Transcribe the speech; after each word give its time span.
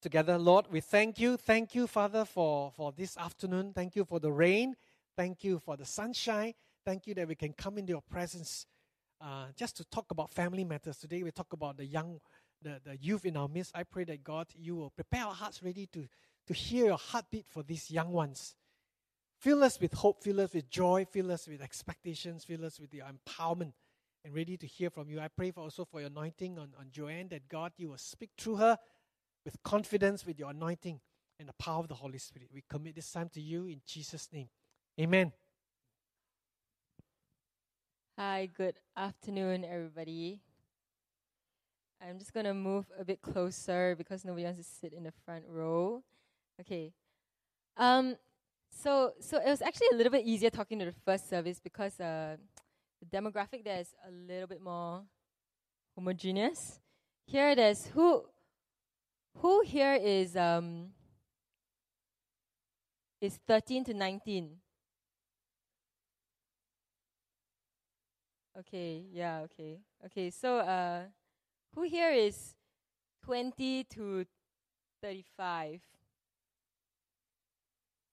together. 0.00 0.38
Lord, 0.38 0.66
we 0.70 0.80
thank 0.80 1.18
you. 1.18 1.36
Thank 1.36 1.74
you, 1.74 1.86
Father, 1.86 2.24
for, 2.24 2.72
for 2.76 2.92
this 2.92 3.16
afternoon. 3.16 3.72
Thank 3.74 3.96
you 3.96 4.04
for 4.04 4.18
the 4.18 4.32
rain. 4.32 4.74
Thank 5.16 5.44
you 5.44 5.58
for 5.58 5.76
the 5.76 5.84
sunshine. 5.84 6.54
Thank 6.84 7.06
you 7.06 7.14
that 7.14 7.28
we 7.28 7.34
can 7.34 7.52
come 7.52 7.78
into 7.78 7.90
your 7.90 8.02
presence 8.02 8.66
uh, 9.20 9.46
just 9.54 9.76
to 9.76 9.84
talk 9.84 10.06
about 10.10 10.32
family 10.32 10.64
matters. 10.64 10.96
Today 10.96 11.22
we 11.22 11.30
talk 11.30 11.52
about 11.52 11.76
the 11.76 11.84
young, 11.84 12.20
the, 12.62 12.80
the 12.84 12.96
youth 12.96 13.26
in 13.26 13.36
our 13.36 13.48
midst. 13.48 13.76
I 13.76 13.82
pray 13.82 14.04
that 14.04 14.24
God, 14.24 14.46
you 14.58 14.76
will 14.76 14.90
prepare 14.90 15.24
our 15.24 15.34
hearts 15.34 15.62
ready 15.62 15.86
to, 15.92 16.08
to 16.46 16.54
hear 16.54 16.86
your 16.86 16.98
heartbeat 16.98 17.46
for 17.48 17.62
these 17.62 17.90
young 17.90 18.10
ones. 18.12 18.54
Fill 19.38 19.62
us 19.62 19.80
with 19.80 19.92
hope, 19.94 20.22
fill 20.22 20.40
us 20.40 20.54
with 20.54 20.68
joy, 20.70 21.06
fill 21.10 21.32
us 21.32 21.46
with 21.46 21.62
expectations, 21.62 22.44
fill 22.44 22.64
us 22.64 22.78
with 22.78 22.92
your 22.92 23.06
empowerment 23.06 23.72
and 24.24 24.34
ready 24.34 24.56
to 24.56 24.66
hear 24.66 24.90
from 24.90 25.08
you. 25.10 25.20
I 25.20 25.28
pray 25.28 25.50
for 25.50 25.60
also 25.60 25.84
for 25.84 26.00
your 26.00 26.08
anointing 26.08 26.58
on, 26.58 26.74
on 26.78 26.88
Joanne 26.90 27.28
that 27.28 27.48
God, 27.48 27.72
you 27.76 27.90
will 27.90 27.98
speak 27.98 28.30
through 28.36 28.56
her 28.56 28.78
with 29.44 29.62
confidence 29.62 30.26
with 30.26 30.38
your 30.38 30.50
anointing 30.50 31.00
and 31.38 31.48
the 31.48 31.52
power 31.54 31.80
of 31.80 31.88
the 31.88 31.94
Holy 31.94 32.18
Spirit. 32.18 32.50
We 32.52 32.62
commit 32.68 32.94
this 32.94 33.10
time 33.10 33.30
to 33.34 33.40
you 33.40 33.66
in 33.66 33.80
Jesus' 33.86 34.28
name. 34.32 34.48
Amen. 35.00 35.32
Hi, 38.18 38.50
good 38.54 38.74
afternoon, 38.96 39.64
everybody. 39.64 40.42
I'm 42.02 42.18
just 42.18 42.32
going 42.32 42.46
to 42.46 42.54
move 42.54 42.86
a 42.98 43.04
bit 43.04 43.22
closer 43.22 43.94
because 43.96 44.24
nobody 44.24 44.44
wants 44.44 44.58
to 44.58 44.64
sit 44.64 44.92
in 44.92 45.04
the 45.04 45.12
front 45.24 45.44
row. 45.48 46.02
Okay. 46.60 46.92
Um, 47.76 48.16
so, 48.70 49.12
so 49.20 49.38
it 49.38 49.48
was 49.48 49.62
actually 49.62 49.88
a 49.92 49.96
little 49.96 50.12
bit 50.12 50.24
easier 50.26 50.50
talking 50.50 50.78
to 50.78 50.84
the 50.84 50.94
first 51.04 51.28
service 51.28 51.60
because 51.60 51.98
uh, 51.98 52.36
the 53.00 53.16
demographic 53.16 53.64
there 53.64 53.80
is 53.80 53.94
a 54.06 54.10
little 54.10 54.46
bit 54.46 54.62
more 54.62 55.02
homogeneous. 55.94 56.80
Here 57.26 57.54
there's 57.54 57.86
who 57.86 58.24
who 59.38 59.62
here 59.62 59.94
is 59.94 60.36
um 60.36 60.90
is 63.20 63.38
13 63.46 63.84
to 63.84 63.94
19? 63.94 64.56
Okay, 68.58 69.04
yeah, 69.12 69.40
okay. 69.44 69.80
Okay, 70.06 70.30
so 70.30 70.58
uh 70.58 71.02
who 71.74 71.82
here 71.82 72.10
is 72.10 72.54
20 73.24 73.84
to 73.84 74.24
35? 75.02 75.80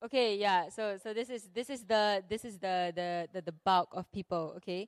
Okay, 0.05 0.37
yeah. 0.37 0.69
So 0.69 0.97
so 1.01 1.13
this 1.13 1.29
is 1.29 1.49
this 1.53 1.69
is 1.69 1.83
the 1.83 2.23
this 2.29 2.45
is 2.45 2.59
the 2.59 2.93
the 2.93 3.27
the, 3.33 3.41
the 3.41 3.51
bulk 3.65 3.89
of 3.93 4.11
people, 4.11 4.53
okay? 4.57 4.87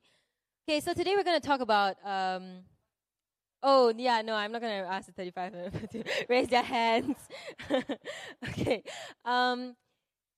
Okay, 0.68 0.78
so 0.80 0.92
today 0.94 1.14
we're 1.16 1.24
going 1.24 1.40
to 1.40 1.46
talk 1.46 1.60
about 1.60 1.96
um 2.04 2.62
Oh, 3.62 3.92
yeah, 3.96 4.22
no, 4.22 4.34
I'm 4.34 4.52
not 4.52 4.62
going 4.62 4.82
to 4.82 4.88
ask 4.88 5.06
the 5.06 5.12
35 5.12 5.52
to 5.90 6.04
raise 6.28 6.48
their 6.48 6.62
hands. 6.62 7.16
okay. 8.48 8.82
Um, 9.24 9.76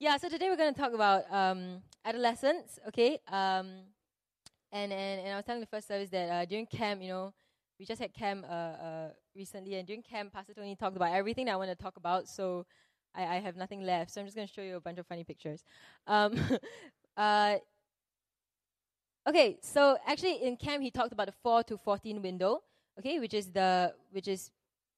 yeah, 0.00 0.16
so 0.16 0.28
today 0.28 0.48
we're 0.50 0.56
going 0.56 0.74
to 0.74 0.80
talk 0.80 0.92
about 0.92 1.32
um, 1.32 1.82
adolescence, 2.04 2.80
okay? 2.88 3.20
Um, 3.28 3.84
and, 4.72 4.92
and, 4.92 5.20
and 5.20 5.32
I 5.32 5.36
was 5.36 5.44
telling 5.44 5.60
the 5.60 5.68
first 5.68 5.86
service 5.86 6.10
that 6.10 6.28
uh, 6.30 6.44
during 6.46 6.66
camp, 6.66 7.00
you 7.00 7.08
know, 7.08 7.32
we 7.78 7.86
just 7.86 8.00
had 8.00 8.12
camp 8.12 8.44
uh, 8.48 8.52
uh, 8.52 9.08
recently, 9.36 9.76
and 9.76 9.86
during 9.86 10.02
camp, 10.02 10.32
Pastor 10.32 10.54
Tony 10.54 10.74
talked 10.74 10.96
about 10.96 11.12
everything 11.12 11.46
that 11.46 11.52
I 11.52 11.56
want 11.56 11.70
to 11.70 11.76
talk 11.76 11.96
about, 11.96 12.28
so 12.28 12.66
I, 13.14 13.22
I 13.22 13.34
have 13.36 13.54
nothing 13.54 13.82
left. 13.82 14.10
So 14.10 14.20
I'm 14.20 14.26
just 14.26 14.36
going 14.36 14.48
to 14.48 14.52
show 14.52 14.62
you 14.62 14.76
a 14.76 14.80
bunch 14.80 14.98
of 14.98 15.06
funny 15.06 15.22
pictures. 15.22 15.62
Um, 16.08 16.36
uh, 17.16 17.56
okay, 19.28 19.58
so 19.62 19.96
actually 20.06 20.42
in 20.42 20.56
camp, 20.56 20.82
he 20.82 20.90
talked 20.90 21.12
about 21.12 21.26
the 21.26 21.34
4 21.44 21.62
to 21.64 21.76
14 21.76 22.20
window 22.20 22.62
okay, 22.98 23.20
which 23.20 23.34
is 23.34 23.50
the 23.50 23.94
which 24.10 24.28
is 24.28 24.50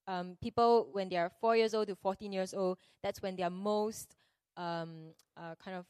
um, 0.07 0.37
people 0.43 0.89
when 0.93 1.09
they 1.09 1.17
are 1.17 1.31
four 1.41 1.57
years 1.57 1.75
old 1.75 1.89
to 1.89 1.97
14 1.97 2.33
years 2.33 2.55
old. 2.55 2.79
That's 3.03 3.23
when 3.23 3.37
they 3.37 3.43
are 3.43 3.51
most 3.51 4.17
um, 4.57 5.13
uh, 5.37 5.55
kind 5.63 5.77
of 5.77 5.87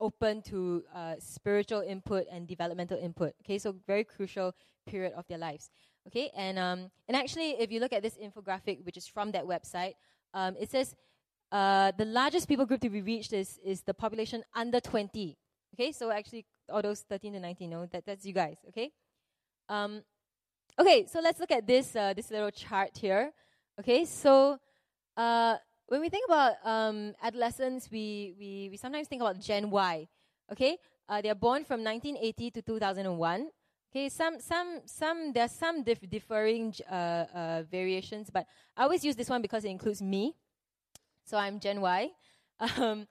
open 0.00 0.40
to 0.42 0.82
uh, 0.94 1.14
spiritual 1.18 1.82
input 1.82 2.26
and 2.32 2.48
developmental 2.48 2.98
input. 2.98 3.34
Okay, 3.44 3.58
so 3.58 3.76
very 3.86 4.04
crucial 4.04 4.54
period 4.86 5.12
of 5.14 5.26
their 5.28 5.38
lives. 5.38 5.70
Okay, 6.06 6.30
and 6.36 6.58
um, 6.58 6.90
and 7.08 7.16
actually, 7.16 7.50
if 7.60 7.70
you 7.70 7.80
look 7.80 7.92
at 7.92 8.02
this 8.02 8.16
infographic, 8.16 8.84
which 8.84 8.96
is 8.96 9.06
from 9.06 9.30
that 9.32 9.44
website, 9.44 9.94
um, 10.32 10.56
it 10.58 10.70
says 10.70 10.94
uh, 11.52 11.92
the 11.98 12.04
largest 12.04 12.48
people 12.48 12.64
group 12.64 12.80
to 12.80 12.90
be 12.90 13.02
reached 13.02 13.32
is 13.32 13.58
is 13.64 13.82
the 13.82 13.94
population 13.94 14.42
under 14.54 14.80
20. 14.80 15.36
Okay, 15.74 15.92
so 15.92 16.10
actually, 16.10 16.46
all 16.68 16.82
those 16.82 17.02
13 17.02 17.34
to 17.34 17.40
19, 17.40 17.70
no, 17.70 17.86
that 17.86 18.04
that's 18.06 18.24
you 18.24 18.32
guys. 18.32 18.56
Okay, 18.68 18.90
um, 19.68 20.02
Okay, 20.78 21.06
so 21.06 21.20
let's 21.20 21.38
look 21.40 21.50
at 21.50 21.66
this 21.66 21.94
uh, 21.94 22.14
this 22.14 22.30
little 22.30 22.50
chart 22.50 22.90
here. 22.96 23.32
Okay, 23.78 24.04
so 24.04 24.58
uh, 25.16 25.56
when 25.86 26.00
we 26.00 26.08
think 26.08 26.26
about 26.28 26.54
um, 26.64 27.14
adolescents, 27.22 27.90
we, 27.90 28.34
we 28.38 28.68
we 28.70 28.76
sometimes 28.76 29.08
think 29.08 29.20
about 29.22 29.38
Gen 29.40 29.70
Y. 29.70 30.08
Okay, 30.52 30.78
uh, 31.08 31.20
they 31.20 31.28
are 31.28 31.34
born 31.34 31.64
from 31.64 31.82
1980 31.82 32.50
to 32.52 32.62
2001. 32.62 33.48
Okay, 33.92 34.08
some 34.08 34.40
some 34.40 34.80
some 34.86 35.32
there 35.32 35.44
are 35.44 35.48
some 35.48 35.82
dif- 35.82 36.08
differing 36.08 36.72
uh, 36.90 36.94
uh, 37.34 37.62
variations, 37.70 38.30
but 38.30 38.46
I 38.76 38.84
always 38.84 39.04
use 39.04 39.16
this 39.16 39.28
one 39.28 39.42
because 39.42 39.64
it 39.64 39.68
includes 39.70 40.00
me. 40.00 40.34
So 41.24 41.36
I'm 41.36 41.60
Gen 41.60 41.80
Y. 41.80 42.10
Um, 42.76 43.06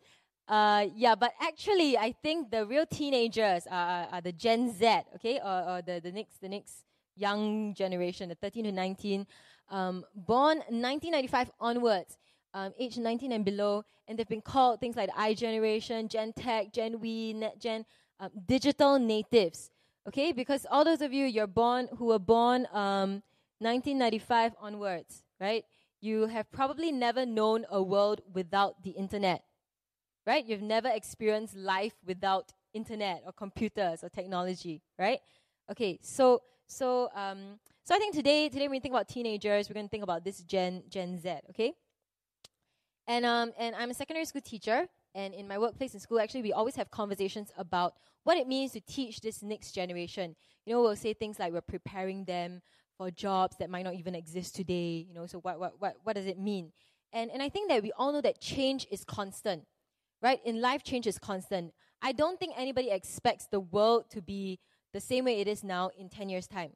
uh, 0.48 0.86
yeah, 0.96 1.16
but 1.16 1.34
actually, 1.42 1.98
I 1.98 2.12
think 2.12 2.52
the 2.52 2.66
real 2.66 2.86
teenagers 2.86 3.68
are, 3.70 4.08
are 4.12 4.22
the 4.22 4.32
Gen 4.32 4.72
Z. 4.72 5.02
Okay, 5.16 5.40
or, 5.40 5.78
or 5.78 5.82
the 5.82 6.00
the 6.00 6.12
next 6.12 6.40
the 6.42 6.50
next 6.50 6.86
young 7.20 7.74
generation, 7.74 8.30
the 8.30 8.36
13 8.36 8.64
to 8.66 8.72
19, 8.72 9.28
um, 9.70 10.06
born 10.16 10.58
1995 10.70 11.52
onwards, 11.60 12.18
um, 12.54 12.74
age 12.80 12.98
19 12.98 13.32
and 13.32 13.46
below, 13.46 13.84
and 14.08 14.18
they've 14.18 14.28
been 14.28 14.42
called 14.42 14.80
things 14.80 14.96
like 14.96 15.10
I 15.16 15.34
generation, 15.34 16.08
Gen 16.08 16.34
Tech, 16.34 16.74
Gen 16.74 17.00
We, 17.00 17.34
Net 17.34 17.60
Gen, 17.60 17.86
um, 18.20 18.32
digital 18.48 18.98
natives. 18.98 19.70
Okay, 20.08 20.32
because 20.32 20.66
all 20.72 20.84
those 20.84 21.02
of 21.02 21.14
you 21.14 21.26
you're 21.26 21.46
born 21.46 21.88
who 21.98 22.06
were 22.06 22.20
born 22.20 22.66
um, 22.72 23.22
1995 23.60 24.54
onwards, 24.60 25.24
right? 25.40 25.64
You 26.02 26.28
have 26.28 26.50
probably 26.52 26.92
never 26.92 27.26
known 27.26 27.66
a 27.70 27.84
world 27.84 28.22
without 28.34 28.82
the 28.84 28.92
internet, 28.92 29.44
right? 30.26 30.44
You've 30.46 30.62
never 30.62 30.88
experienced 30.88 31.56
life 31.56 31.94
without 32.06 32.54
internet 32.74 33.22
or 33.26 33.34
computers 33.34 34.04
or 34.04 34.10
technology, 34.10 34.82
right? 34.98 35.20
Okay, 35.70 36.00
so 36.02 36.42
so, 36.70 37.10
um, 37.16 37.60
so 37.84 37.96
I 37.96 37.98
think 37.98 38.14
today, 38.14 38.48
today 38.48 38.66
when 38.66 38.72
we 38.72 38.80
think 38.80 38.94
about 38.94 39.10
teenagers, 39.10 39.68
we're 39.68 39.74
going 39.74 39.88
to 39.88 39.90
think 39.90 40.04
about 40.04 40.24
this 40.24 40.42
Gen 40.44 40.84
Gen 40.88 41.18
Z. 41.18 41.38
Okay. 41.50 41.74
And 43.08 43.26
um, 43.26 43.52
and 43.58 43.76
I'm 43.76 43.90
a 43.90 43.94
secondary 43.96 44.26
school 44.26 44.42
teacher, 44.42 44.88
and 45.16 45.34
in 45.34 45.48
my 45.48 45.58
workplace 45.58 45.96
in 45.96 46.00
school, 46.00 46.20
actually, 46.20 46.44
we 46.44 46.54
always 46.54 46.76
have 46.76 46.92
conversations 46.92 47.52
about 47.58 47.96
what 48.24 48.38
it 48.38 48.48
means 48.48 48.74
to 48.74 48.82
teach 48.82 49.20
this 49.20 49.42
next 49.42 49.72
generation. 49.72 50.36
You 50.66 50.76
know, 50.76 50.82
we'll 50.84 50.96
say 50.96 51.14
things 51.14 51.40
like 51.40 51.52
we're 51.52 51.62
preparing 51.62 52.26
them 52.26 52.62
for 52.96 53.10
jobs 53.10 53.56
that 53.58 53.72
might 53.72 53.84
not 53.84 53.96
even 53.96 54.14
exist 54.14 54.56
today. 54.56 55.08
You 55.08 55.16
know, 55.16 55.26
so 55.26 55.40
what 55.40 55.60
what 55.60 55.74
what 55.80 55.96
what 56.04 56.16
does 56.16 56.28
it 56.28 56.38
mean? 56.38 56.72
And 57.12 57.32
and 57.32 57.42
I 57.42 57.50
think 57.50 57.70
that 57.70 57.82
we 57.82 57.92
all 57.94 58.14
know 58.14 58.22
that 58.22 58.42
change 58.42 58.86
is 58.92 59.04
constant, 59.04 59.64
right? 60.22 60.40
In 60.46 60.62
life, 60.62 60.84
change 60.84 61.08
is 61.08 61.18
constant. 61.18 61.74
I 62.04 62.12
don't 62.12 62.40
think 62.40 62.54
anybody 62.56 62.92
expects 62.92 63.48
the 63.48 63.60
world 63.60 64.12
to 64.12 64.22
be 64.22 64.60
the 64.94 65.00
same 65.00 65.26
way 65.26 65.40
it 65.40 65.48
is 65.48 65.64
now 65.64 65.92
in 65.98 66.10
10 66.10 66.30
years' 66.30 66.48
time. 66.48 66.72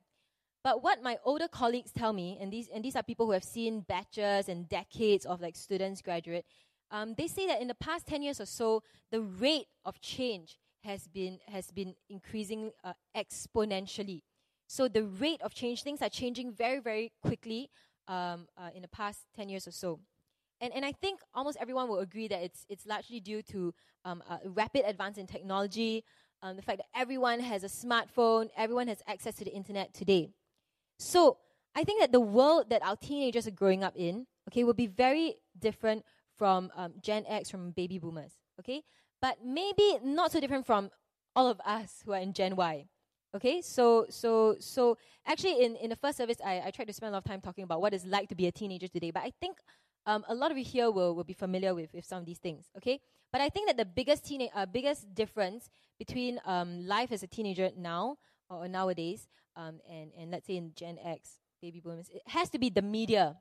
But 0.64 0.82
what 0.82 1.04
my 1.04 1.18
older 1.26 1.48
colleagues 1.48 1.92
tell 1.92 2.14
me, 2.14 2.38
and 2.40 2.52
these, 2.52 2.70
and 2.74 2.84
these 2.84 2.96
are 2.96 3.04
people 3.04 3.26
who 3.26 3.34
have 3.34 3.44
seen 3.44 3.82
batches 3.82 4.48
and 4.48 4.70
decades 4.70 5.26
of 5.26 5.42
like 5.42 5.56
students 5.56 6.02
graduate, 6.02 6.46
um, 6.90 7.16
they 7.18 7.28
say 7.28 7.48
that 7.48 7.62
in 7.62 7.68
the 7.68 7.76
past 7.76 8.08
10 8.08 8.22
years 8.22 8.40
or 8.40 8.46
so, 8.46 8.84
the 9.12 9.22
rate 9.22 9.68
of 9.84 10.00
change 10.00 10.58
has 10.84 11.08
been, 11.08 11.40
has 11.48 11.72
been 11.72 11.96
increasing 12.10 12.72
uh, 12.84 12.94
exponentially. 13.16 14.22
So 14.68 14.88
the 14.88 15.04
rate 15.04 15.42
of 15.42 15.54
change, 15.54 15.84
things 15.84 16.02
are 16.02 16.10
changing 16.10 16.54
very, 16.54 16.80
very 16.80 17.12
quickly 17.22 17.70
um, 18.08 18.48
uh, 18.58 18.70
in 18.74 18.82
the 18.82 18.88
past 18.88 19.26
10 19.36 19.50
years 19.50 19.68
or 19.68 19.72
so. 19.72 20.00
And, 20.62 20.72
and 20.74 20.86
I 20.86 20.94
think 20.94 21.20
almost 21.34 21.58
everyone 21.60 21.90
will 21.90 22.00
agree 22.00 22.28
that 22.30 22.42
it's, 22.42 22.66
it's 22.70 22.86
largely 22.86 23.20
due 23.20 23.42
to 23.44 23.74
um, 24.06 24.24
rapid 24.46 24.86
advance 24.86 25.18
in 25.18 25.28
technology, 25.28 26.04
um, 26.44 26.58
the 26.58 26.62
fact 26.62 26.80
that 26.80 26.88
everyone 26.94 27.40
has 27.40 27.64
a 27.64 27.68
smartphone, 27.68 28.50
everyone 28.58 28.90
has 28.90 29.02
access 29.08 29.34
to 29.36 29.46
the 29.46 29.52
internet 29.52 29.94
today. 29.94 30.30
So 31.00 31.38
I 31.74 31.84
think 31.84 32.02
that 32.02 32.12
the 32.12 32.20
world 32.20 32.70
that 32.70 32.86
our 32.86 32.98
teenagers 32.98 33.48
are 33.48 33.52
growing 33.52 33.84
up 33.84 33.94
in, 33.96 34.28
okay, 34.50 34.64
will 34.64 34.74
be 34.74 34.88
very 34.88 35.36
different 35.58 36.04
from 36.38 36.70
um, 36.76 36.94
Gen 37.02 37.24
X, 37.28 37.50
from 37.50 37.72
baby 37.72 37.98
boomers, 37.98 38.34
okay? 38.60 38.84
But 39.22 39.38
maybe 39.44 40.00
not 40.04 40.32
so 40.32 40.40
different 40.40 40.66
from 40.66 40.92
all 41.36 41.48
of 41.48 41.62
us 41.66 42.04
who 42.06 42.12
are 42.12 42.20
in 42.20 42.34
Gen 42.34 42.56
Y. 42.56 42.86
Okay, 43.36 43.64
so 43.64 44.06
so 44.10 44.56
so 44.60 44.96
actually 45.26 45.64
in, 45.66 45.76
in 45.78 45.90
the 45.90 45.96
first 45.96 46.18
service 46.18 46.38
I, 46.46 46.62
I 46.68 46.72
tried 46.72 46.86
to 46.86 46.94
spend 46.94 47.10
a 47.10 47.14
lot 47.14 47.18
of 47.20 47.24
time 47.24 47.42
talking 47.42 47.64
about 47.64 47.82
what 47.82 47.92
it's 47.92 48.06
like 48.06 48.30
to 48.30 48.36
be 48.36 48.46
a 48.46 48.52
teenager 48.52 48.88
today, 48.88 49.10
but 49.10 49.24
I 49.24 49.32
think 49.42 49.58
um, 50.06 50.26
a 50.28 50.36
lot 50.36 50.52
of 50.52 50.58
you 50.58 50.64
here 50.64 50.92
will, 50.92 51.16
will 51.16 51.24
be 51.24 51.34
familiar 51.34 51.74
with, 51.74 51.94
with 51.94 52.06
some 52.06 52.20
of 52.20 52.26
these 52.26 52.40
things, 52.40 52.66
okay? 52.78 53.00
But 53.32 53.42
I 53.42 53.50
think 53.50 53.68
that 53.68 53.78
the 53.78 53.86
biggest, 53.86 54.26
teen- 54.26 54.50
uh, 54.54 54.66
biggest 54.66 55.14
difference 55.16 55.70
between 55.98 56.40
um, 56.46 56.86
life 56.86 57.12
as 57.12 57.24
a 57.24 57.28
teenager 57.28 57.72
now 57.78 58.18
or 58.50 58.68
nowadays 58.68 59.28
um, 59.56 59.80
and, 59.90 60.12
and 60.18 60.32
let's 60.32 60.48
say 60.48 60.58
in 60.58 60.74
Gen 60.76 60.98
X, 61.04 61.40
baby 61.62 61.80
boomers, 61.80 62.10
it 62.10 62.22
has 62.28 62.50
to 62.50 62.60
be 62.60 62.70
the 62.70 62.82
media, 62.82 63.38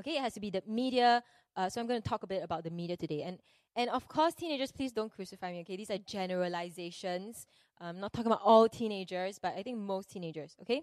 Okay, 0.00 0.16
it 0.16 0.20
has 0.20 0.34
to 0.34 0.40
be 0.40 0.50
the 0.50 0.62
media. 0.66 1.22
Uh, 1.56 1.68
so 1.68 1.80
I'm 1.80 1.88
going 1.88 2.00
to 2.00 2.08
talk 2.08 2.22
a 2.22 2.26
bit 2.26 2.42
about 2.44 2.62
the 2.62 2.70
media 2.70 2.96
today. 2.96 3.22
And 3.22 3.38
and 3.74 3.90
of 3.90 4.08
course, 4.08 4.34
teenagers, 4.34 4.72
please 4.72 4.92
don't 4.92 5.12
crucify 5.12 5.52
me. 5.52 5.60
Okay, 5.60 5.76
these 5.76 5.90
are 5.90 5.98
generalizations. 5.98 7.46
I'm 7.80 8.00
not 8.00 8.12
talking 8.12 8.26
about 8.26 8.40
all 8.44 8.68
teenagers, 8.68 9.38
but 9.38 9.54
I 9.56 9.62
think 9.62 9.78
most 9.78 10.10
teenagers. 10.10 10.56
Okay, 10.62 10.82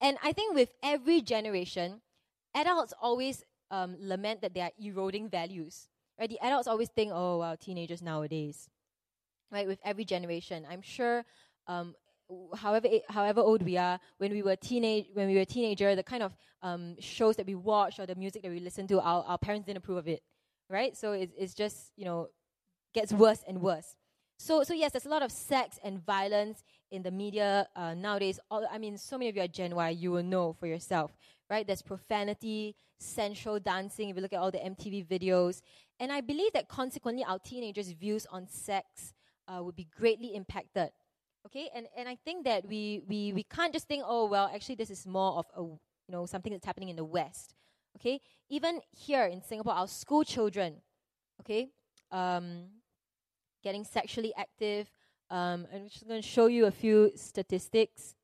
and 0.00 0.16
I 0.22 0.32
think 0.32 0.54
with 0.54 0.70
every 0.82 1.20
generation, 1.20 2.00
adults 2.54 2.92
always 3.00 3.44
um, 3.70 3.96
lament 4.00 4.42
that 4.42 4.54
they 4.54 4.60
are 4.60 4.72
eroding 4.78 5.28
values. 5.28 5.88
Right? 6.18 6.28
The 6.28 6.38
adults 6.40 6.68
always 6.68 6.88
think, 6.88 7.12
oh, 7.14 7.38
well, 7.38 7.56
teenagers 7.56 8.02
nowadays. 8.02 8.68
Right? 9.50 9.66
With 9.66 9.80
every 9.84 10.04
generation, 10.04 10.66
I'm 10.68 10.82
sure. 10.82 11.24
Um, 11.66 11.94
however 12.56 12.88
however 13.08 13.40
old 13.40 13.62
we 13.62 13.76
are, 13.76 13.98
when 14.18 14.32
we 14.32 14.42
were 14.42 14.56
teenage 14.56 15.06
when 15.14 15.28
we 15.28 15.36
were 15.36 15.44
teenager, 15.44 15.94
the 15.96 16.02
kind 16.02 16.22
of 16.22 16.36
um, 16.62 16.96
shows 17.00 17.36
that 17.36 17.46
we 17.46 17.54
watched 17.54 17.98
or 17.98 18.06
the 18.06 18.14
music 18.14 18.42
that 18.42 18.50
we 18.50 18.60
listened 18.60 18.88
to, 18.90 19.00
our, 19.00 19.24
our 19.24 19.38
parents 19.38 19.66
didn't 19.66 19.78
approve 19.78 19.98
of 19.98 20.08
it, 20.08 20.22
right? 20.68 20.96
So 20.96 21.12
it's 21.12 21.32
it's 21.36 21.54
just 21.54 21.92
you 21.96 22.04
know 22.04 22.28
gets 22.94 23.12
worse 23.12 23.42
and 23.46 23.60
worse. 23.60 23.96
So 24.40 24.62
so 24.64 24.72
yes, 24.72 24.92
there's 24.92 25.04
a 25.04 25.10
lot 25.10 25.22
of 25.22 25.30
sex 25.30 25.78
and 25.84 26.04
violence 26.04 26.64
in 26.90 27.02
the 27.02 27.10
media 27.10 27.68
uh, 27.76 27.92
nowadays. 27.92 28.40
All, 28.50 28.66
I 28.72 28.78
mean, 28.78 28.96
so 28.96 29.18
many 29.18 29.28
of 29.28 29.36
you 29.36 29.42
are 29.42 29.48
Gen 29.48 29.74
Y, 29.74 29.90
you 29.90 30.12
will 30.12 30.22
know 30.22 30.54
for 30.54 30.66
yourself, 30.66 31.12
right? 31.50 31.66
There's 31.66 31.82
profanity, 31.82 32.74
sensual 32.98 33.60
dancing. 33.60 34.08
If 34.08 34.16
you 34.16 34.22
look 34.22 34.32
at 34.32 34.40
all 34.40 34.50
the 34.50 34.64
MTV 34.72 35.06
videos, 35.06 35.60
and 36.00 36.10
I 36.10 36.22
believe 36.22 36.54
that 36.54 36.68
consequently, 36.68 37.22
our 37.22 37.38
teenagers' 37.38 37.90
views 37.90 38.26
on 38.30 38.48
sex 38.48 39.12
uh, 39.46 39.62
would 39.62 39.76
be 39.76 39.88
greatly 39.94 40.34
impacted 40.34 40.90
Okay, 41.46 41.70
and, 41.74 41.86
and 41.96 42.08
I 42.08 42.16
think 42.16 42.44
that 42.44 42.66
we, 42.68 43.02
we, 43.08 43.32
we 43.32 43.42
can't 43.44 43.72
just 43.72 43.88
think, 43.88 44.04
oh, 44.06 44.26
well, 44.26 44.50
actually, 44.54 44.74
this 44.74 44.90
is 44.90 45.06
more 45.06 45.38
of 45.38 45.46
a, 45.56 45.62
you 45.62 45.78
know, 46.10 46.26
something 46.26 46.52
that's 46.52 46.66
happening 46.66 46.90
in 46.90 46.96
the 46.96 47.04
West. 47.04 47.54
Okay, 47.96 48.20
even 48.48 48.80
here 48.90 49.24
in 49.24 49.42
Singapore, 49.42 49.72
our 49.72 49.88
school 49.88 50.22
children, 50.22 50.76
okay, 51.40 51.70
um, 52.12 52.66
getting 53.62 53.84
sexually 53.84 54.32
active. 54.36 54.90
Um, 55.30 55.66
I'm 55.72 55.88
just 55.88 56.06
going 56.06 56.20
to 56.20 56.26
show 56.26 56.46
you 56.46 56.66
a 56.66 56.70
few 56.70 57.12
statistics. 57.14 58.14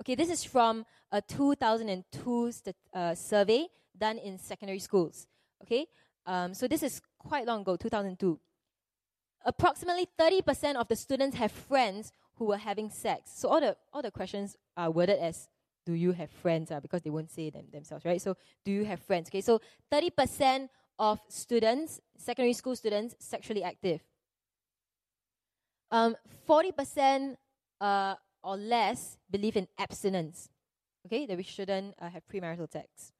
Okay, 0.00 0.14
this 0.14 0.30
is 0.30 0.44
from 0.44 0.84
a 1.12 1.20
2002 1.20 2.52
stat- 2.52 2.74
uh, 2.92 3.14
survey 3.14 3.66
done 3.96 4.18
in 4.18 4.38
secondary 4.38 4.78
schools. 4.78 5.26
Okay, 5.62 5.86
um, 6.26 6.54
so 6.54 6.68
this 6.68 6.82
is 6.82 7.00
quite 7.18 7.46
long 7.46 7.62
ago, 7.62 7.76
2002. 7.76 8.38
Approximately 9.44 10.08
30% 10.18 10.76
of 10.76 10.88
the 10.88 10.96
students 10.96 11.36
have 11.36 11.52
friends 11.52 12.12
who 12.34 12.46
were 12.46 12.56
having 12.56 12.90
sex. 12.90 13.32
So 13.34 13.48
all 13.48 13.60
the 13.60 13.76
all 13.92 14.02
the 14.02 14.10
questions 14.10 14.56
are 14.76 14.90
worded 14.90 15.18
as 15.18 15.48
do 15.86 15.92
you 15.92 16.12
have 16.12 16.30
friends? 16.30 16.70
Uh, 16.70 16.80
because 16.80 17.02
they 17.02 17.10
won't 17.10 17.30
say 17.30 17.48
them 17.48 17.66
themselves, 17.72 18.04
right? 18.04 18.20
So 18.20 18.36
do 18.64 18.72
you 18.72 18.84
have 18.84 19.00
friends? 19.00 19.28
Okay, 19.28 19.40
so 19.40 19.60
30% 19.92 20.68
of 20.98 21.20
students, 21.28 22.00
secondary 22.16 22.52
school 22.54 22.74
students, 22.74 23.14
sexually 23.20 23.62
active. 23.62 24.02
Um, 25.90 26.16
40% 26.48 27.36
uh, 27.80 28.14
or 28.42 28.56
less 28.56 29.18
believe 29.30 29.56
in 29.56 29.68
abstinence. 29.78 30.48
Okay, 31.06 31.26
that 31.26 31.36
we 31.36 31.42
shouldn't 31.42 31.94
uh, 32.00 32.08
have 32.08 32.22
premarital 32.26 32.70
sex. 32.70 33.12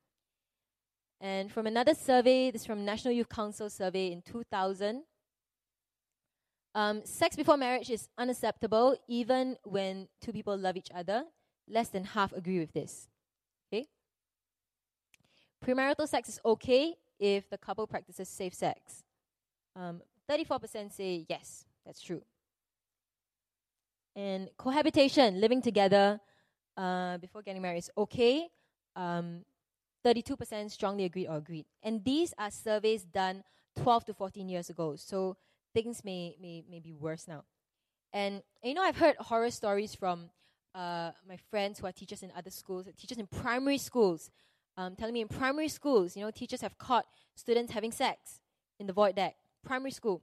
And 1.20 1.50
from 1.50 1.66
another 1.66 1.94
survey, 1.94 2.50
this 2.50 2.62
is 2.62 2.66
from 2.66 2.84
National 2.84 3.14
Youth 3.14 3.28
Council 3.28 3.70
survey 3.70 4.12
in 4.12 4.22
2000, 4.22 5.02
um, 6.76 7.00
sex 7.06 7.34
before 7.36 7.56
marriage 7.56 7.88
is 7.88 8.06
unacceptable 8.18 8.98
even 9.08 9.56
when 9.64 10.08
two 10.20 10.30
people 10.30 10.54
love 10.58 10.76
each 10.76 10.90
other. 10.94 11.24
Less 11.66 11.88
than 11.88 12.04
half 12.04 12.34
agree 12.34 12.58
with 12.58 12.74
this. 12.74 13.08
Okay? 13.72 13.86
Premarital 15.64 16.06
sex 16.06 16.28
is 16.28 16.40
okay 16.44 16.94
if 17.18 17.48
the 17.48 17.56
couple 17.56 17.86
practices 17.86 18.28
safe 18.28 18.52
sex. 18.52 19.04
Um, 19.74 20.02
34% 20.30 20.92
say 20.92 21.24
yes, 21.30 21.64
that's 21.86 22.02
true. 22.02 22.20
And 24.16 24.48
cohabitation, 24.56 25.40
living 25.40 25.60
together 25.60 26.18
uh, 26.76 27.18
before 27.18 27.42
getting 27.42 27.60
married, 27.60 27.78
is 27.78 27.90
okay. 27.96 28.48
Um, 28.96 29.44
32% 30.04 30.70
strongly 30.70 31.04
agreed 31.04 31.26
or 31.26 31.36
agreed. 31.36 31.66
And 31.82 32.02
these 32.02 32.32
are 32.38 32.50
surveys 32.50 33.04
done 33.04 33.44
12 33.76 34.06
to 34.06 34.14
14 34.14 34.48
years 34.48 34.70
ago. 34.70 34.96
So 34.96 35.36
things 35.74 36.02
may, 36.02 36.36
may, 36.40 36.64
may 36.70 36.80
be 36.80 36.92
worse 36.92 37.28
now. 37.28 37.44
And, 38.12 38.42
you 38.62 38.72
know, 38.72 38.82
I've 38.82 38.96
heard 38.96 39.16
horror 39.16 39.50
stories 39.50 39.94
from 39.94 40.30
uh, 40.74 41.10
my 41.28 41.36
friends 41.50 41.78
who 41.78 41.86
are 41.86 41.92
teachers 41.92 42.22
in 42.22 42.30
other 42.36 42.50
schools, 42.50 42.88
teachers 42.96 43.18
in 43.18 43.26
primary 43.26 43.78
schools, 43.78 44.30
um, 44.76 44.94
telling 44.94 45.12
me 45.12 45.20
in 45.20 45.28
primary 45.28 45.68
schools, 45.68 46.16
you 46.16 46.22
know, 46.22 46.30
teachers 46.30 46.60
have 46.60 46.78
caught 46.78 47.04
students 47.34 47.72
having 47.72 47.92
sex 47.92 48.40
in 48.78 48.86
the 48.86 48.92
void 48.92 49.16
deck, 49.16 49.36
primary 49.64 49.90
school. 49.90 50.22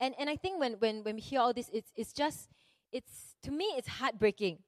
And, 0.00 0.14
and 0.18 0.30
I 0.30 0.36
think 0.36 0.58
when, 0.58 0.74
when, 0.74 1.04
when 1.04 1.16
we 1.16 1.20
hear 1.20 1.40
all 1.40 1.52
this, 1.52 1.70
it's, 1.72 1.92
it's 1.94 2.12
just, 2.12 2.48
it's, 2.90 3.36
to 3.42 3.50
me, 3.50 3.66
it's 3.76 3.88
heartbreaking. 3.88 4.58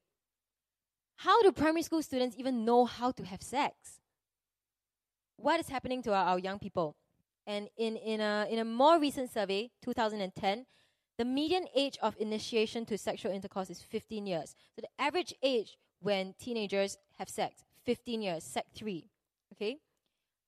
How 1.17 1.41
do 1.41 1.51
primary 1.51 1.81
school 1.81 2.01
students 2.01 2.35
even 2.37 2.65
know 2.65 2.85
how 2.85 3.11
to 3.11 3.25
have 3.25 3.41
sex? 3.41 3.99
What 5.37 5.59
is 5.59 5.69
happening 5.69 6.03
to 6.03 6.13
our, 6.13 6.25
our 6.25 6.39
young 6.39 6.59
people? 6.59 6.95
And 7.47 7.67
in, 7.77 7.97
in, 7.97 8.21
a, 8.21 8.47
in 8.49 8.59
a 8.59 8.65
more 8.65 8.99
recent 8.99 9.31
survey, 9.31 9.71
2010, 9.81 10.65
the 11.17 11.25
median 11.25 11.67
age 11.75 11.97
of 12.01 12.15
initiation 12.19 12.85
to 12.85 12.97
sexual 12.97 13.31
intercourse 13.31 13.69
is 13.69 13.81
15 13.81 14.25
years. 14.25 14.55
So 14.75 14.81
the 14.81 15.03
average 15.03 15.33
age 15.43 15.77
when 15.99 16.33
teenagers 16.39 16.97
have 17.17 17.29
sex, 17.29 17.63
15 17.85 18.21
years, 18.21 18.43
sec 18.43 18.65
3. 18.75 19.05
Okay? 19.53 19.77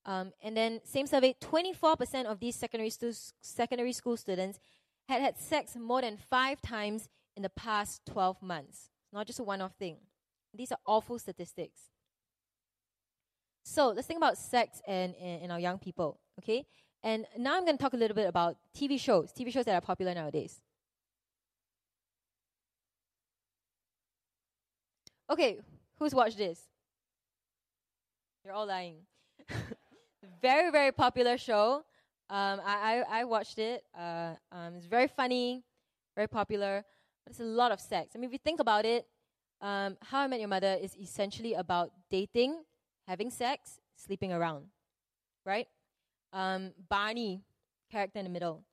Um, 0.06 0.32
and 0.44 0.56
then, 0.56 0.82
same 0.84 1.08
survey, 1.08 1.36
24% 1.42 2.26
of 2.26 2.40
these 2.40 2.56
secondary, 2.56 2.92
stu- 2.92 3.14
secondary 3.42 3.92
school 3.92 4.16
students 4.18 4.60
had 5.08 5.22
had 5.22 5.38
sex 5.38 5.76
more 5.76 6.02
than 6.02 6.18
five 6.18 6.62
times 6.62 7.10
in 7.36 7.44
the 7.44 7.50
past 7.50 8.02
12 8.08 8.42
months. 8.42 8.90
not 9.14 9.28
just 9.28 9.40
a 9.40 9.44
one 9.44 9.62
off 9.62 9.74
thing. 9.76 9.98
These 10.54 10.72
are 10.72 10.78
awful 10.86 11.20
statistics. 11.20 11.90
So, 13.64 13.90
let's 13.90 14.08
think 14.08 14.18
about 14.18 14.38
sex 14.38 14.82
and, 14.88 15.16
and, 15.16 15.44
and 15.44 15.52
our 15.52 15.60
young 15.60 15.80
people. 15.80 16.20
Okay? 16.40 16.66
And 17.04 17.26
now 17.38 17.56
I'm 17.56 17.66
going 17.66 17.78
to 17.78 17.82
talk 17.82 17.94
a 17.94 17.98
little 17.98 18.16
bit 18.16 18.28
about 18.28 18.58
TV 18.76 19.00
shows, 19.00 19.32
TV 19.32 19.52
shows 19.52 19.66
that 19.66 19.76
are 19.76 19.82
popular 19.82 20.14
nowadays. 20.14 20.62
Okay, 25.30 25.60
who's 25.98 26.14
watched 26.14 26.38
this? 26.38 26.62
You're 28.44 28.54
all 28.54 28.68
lying. 28.68 28.98
very, 30.42 30.72
very 30.72 30.92
popular 30.92 31.38
show. 31.38 31.84
Um, 32.30 32.62
I, 32.66 33.04
I, 33.10 33.20
I 33.20 33.24
watched 33.26 33.60
it. 33.60 33.84
Uh, 33.98 34.34
um, 34.52 34.76
it's 34.78 34.88
very 34.88 35.08
funny, 35.08 35.64
very 36.16 36.28
popular. 36.28 36.84
But 37.26 37.32
it's 37.32 37.40
a 37.40 37.44
lot 37.44 37.72
of 37.72 37.80
sex. 37.80 38.12
I 38.16 38.20
mean, 38.20 38.26
if 38.30 38.34
you 38.34 38.40
think 38.40 38.60
about 38.60 38.86
it, 38.86 39.08
um, 39.62 39.98
How 40.02 40.22
I 40.22 40.28
Met 40.28 40.40
Your 40.40 40.50
Mother 40.50 40.78
is 40.82 40.96
essentially 40.96 41.54
about 41.54 41.92
dating, 42.10 42.64
having 43.08 43.30
sex, 43.30 43.80
sleeping 43.96 44.32
around, 44.34 44.66
right? 45.46 45.68
um, 46.34 46.72
Barney, 46.90 47.42
character 47.92 48.20
in 48.20 48.26
the 48.26 48.32
middle, 48.32 48.64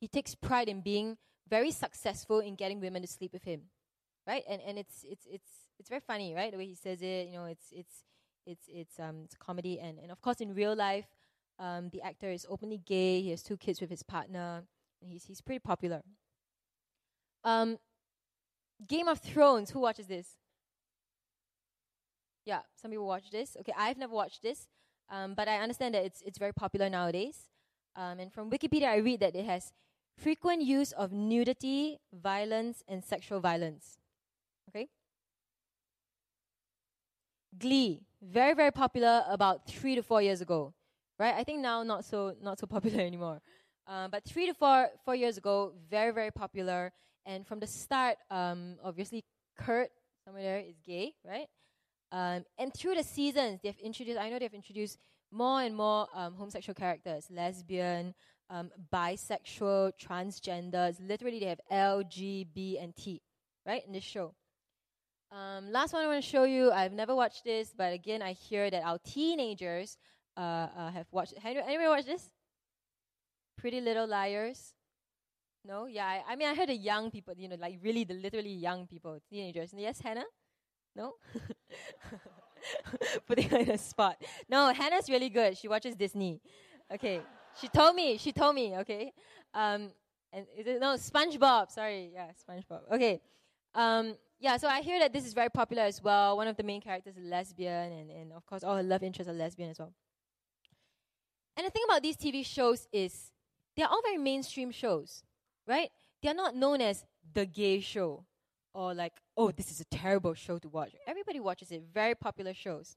he 0.00 0.08
takes 0.08 0.34
pride 0.34 0.68
in 0.68 0.80
being 0.80 1.18
very 1.48 1.70
successful 1.70 2.40
in 2.40 2.54
getting 2.54 2.80
women 2.80 3.02
to 3.02 3.08
sleep 3.08 3.32
with 3.32 3.44
him, 3.44 3.62
right? 4.26 4.42
And 4.48 4.60
and 4.66 4.78
it's 4.78 5.04
it's 5.04 5.26
it's 5.30 5.50
it's 5.78 5.88
very 5.88 6.00
funny, 6.00 6.34
right? 6.34 6.50
The 6.50 6.58
way 6.58 6.66
he 6.66 6.74
says 6.74 7.02
it, 7.02 7.28
you 7.28 7.34
know, 7.34 7.44
it's 7.44 7.66
it's 7.72 8.04
it's 8.46 8.64
it's 8.68 8.98
um 8.98 9.22
it's 9.24 9.36
comedy, 9.36 9.78
and 9.80 9.98
and 9.98 10.10
of 10.10 10.22
course 10.22 10.40
in 10.40 10.54
real 10.54 10.74
life, 10.74 11.06
um, 11.60 11.90
the 11.90 12.02
actor 12.02 12.30
is 12.30 12.46
openly 12.48 12.78
gay. 12.84 13.20
He 13.20 13.30
has 13.30 13.42
two 13.42 13.56
kids 13.56 13.80
with 13.80 13.90
his 13.90 14.02
partner, 14.02 14.64
and 15.00 15.10
he's 15.12 15.24
he's 15.24 15.40
pretty 15.40 15.60
popular. 15.60 16.02
Um, 17.44 17.78
Game 18.88 19.06
of 19.08 19.20
Thrones. 19.20 19.70
Who 19.70 19.80
watches 19.80 20.06
this? 20.06 20.36
Yeah, 22.46 22.60
some 22.80 22.90
people 22.90 23.06
watch 23.06 23.30
this. 23.30 23.56
Okay, 23.60 23.74
I've 23.76 23.98
never 23.98 24.14
watched 24.14 24.42
this. 24.42 24.66
Um, 25.10 25.34
but 25.34 25.48
I 25.48 25.58
understand 25.58 25.94
that 25.94 26.04
it's, 26.04 26.22
it's 26.22 26.38
very 26.38 26.52
popular 26.52 26.88
nowadays. 26.88 27.48
Um, 27.96 28.20
and 28.20 28.32
from 28.32 28.50
Wikipedia, 28.50 28.86
I 28.86 28.96
read 28.96 29.20
that 29.20 29.34
it 29.34 29.44
has 29.44 29.72
frequent 30.16 30.62
use 30.62 30.92
of 30.92 31.12
nudity, 31.12 31.98
violence, 32.12 32.82
and 32.86 33.04
sexual 33.04 33.40
violence. 33.40 33.98
Okay? 34.68 34.88
Glee, 37.58 38.02
very, 38.22 38.54
very 38.54 38.70
popular 38.70 39.24
about 39.28 39.66
three 39.66 39.96
to 39.96 40.02
four 40.02 40.22
years 40.22 40.40
ago. 40.40 40.72
Right? 41.20 41.34
I 41.34 41.44
think 41.44 41.60
now 41.60 41.82
not 41.82 42.06
so 42.06 42.34
not 42.42 42.58
so 42.58 42.66
popular 42.76 43.02
anymore. 43.02 43.42
Um, 43.86 44.10
but 44.10 44.24
three 44.24 44.46
to 44.46 44.54
four 44.54 44.88
four 45.04 45.14
years 45.14 45.36
ago, 45.36 45.74
very, 45.90 46.12
very 46.12 46.30
popular. 46.30 46.92
And 47.26 47.46
from 47.46 47.60
the 47.60 47.66
start, 47.66 48.16
um, 48.30 48.76
obviously 48.82 49.22
Kurt, 49.58 49.90
somewhere 50.24 50.42
there, 50.42 50.58
is 50.60 50.78
gay, 50.84 51.12
right? 51.22 51.46
Um, 52.10 52.44
and 52.58 52.72
through 52.72 52.94
the 52.94 53.04
seasons, 53.04 53.60
they've 53.62 53.78
introduced, 53.78 54.18
I 54.18 54.30
know 54.30 54.38
they've 54.38 54.52
introduced 54.54 54.98
more 55.30 55.60
and 55.62 55.76
more 55.76 56.08
um, 56.14 56.34
homosexual 56.34 56.74
characters, 56.74 57.26
lesbian, 57.30 58.14
um, 58.48 58.70
bisexual, 58.92 59.92
transgenders. 60.02 60.96
Literally, 61.06 61.38
they 61.38 61.46
have 61.46 61.60
L, 61.70 62.02
G, 62.02 62.46
B, 62.52 62.78
and 62.80 62.96
T, 62.96 63.22
right, 63.66 63.86
in 63.86 63.92
this 63.92 64.02
show. 64.02 64.34
Um, 65.30 65.70
last 65.70 65.92
one 65.92 66.02
I 66.02 66.08
want 66.08 66.24
to 66.24 66.28
show 66.28 66.44
you, 66.44 66.72
I've 66.72 66.92
never 66.92 67.14
watched 67.14 67.44
this, 67.44 67.72
but 67.76 67.92
again, 67.92 68.22
I 68.22 68.32
hear 68.32 68.70
that 68.70 68.82
our 68.82 68.98
teenagers 68.98 69.96
uh, 70.36 70.40
uh, 70.76 70.90
have 70.90 71.06
watched. 71.10 71.34
Anyone, 71.44 71.68
anyone 71.68 71.88
watch 71.88 72.06
this? 72.06 72.30
Pretty 73.58 73.80
Little 73.80 74.06
Liars. 74.06 74.74
No, 75.64 75.86
yeah. 75.86 76.06
I, 76.06 76.32
I 76.32 76.36
mean, 76.36 76.48
I 76.48 76.54
heard 76.54 76.68
the 76.68 76.76
young 76.76 77.10
people. 77.10 77.34
You 77.36 77.48
know, 77.48 77.56
like 77.58 77.78
really 77.82 78.04
the 78.04 78.14
literally 78.14 78.52
young 78.52 78.86
people, 78.86 79.18
teenagers. 79.28 79.74
Yes, 79.76 80.00
Hannah. 80.00 80.24
No. 80.96 81.14
Putting 83.26 83.48
her 83.50 83.58
in 83.58 83.70
a 83.70 83.78
spot. 83.78 84.22
No, 84.48 84.72
Hannah's 84.72 85.08
really 85.08 85.28
good. 85.28 85.56
She 85.56 85.68
watches 85.68 85.94
Disney. 85.94 86.40
Okay. 86.92 87.20
She 87.60 87.68
told 87.68 87.94
me. 87.94 88.16
She 88.16 88.32
told 88.32 88.54
me. 88.54 88.76
Okay. 88.78 89.12
Um, 89.54 89.90
and 90.32 90.46
is 90.56 90.66
it 90.66 90.80
no 90.80 90.94
SpongeBob? 90.94 91.70
Sorry, 91.70 92.12
yeah, 92.14 92.28
SpongeBob. 92.48 92.80
Okay. 92.92 93.20
Um, 93.74 94.14
yeah. 94.38 94.56
So 94.56 94.68
I 94.68 94.80
hear 94.80 94.98
that 95.00 95.12
this 95.12 95.26
is 95.26 95.32
very 95.32 95.50
popular 95.50 95.82
as 95.82 96.02
well. 96.02 96.36
One 96.36 96.48
of 96.48 96.56
the 96.56 96.62
main 96.62 96.80
characters 96.80 97.16
is 97.16 97.24
lesbian, 97.24 97.92
and 97.92 98.10
and 98.10 98.32
of 98.32 98.46
course 98.46 98.62
all 98.62 98.76
her 98.76 98.82
love 98.82 99.02
interests 99.02 99.30
are 99.30 99.34
lesbian 99.34 99.70
as 99.70 99.78
well. 99.78 99.92
And 101.60 101.66
the 101.66 101.72
thing 101.72 101.82
about 101.84 102.02
these 102.02 102.16
TV 102.16 102.42
shows 102.42 102.88
is 102.90 103.32
they 103.76 103.82
are 103.82 103.90
all 103.90 104.00
very 104.00 104.16
mainstream 104.16 104.70
shows, 104.70 105.22
right? 105.66 105.90
They 106.22 106.30
are 106.30 106.34
not 106.34 106.56
known 106.56 106.80
as 106.80 107.04
the 107.34 107.44
gay 107.44 107.80
show 107.80 108.24
or 108.72 108.94
like, 108.94 109.12
oh, 109.36 109.50
this 109.50 109.70
is 109.70 109.78
a 109.78 109.84
terrible 109.84 110.32
show 110.32 110.58
to 110.58 110.70
watch. 110.70 110.96
Everybody 111.06 111.38
watches 111.38 111.70
it. 111.70 111.82
Very 111.92 112.14
popular 112.14 112.54
shows. 112.54 112.96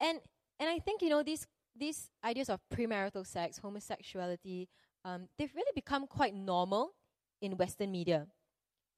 And 0.00 0.18
and 0.58 0.68
I 0.68 0.80
think 0.80 1.00
you 1.00 1.08
know 1.08 1.22
these 1.22 1.46
these 1.78 2.10
ideas 2.24 2.48
of 2.48 2.58
premarital 2.74 3.24
sex, 3.24 3.60
homosexuality, 3.60 4.66
um, 5.04 5.28
they've 5.38 5.54
really 5.54 5.70
become 5.76 6.08
quite 6.08 6.34
normal 6.34 6.96
in 7.40 7.56
Western 7.56 7.92
media, 7.92 8.26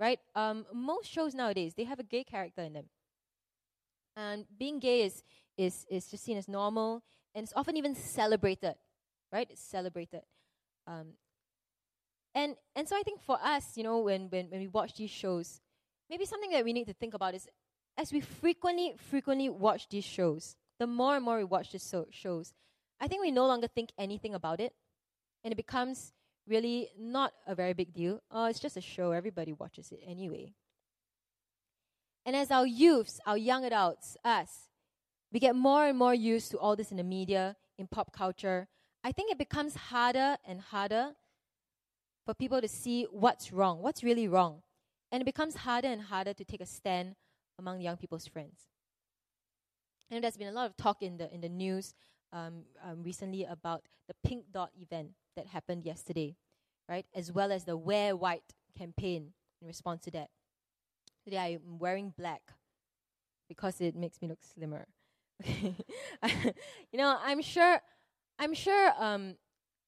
right? 0.01 0.19
Um, 0.35 0.65
most 0.73 1.11
shows 1.11 1.35
nowadays 1.35 1.75
they 1.75 1.85
have 1.85 2.01
a 2.01 2.05
gay 2.05 2.25
character 2.25 2.63
in 2.63 2.73
them, 2.73 2.87
and 4.17 4.47
being 4.59 4.79
gay 4.79 5.03
is 5.03 5.23
is 5.59 5.85
is 5.91 6.07
just 6.07 6.25
seen 6.25 6.39
as 6.39 6.49
normal, 6.49 7.03
and 7.37 7.45
it's 7.45 7.53
often 7.55 7.77
even 7.77 7.95
celebrated, 7.95 8.75
right? 9.31 9.47
It's 9.51 9.61
celebrated. 9.61 10.23
Um, 10.87 11.09
and 12.35 12.57
and 12.75 12.89
so 12.89 12.97
I 12.97 13.03
think 13.03 13.21
for 13.21 13.39
us, 13.41 13.77
you 13.77 13.85
know, 13.85 13.99
when, 13.99 14.31
when 14.31 14.47
when 14.47 14.61
we 14.61 14.69
watch 14.69 14.95
these 14.95 15.11
shows, 15.11 15.61
maybe 16.09 16.25
something 16.25 16.51
that 16.51 16.65
we 16.65 16.73
need 16.73 16.87
to 16.87 16.95
think 16.95 17.13
about 17.13 17.35
is 17.35 17.47
as 17.99 18.11
we 18.11 18.21
frequently 18.21 18.95
frequently 19.11 19.51
watch 19.51 19.89
these 19.91 20.05
shows, 20.05 20.57
the 20.81 20.87
more 20.87 21.17
and 21.17 21.25
more 21.25 21.37
we 21.37 21.45
watch 21.45 21.73
these 21.73 21.83
so- 21.83 22.09
shows, 22.11 22.55
I 22.99 23.07
think 23.07 23.23
we 23.23 23.31
no 23.31 23.47
longer 23.47 23.69
think 23.69 23.91
anything 23.99 24.35
about 24.35 24.59
it, 24.61 24.73
and 25.45 25.53
it 25.53 25.57
becomes 25.57 26.15
really 26.49 26.89
not 26.99 27.33
a 27.47 27.55
very 27.55 27.75
big 27.75 27.93
deal. 27.93 28.23
Oh, 28.31 28.47
it's 28.47 28.61
just 28.61 28.79
a 28.79 28.81
show. 28.81 29.13
Everybody 29.13 29.53
watches 29.53 29.93
it 29.93 30.01
anyway. 30.07 30.55
And 32.25 32.35
as 32.35 32.51
our 32.51 32.67
youths, 32.67 33.21
our 33.27 33.37
young 33.37 33.65
adults, 33.65 34.17
us, 34.25 34.69
we 35.33 35.41
get 35.41 35.57
more 35.57 35.87
and 35.87 35.99
more 35.99 36.15
used 36.15 36.51
to 36.53 36.59
all 36.59 36.77
this 36.77 36.91
in 36.91 36.97
the 36.97 37.05
media, 37.05 37.57
in 37.79 37.87
pop 37.87 38.13
culture. 38.13 38.69
I 39.03 39.13
think 39.13 39.31
it 39.31 39.39
becomes 39.39 39.75
harder 39.75 40.37
and 40.47 40.61
harder 40.61 41.13
for 42.25 42.35
people 42.35 42.61
to 42.61 42.69
see 42.69 43.07
what's 43.11 43.53
wrong, 43.53 43.83
what's 43.83 44.03
really 44.03 44.29
wrong. 44.29 44.63
And 45.13 45.21
it 45.23 45.25
becomes 45.25 45.57
harder 45.57 45.89
and 45.89 46.03
harder 46.03 46.35
to 46.35 46.45
take 46.45 46.61
a 46.61 46.67
stand 46.67 47.15
among 47.59 47.81
young 47.81 47.97
people's 47.97 48.27
friends. 48.27 48.67
And 50.11 50.23
there's 50.23 50.37
been 50.37 50.49
a 50.49 50.53
lot 50.53 50.67
of 50.67 50.77
talk 50.77 51.03
in 51.03 51.17
the 51.17 51.33
in 51.33 51.41
the 51.41 51.49
news 51.49 51.95
um, 52.33 52.63
um, 52.85 53.03
recently 53.03 53.45
about 53.45 53.83
the 54.09 54.15
Pink 54.25 54.45
Dot 54.53 54.71
event 54.81 55.11
that 55.37 55.47
happened 55.47 55.85
yesterday, 55.85 56.37
right? 56.89 57.07
As 57.15 57.33
well 57.33 57.51
as 57.51 57.65
the 57.65 57.77
Wear 57.77 58.17
White 58.17 58.55
campaign 58.77 59.33
in 59.61 59.67
response 59.67 60.05
to 60.05 60.11
that. 60.13 60.31
Today 61.25 61.39
I'm 61.39 61.79
wearing 61.79 62.13
black 62.17 62.43
because 63.49 63.81
it 63.81 63.97
makes 63.97 64.21
me 64.23 64.29
look 64.29 64.39
slimmer. 64.43 64.87
you 65.47 66.99
know, 66.99 67.19
I'm 67.23 67.43
sure, 67.43 67.81
I'm 68.39 68.55
sure 68.55 68.93
um, 68.99 69.37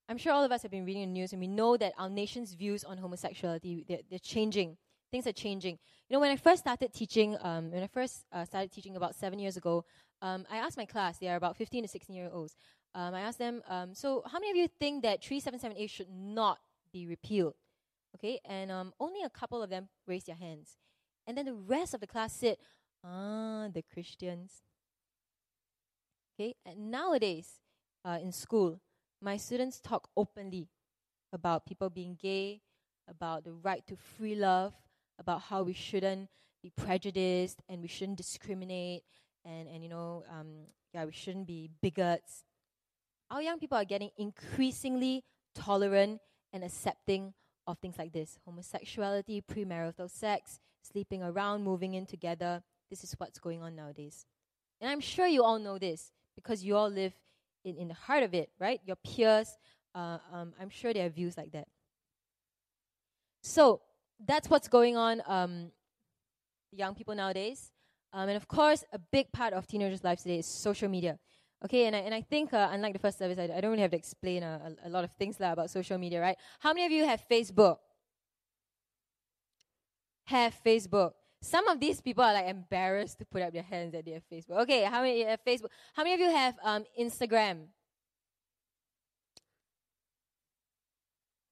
I'm 0.08 0.16
sure 0.16 0.32
all 0.32 0.42
of 0.42 0.50
us 0.50 0.62
have 0.62 0.70
been 0.70 0.86
reading 0.86 1.02
the 1.02 1.12
news 1.12 1.32
and 1.32 1.40
we 1.40 1.46
know 1.46 1.76
that 1.76 1.92
our 1.98 2.08
nation's 2.08 2.54
views 2.54 2.82
on 2.82 2.96
homosexuality, 2.96 3.84
they're, 3.86 4.00
they're 4.08 4.18
changing. 4.18 4.78
Things 5.10 5.26
are 5.26 5.32
changing. 5.32 5.78
You 6.08 6.14
know, 6.14 6.20
when 6.20 6.30
I 6.30 6.36
first 6.36 6.62
started 6.62 6.94
teaching, 6.94 7.36
um, 7.42 7.70
when 7.70 7.82
I 7.82 7.86
first 7.88 8.24
uh, 8.32 8.46
started 8.46 8.72
teaching 8.72 8.96
about 8.96 9.14
seven 9.14 9.38
years 9.38 9.58
ago, 9.58 9.84
um, 10.22 10.46
I 10.50 10.56
asked 10.56 10.78
my 10.78 10.86
class, 10.86 11.18
they 11.18 11.28
are 11.28 11.36
about 11.36 11.56
15 11.56 11.82
to 11.82 11.88
16 11.88 12.16
year 12.16 12.30
olds, 12.32 12.56
um, 12.94 13.14
I 13.14 13.20
asked 13.20 13.38
them, 13.38 13.62
um, 13.68 13.94
so 13.94 14.22
how 14.26 14.38
many 14.38 14.50
of 14.50 14.56
you 14.56 14.68
think 14.80 15.02
that 15.02 15.22
377A 15.22 15.90
should 15.90 16.08
not 16.10 16.58
be 16.90 17.06
repealed? 17.06 17.54
Okay, 18.14 18.40
and 18.46 18.72
um, 18.72 18.94
only 18.98 19.22
a 19.22 19.28
couple 19.28 19.62
of 19.62 19.68
them 19.68 19.88
raised 20.06 20.26
their 20.26 20.36
hands. 20.36 20.78
And 21.26 21.36
then 21.36 21.44
the 21.44 21.54
rest 21.54 21.92
of 21.92 22.00
the 22.00 22.06
class 22.06 22.32
said, 22.32 22.56
ah, 23.04 23.68
the 23.72 23.82
Christians. 23.92 24.62
Okay, 26.38 26.54
and 26.64 26.88
nowadays 26.92 27.58
uh, 28.04 28.18
in 28.22 28.30
school, 28.30 28.78
my 29.20 29.36
students 29.36 29.80
talk 29.80 30.08
openly 30.16 30.68
about 31.32 31.66
people 31.66 31.90
being 31.90 32.16
gay, 32.20 32.60
about 33.08 33.42
the 33.42 33.50
right 33.50 33.84
to 33.88 33.96
free 33.96 34.36
love, 34.36 34.72
about 35.18 35.42
how 35.42 35.64
we 35.64 35.72
shouldn't 35.72 36.28
be 36.62 36.70
prejudiced 36.70 37.60
and 37.68 37.82
we 37.82 37.88
shouldn't 37.88 38.18
discriminate, 38.18 39.02
and, 39.44 39.66
and 39.68 39.82
you 39.82 39.88
know, 39.88 40.22
um, 40.30 40.66
yeah, 40.94 41.04
we 41.04 41.10
shouldn't 41.10 41.48
be 41.48 41.70
bigots. 41.82 42.44
Our 43.32 43.42
young 43.42 43.58
people 43.58 43.76
are 43.76 43.84
getting 43.84 44.10
increasingly 44.16 45.24
tolerant 45.56 46.20
and 46.52 46.62
accepting 46.62 47.34
of 47.66 47.78
things 47.78 47.98
like 47.98 48.12
this 48.12 48.38
homosexuality, 48.46 49.42
premarital 49.42 50.08
sex, 50.08 50.60
sleeping 50.82 51.20
around, 51.20 51.64
moving 51.64 51.94
in 51.94 52.06
together. 52.06 52.62
This 52.90 53.02
is 53.02 53.14
what's 53.18 53.40
going 53.40 53.60
on 53.60 53.74
nowadays. 53.74 54.24
And 54.80 54.88
I'm 54.88 55.00
sure 55.00 55.26
you 55.26 55.42
all 55.42 55.58
know 55.58 55.78
this 55.78 56.12
because 56.40 56.62
you 56.62 56.76
all 56.76 56.90
live 57.02 57.14
in, 57.64 57.76
in 57.76 57.88
the 57.88 57.94
heart 58.06 58.22
of 58.22 58.32
it, 58.34 58.48
right? 58.58 58.80
Your 58.84 58.96
peers, 58.96 59.48
uh, 59.94 60.18
um, 60.32 60.52
I'm 60.60 60.70
sure 60.70 60.92
they 60.92 61.00
have 61.00 61.14
views 61.14 61.36
like 61.36 61.52
that. 61.52 61.66
So 63.42 63.80
that's 64.24 64.48
what's 64.50 64.68
going 64.68 64.96
on, 64.96 65.22
um, 65.26 65.70
young 66.72 66.94
people 66.94 67.14
nowadays. 67.14 67.72
Um, 68.12 68.28
and 68.28 68.36
of 68.36 68.46
course, 68.48 68.84
a 68.92 68.98
big 68.98 69.32
part 69.32 69.52
of 69.52 69.66
teenagers' 69.66 70.04
lives 70.04 70.22
today 70.22 70.38
is 70.38 70.46
social 70.46 70.88
media. 70.88 71.18
Okay, 71.64 71.86
and 71.86 71.96
I, 71.96 72.00
and 72.00 72.14
I 72.14 72.22
think, 72.22 72.54
uh, 72.54 72.68
unlike 72.70 72.92
the 72.92 73.00
first 73.00 73.18
service, 73.18 73.38
I, 73.38 73.44
I 73.44 73.60
don't 73.60 73.72
really 73.72 73.82
have 73.82 73.90
to 73.90 73.96
explain 73.96 74.42
a, 74.44 74.74
a, 74.84 74.88
a 74.88 74.90
lot 74.90 75.02
of 75.02 75.10
things 75.18 75.40
lah 75.40 75.52
about 75.52 75.70
social 75.70 75.98
media, 75.98 76.20
right? 76.20 76.36
How 76.60 76.72
many 76.72 76.86
of 76.86 76.92
you 76.92 77.04
have 77.04 77.20
Facebook? 77.28 77.78
Have 80.26 80.54
Facebook? 80.64 81.12
Some 81.40 81.68
of 81.68 81.78
these 81.78 82.00
people 82.00 82.24
are 82.24 82.32
like 82.32 82.48
embarrassed 82.48 83.18
to 83.18 83.24
put 83.24 83.42
up 83.42 83.52
their 83.52 83.62
hands 83.62 83.92
they 84.04 84.10
have 84.12 84.24
Facebook. 84.30 84.62
Okay, 84.62 84.82
how 84.84 85.02
many 85.02 85.22
have 85.22 85.40
Facebook? 85.46 85.70
How 85.94 86.02
many 86.02 86.14
of 86.14 86.20
you 86.20 86.30
have 86.30 86.54
um, 86.64 86.84
Instagram? 86.98 87.66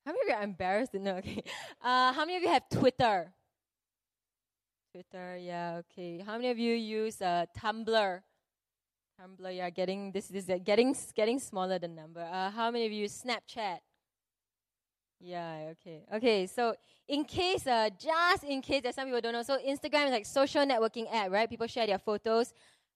How 0.05 0.13
many 0.13 0.23
of 0.23 0.29
you 0.29 0.35
are 0.35 0.43
embarrassed 0.43 0.95
know? 0.95 1.17
Okay. 1.19 1.43
Uh, 1.83 2.13
how 2.13 2.25
many 2.25 2.37
of 2.37 2.43
you 2.43 2.49
have 2.49 2.69
Twitter? 2.69 3.33
Twitter, 4.93 5.37
yeah, 5.37 5.81
okay. 5.83 6.23
How 6.25 6.37
many 6.37 6.51
of 6.51 6.59
you 6.59 6.75
use 6.75 7.21
uh, 7.21 7.47
Tumblr? 7.57 8.23
Tumblr, 9.21 9.57
yeah, 9.57 9.71
getting 9.71 10.11
this 10.13 10.31
is 10.31 10.47
getting 10.65 10.97
getting 11.15 11.39
smaller 11.39 11.79
the 11.79 11.89
number. 11.89 12.21
Uh, 12.21 12.51
how 12.51 12.71
many 12.71 12.87
of 12.87 12.93
you 12.93 13.03
use 13.03 13.23
Snapchat? 13.23 13.79
Yeah, 15.21 15.73
okay. 15.73 16.05
Okay, 16.15 16.47
so 16.47 16.75
in 17.09 17.25
case, 17.25 17.67
uh, 17.67 17.89
just 17.99 18.45
in 18.45 18.61
case 18.61 18.83
that 18.83 18.95
some 18.95 19.07
people 19.07 19.21
don't 19.21 19.33
know, 19.33 19.43
so 19.43 19.59
Instagram 19.59 20.07
is 20.07 20.13
like 20.13 20.27
social 20.27 20.65
networking 20.67 21.07
app, 21.13 21.31
right? 21.31 21.49
People 21.49 21.67
share 21.67 21.87
their 21.87 21.99
photos, 21.99 22.53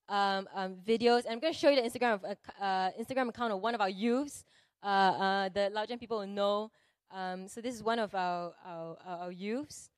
um, 0.07 0.47
um, 0.53 0.75
videos. 0.87 1.25
And 1.25 1.33
I'm 1.33 1.39
going 1.39 1.53
to 1.53 1.59
show 1.59 1.69
you 1.69 1.81
the 1.81 1.89
Instagram, 1.89 2.15
of, 2.15 2.23
uh, 2.23 2.63
uh, 2.63 2.91
Instagram 2.99 3.29
account 3.29 3.53
of 3.53 3.59
one 3.59 3.73
of 3.73 3.81
our 3.81 3.89
youths. 3.89 4.45
Uh, 4.83 4.85
uh, 4.85 5.49
the 5.49 5.69
Loud 5.71 5.87
Gen 5.87 5.99
people 5.99 6.19
will 6.19 6.27
know. 6.27 6.71
Um, 7.11 7.47
so 7.47 7.61
this 7.61 7.75
is 7.75 7.83
one 7.83 7.99
of 7.99 8.15
our, 8.15 8.53
our, 8.65 8.97
our 9.05 9.31
youths. 9.31 9.89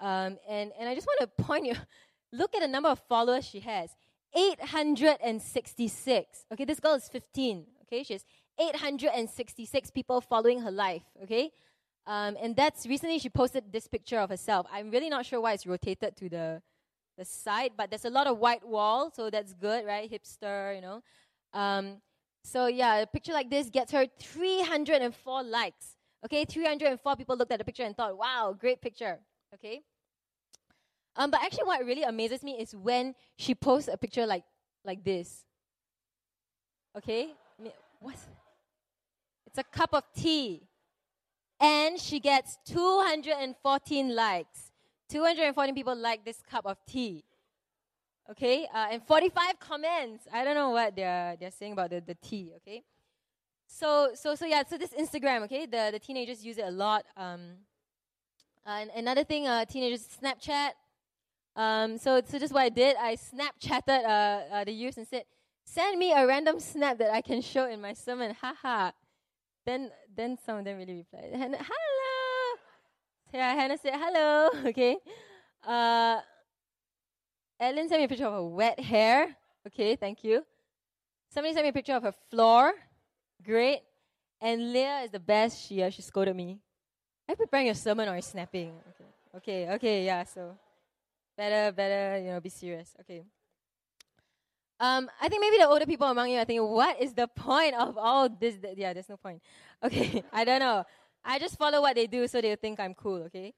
Um, 0.00 0.38
and, 0.48 0.72
and 0.78 0.88
I 0.88 0.94
just 0.94 1.06
want 1.06 1.20
to 1.20 1.26
point 1.42 1.66
you, 1.66 1.74
look 2.32 2.54
at 2.54 2.60
the 2.60 2.68
number 2.68 2.88
of 2.88 3.00
followers 3.08 3.46
she 3.46 3.60
has. 3.60 3.90
866. 4.36 6.44
Okay, 6.52 6.64
this 6.64 6.80
girl 6.80 6.94
is 6.94 7.08
15. 7.08 7.66
Okay, 7.82 8.02
she 8.02 8.14
has 8.14 8.24
866 8.58 9.90
people 9.90 10.20
following 10.20 10.60
her 10.60 10.70
life. 10.70 11.02
Okay, 11.22 11.50
um, 12.06 12.36
and 12.40 12.54
that's 12.54 12.86
recently 12.86 13.18
she 13.18 13.28
posted 13.28 13.72
this 13.72 13.86
picture 13.86 14.18
of 14.18 14.30
herself. 14.30 14.66
I'm 14.72 14.90
really 14.90 15.08
not 15.08 15.26
sure 15.26 15.40
why 15.40 15.52
it's 15.52 15.66
rotated 15.66 16.16
to 16.16 16.28
the 16.28 16.62
the 17.16 17.24
side, 17.24 17.72
but 17.76 17.90
there's 17.90 18.04
a 18.04 18.10
lot 18.10 18.26
of 18.26 18.38
white 18.38 18.66
wall, 18.66 19.10
so 19.14 19.30
that's 19.30 19.52
good, 19.54 19.86
right? 19.86 20.10
Hipster, 20.10 20.74
you 20.74 20.80
know. 20.82 21.02
Um, 21.52 22.00
so 22.42 22.66
yeah, 22.66 22.96
a 22.96 23.06
picture 23.06 23.32
like 23.32 23.50
this 23.50 23.70
gets 23.70 23.92
her 23.92 24.06
304 24.20 25.44
likes. 25.44 25.96
Okay, 26.24 26.44
304 26.44 27.16
people 27.16 27.36
looked 27.36 27.52
at 27.52 27.58
the 27.58 27.64
picture 27.64 27.84
and 27.84 27.96
thought, 27.96 28.16
"Wow, 28.18 28.56
great 28.58 28.80
picture." 28.80 29.20
Okay. 29.54 29.82
Um, 31.16 31.30
but 31.30 31.40
actually, 31.42 31.64
what 31.64 31.84
really 31.84 32.02
amazes 32.02 32.42
me 32.42 32.58
is 32.60 32.74
when 32.74 33.14
she 33.36 33.54
posts 33.54 33.88
a 33.92 33.96
picture 33.96 34.26
like 34.26 34.44
like 34.84 35.04
this. 35.04 35.44
Okay, 36.96 37.30
what? 38.00 38.16
It's 39.54 39.60
a 39.60 39.78
cup 39.78 39.90
of 39.94 40.02
tea 40.12 40.62
and 41.60 42.00
she 42.00 42.18
gets 42.18 42.58
214 42.66 44.12
likes. 44.12 44.72
214 45.08 45.74
people 45.76 45.94
like 45.94 46.24
this 46.24 46.42
cup 46.42 46.66
of 46.66 46.76
tea. 46.88 47.22
Okay, 48.28 48.66
uh, 48.74 48.88
and 48.90 49.00
45 49.06 49.60
comments. 49.60 50.26
I 50.32 50.42
don't 50.42 50.56
know 50.56 50.70
what 50.70 50.96
they're 50.96 51.36
they're 51.38 51.52
saying 51.52 51.74
about 51.74 51.90
the, 51.90 52.00
the 52.00 52.16
tea. 52.16 52.52
Okay, 52.56 52.82
so 53.68 54.10
so 54.14 54.34
so 54.34 54.44
yeah. 54.44 54.64
So 54.68 54.76
this 54.76 54.92
Instagram. 54.92 55.42
Okay, 55.42 55.66
the 55.66 55.90
the 55.92 56.00
teenagers 56.00 56.44
use 56.44 56.58
it 56.58 56.64
a 56.64 56.70
lot. 56.72 57.04
Um, 57.16 57.58
and 58.66 58.90
another 58.96 59.22
thing, 59.22 59.46
uh, 59.46 59.66
teenagers 59.66 60.08
Snapchat. 60.20 60.70
Um, 61.54 61.96
so 61.98 62.20
so 62.26 62.40
just 62.40 62.52
what 62.52 62.62
I 62.62 62.70
did. 62.70 62.96
I 62.96 63.14
Snapchatted 63.14 64.04
uh, 64.04 64.08
uh, 64.52 64.64
the 64.64 64.72
youth 64.72 64.96
and 64.96 65.06
said, 65.06 65.26
"Send 65.64 65.96
me 65.96 66.12
a 66.12 66.26
random 66.26 66.58
snap 66.58 66.98
that 66.98 67.12
I 67.12 67.20
can 67.20 67.40
show 67.40 67.66
in 67.66 67.80
my 67.80 67.92
sermon." 67.92 68.34
Haha. 68.40 68.90
Then 69.66 69.90
then 70.14 70.38
some 70.44 70.58
of 70.58 70.64
them 70.64 70.78
really 70.78 70.94
replied, 70.94 71.32
Hannah, 71.32 71.58
"Hello." 71.58 72.58
Yeah, 73.32 73.54
Hannah 73.54 73.78
said 73.78 73.94
hello. 73.94 74.50
Okay. 74.70 74.96
Uh, 75.66 76.20
Ellen 77.58 77.88
sent 77.88 78.00
me 78.00 78.04
a 78.04 78.08
picture 78.08 78.26
of 78.26 78.34
her 78.34 78.44
wet 78.44 78.78
hair. 78.78 79.36
Okay, 79.66 79.96
thank 79.96 80.22
you. 80.22 80.44
Somebody 81.30 81.54
sent 81.54 81.64
me 81.64 81.70
a 81.70 81.72
picture 81.72 81.94
of 81.94 82.02
her 82.02 82.14
floor. 82.30 82.74
Great. 83.42 83.80
And 84.40 84.72
Leah 84.72 85.00
is 85.04 85.10
the 85.10 85.20
best. 85.20 85.66
She 85.66 85.82
uh, 85.82 85.90
she 85.90 86.02
scolded 86.02 86.36
me. 86.36 86.60
Are 87.26 87.32
you 87.32 87.36
preparing 87.36 87.66
your 87.66 87.74
sermon 87.74 88.08
or 88.08 88.20
snapping? 88.20 88.72
Okay, 88.90 89.10
okay, 89.36 89.74
okay, 89.74 90.04
yeah. 90.04 90.22
So 90.24 90.56
better, 91.36 91.72
better, 91.72 92.18
you 92.22 92.30
know, 92.30 92.40
be 92.40 92.50
serious. 92.50 92.94
Okay. 93.00 93.24
Um, 94.80 95.08
I 95.20 95.28
think 95.28 95.40
maybe 95.40 95.58
the 95.58 95.68
older 95.68 95.86
people 95.86 96.08
among 96.08 96.30
you 96.30 96.38
are 96.38 96.44
thinking, 96.44 96.66
what 96.66 97.00
is 97.00 97.14
the 97.14 97.28
point 97.28 97.74
of 97.74 97.96
all 97.96 98.28
this? 98.28 98.56
Yeah, 98.76 98.92
there's 98.92 99.08
no 99.08 99.16
point. 99.16 99.42
Okay, 99.84 100.24
I 100.32 100.44
don't 100.44 100.60
know. 100.60 100.84
I 101.22 101.38
just 101.38 101.58
follow 101.58 101.82
what 101.82 101.94
they 101.94 102.06
do 102.06 102.26
so 102.26 102.40
they 102.40 102.56
think 102.56 102.80
I'm 102.80 102.94
cool. 102.94 103.24
Okay. 103.24 103.52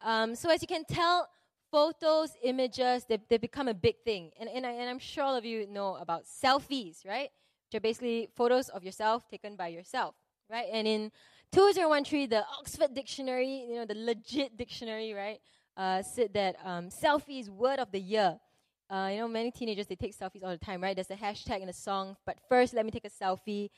Um, 0.00 0.36
so 0.36 0.48
as 0.48 0.62
you 0.62 0.68
can 0.68 0.84
tell, 0.84 1.28
photos, 1.70 2.30
images, 2.42 3.04
they, 3.08 3.18
they 3.28 3.38
become 3.38 3.68
a 3.68 3.74
big 3.74 3.96
thing. 4.04 4.30
And, 4.38 4.48
and, 4.48 4.66
I, 4.66 4.70
and 4.72 4.88
I'm 4.88 4.98
sure 4.98 5.24
all 5.24 5.36
of 5.36 5.44
you 5.44 5.66
know 5.66 5.96
about 5.96 6.24
selfies, 6.24 7.04
right? 7.06 7.30
Which 7.66 7.78
are 7.78 7.80
basically 7.80 8.28
photos 8.36 8.68
of 8.68 8.84
yourself 8.84 9.28
taken 9.28 9.56
by 9.56 9.68
yourself, 9.68 10.14
right? 10.50 10.66
And 10.72 10.86
in 10.86 11.10
2013, 11.52 12.28
the 12.28 12.44
Oxford 12.58 12.94
Dictionary, 12.94 13.66
you 13.68 13.76
know, 13.76 13.84
the 13.84 13.94
legit 13.94 14.56
dictionary, 14.56 15.12
right, 15.12 15.40
uh, 15.76 16.02
said 16.02 16.32
that 16.34 16.56
um, 16.64 16.88
selfies 16.88 17.48
word 17.48 17.78
of 17.78 17.90
the 17.92 18.00
year. 18.00 18.38
Uh, 18.88 19.08
you 19.12 19.18
know, 19.18 19.28
many 19.28 19.50
teenagers, 19.50 19.86
they 19.86 19.96
take 19.96 20.16
selfies 20.16 20.44
all 20.44 20.50
the 20.50 20.58
time, 20.58 20.82
right? 20.82 20.94
There's 20.94 21.10
a 21.10 21.16
hashtag 21.16 21.60
in 21.60 21.66
the 21.66 21.72
song, 21.72 22.16
but 22.24 22.36
first, 22.48 22.72
let 22.74 22.84
me 22.84 22.90
take 22.90 23.04
a 23.04 23.10
selfie 23.10 23.70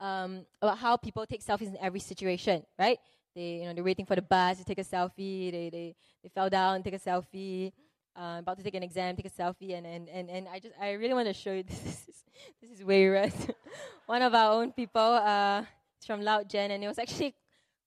um, 0.00 0.46
about 0.62 0.78
how 0.78 0.96
people 0.96 1.26
take 1.26 1.44
selfies 1.44 1.68
in 1.68 1.76
every 1.80 2.00
situation, 2.00 2.64
right? 2.78 2.98
They, 3.34 3.56
you 3.56 3.64
know, 3.64 3.74
they're 3.74 3.84
waiting 3.84 4.06
for 4.06 4.14
the 4.16 4.22
bus 4.22 4.58
to 4.58 4.64
take 4.64 4.78
a 4.78 4.84
selfie. 4.84 5.52
They, 5.52 5.70
they, 5.70 5.96
they 6.22 6.28
fell 6.28 6.48
down, 6.48 6.82
take 6.82 6.94
a 6.94 6.98
selfie. 6.98 7.72
Uh, 8.16 8.36
about 8.38 8.56
to 8.56 8.62
take 8.62 8.74
an 8.74 8.82
exam, 8.84 9.16
take 9.16 9.26
a 9.26 9.30
selfie, 9.30 9.76
and, 9.76 9.84
and, 9.84 10.08
and, 10.08 10.30
and 10.30 10.46
I 10.48 10.60
just 10.60 10.72
I 10.80 10.92
really 10.92 11.14
want 11.14 11.26
to 11.26 11.34
show 11.34 11.52
you 11.52 11.62
this 11.68 12.06
is 12.08 12.24
this 12.62 12.70
is 12.70 12.80
Wayrat, 12.80 13.52
one 14.06 14.22
of 14.22 14.34
our 14.34 14.52
own 14.52 14.72
people. 14.72 15.00
Uh, 15.02 15.64
from 16.04 16.22
Loud 16.22 16.48
Gen, 16.48 16.70
and 16.70 16.84
it 16.84 16.86
was 16.86 16.98
actually 16.98 17.34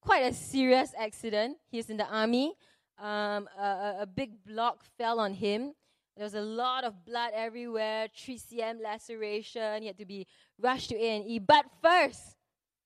quite 0.02 0.24
a 0.24 0.34
serious 0.34 0.92
accident. 0.98 1.58
He's 1.70 1.90
in 1.90 1.98
the 1.98 2.08
army. 2.08 2.56
Um, 3.00 3.48
a, 3.60 3.98
a, 4.02 4.08
big 4.08 4.44
block 4.44 4.84
fell 4.98 5.20
on 5.20 5.34
him. 5.34 5.74
There 6.18 6.24
was 6.24 6.34
a 6.34 6.42
lot 6.42 6.84
of 6.84 7.06
blood 7.06 7.32
everywhere, 7.36 8.08
3 8.18 8.40
cm 8.40 8.82
laceration. 8.82 9.84
He 9.84 9.88
had 9.88 10.00
to 10.00 10.06
be 10.06 10.26
rushed 10.60 10.90
to 10.90 10.96
A&E. 10.96 11.38
But 11.38 11.66
first, 11.80 12.36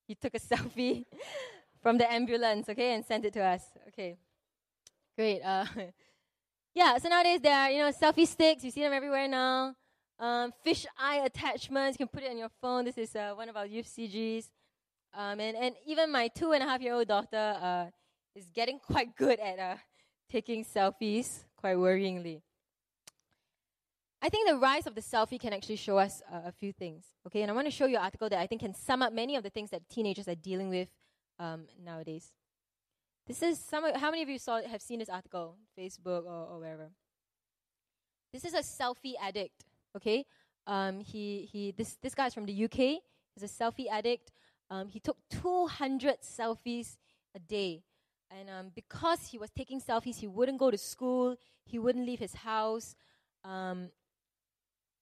he 0.05 0.15
took 0.15 0.35
a 0.35 0.39
selfie 0.51 1.05
from 1.81 1.97
the 1.97 2.11
ambulance, 2.11 2.67
okay, 2.67 2.93
and 2.93 3.05
sent 3.05 3.23
it 3.23 3.31
to 3.33 3.41
us. 3.41 3.63
Okay, 3.87 4.17
great. 5.15 5.41
Uh, 5.41 5.65
yeah, 6.75 6.97
so 6.97 7.07
nowadays 7.07 7.39
there 7.39 7.55
are, 7.55 7.71
you 7.71 7.79
know, 7.79 7.91
selfie 7.91 8.27
sticks. 8.27 8.65
You 8.65 8.71
see 8.71 8.81
them 8.81 8.91
everywhere 8.91 9.29
now. 9.29 9.75
Um, 10.19 10.51
fish 10.61 10.85
eye 10.99 11.21
attachments. 11.23 11.97
You 11.97 12.05
can 12.05 12.11
put 12.11 12.23
it 12.23 12.31
on 12.31 12.37
your 12.37 12.51
phone. 12.61 12.83
This 12.83 12.97
is 12.97 13.15
uh, 13.15 13.31
one 13.33 13.47
of 13.47 13.55
our 13.55 13.65
youth 13.65 13.87
CGs. 13.87 14.49
Um, 15.13 15.39
and, 15.39 15.55
and 15.55 15.75
even 15.87 16.11
my 16.11 16.27
two 16.27 16.51
and 16.51 16.61
a 16.61 16.65
half 16.65 16.81
year 16.81 16.95
old 16.95 17.07
daughter 17.07 17.57
uh, 17.61 17.85
is 18.35 18.51
getting 18.53 18.77
quite 18.77 19.15
good 19.15 19.39
at 19.39 19.57
uh, 19.57 19.75
taking 20.29 20.65
selfies, 20.65 21.45
quite 21.55 21.77
worryingly. 21.77 22.41
I 24.23 24.29
think 24.29 24.47
the 24.47 24.57
rise 24.57 24.85
of 24.85 24.93
the 24.93 25.01
selfie 25.01 25.39
can 25.39 25.51
actually 25.51 25.77
show 25.77 25.97
us 25.97 26.21
uh, 26.31 26.41
a 26.45 26.51
few 26.51 26.71
things. 26.71 27.05
Okay, 27.25 27.41
and 27.41 27.49
I 27.49 27.55
want 27.55 27.65
to 27.65 27.71
show 27.71 27.87
you 27.87 27.97
an 27.97 28.03
article 28.03 28.29
that 28.29 28.39
I 28.39 28.45
think 28.45 28.61
can 28.61 28.75
sum 28.75 29.01
up 29.01 29.13
many 29.13 29.35
of 29.35 29.43
the 29.43 29.49
things 29.49 29.71
that 29.71 29.89
teenagers 29.89 30.27
are 30.27 30.35
dealing 30.35 30.69
with 30.69 30.89
um, 31.39 31.65
nowadays. 31.83 32.31
This 33.25 33.41
is 33.41 33.59
some. 33.59 33.83
Of, 33.83 33.95
how 33.95 34.11
many 34.11 34.21
of 34.21 34.29
you 34.29 34.37
saw 34.37 34.61
have 34.61 34.81
seen 34.81 34.99
this 34.99 35.09
article, 35.09 35.57
Facebook 35.77 36.25
or, 36.25 36.47
or 36.51 36.59
wherever? 36.59 36.89
This 38.31 38.45
is 38.45 38.53
a 38.53 38.59
selfie 38.59 39.13
addict. 39.19 39.65
Okay, 39.95 40.25
um, 40.67 40.99
he 40.99 41.49
he. 41.51 41.71
This 41.71 41.97
this 42.01 42.13
guy 42.13 42.27
is 42.27 42.33
from 42.33 42.45
the 42.45 42.65
UK. 42.65 43.01
He's 43.33 43.43
a 43.43 43.47
selfie 43.47 43.89
addict. 43.91 44.31
Um, 44.69 44.87
he 44.87 44.99
took 44.99 45.17
200 45.31 46.21
selfies 46.21 46.97
a 47.35 47.39
day, 47.39 47.83
and 48.29 48.49
um, 48.49 48.71
because 48.75 49.27
he 49.27 49.37
was 49.37 49.49
taking 49.49 49.81
selfies, 49.81 50.17
he 50.17 50.27
wouldn't 50.27 50.59
go 50.59 50.69
to 50.69 50.77
school. 50.77 51.35
He 51.65 51.79
wouldn't 51.79 52.05
leave 52.05 52.19
his 52.19 52.33
house. 52.33 52.95
Um, 53.43 53.89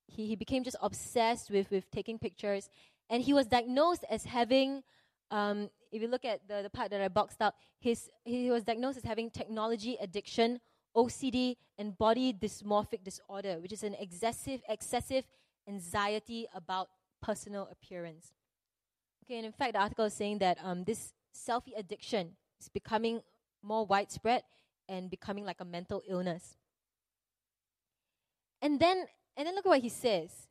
he 0.09 0.27
he 0.27 0.35
became 0.35 0.63
just 0.63 0.77
obsessed 0.81 1.49
with 1.49 1.69
with 1.71 1.89
taking 1.91 2.19
pictures, 2.19 2.69
and 3.09 3.23
he 3.23 3.33
was 3.33 3.47
diagnosed 3.47 4.03
as 4.09 4.25
having 4.25 4.83
um, 5.31 5.69
if 5.91 6.01
you 6.01 6.07
look 6.07 6.25
at 6.25 6.47
the, 6.47 6.61
the 6.63 6.69
part 6.69 6.91
that 6.91 7.01
I 7.01 7.07
boxed 7.07 7.41
out, 7.41 7.55
his, 7.79 8.09
he 8.23 8.49
was 8.51 8.63
diagnosed 8.63 8.97
as 8.97 9.03
having 9.03 9.29
technology 9.29 9.97
addiction, 9.99 10.59
OCD, 10.95 11.55
and 11.77 11.97
body 11.97 12.33
dysmorphic 12.33 13.03
disorder, 13.03 13.57
which 13.59 13.73
is 13.73 13.83
an 13.83 13.95
excessive, 13.99 14.61
excessive 14.67 15.25
anxiety 15.67 16.47
about 16.53 16.89
personal 17.21 17.67
appearance. 17.71 18.33
Okay, 19.23 19.37
and 19.37 19.45
in 19.45 19.51
fact, 19.51 19.73
the 19.73 19.79
article 19.79 20.05
is 20.05 20.13
saying 20.13 20.39
that 20.39 20.57
um, 20.63 20.83
this 20.83 21.13
selfie 21.35 21.77
addiction 21.77 22.31
is 22.59 22.69
becoming 22.69 23.21
more 23.61 23.85
widespread 23.85 24.43
and 24.87 25.09
becoming 25.09 25.45
like 25.45 25.59
a 25.59 25.65
mental 25.65 26.01
illness. 26.07 26.57
And 28.61 28.79
then, 28.79 29.05
and 29.39 29.47
then 29.47 29.55
look 29.55 29.65
at 29.65 29.69
what 29.69 29.79
he 29.79 29.87
says. 29.87 30.49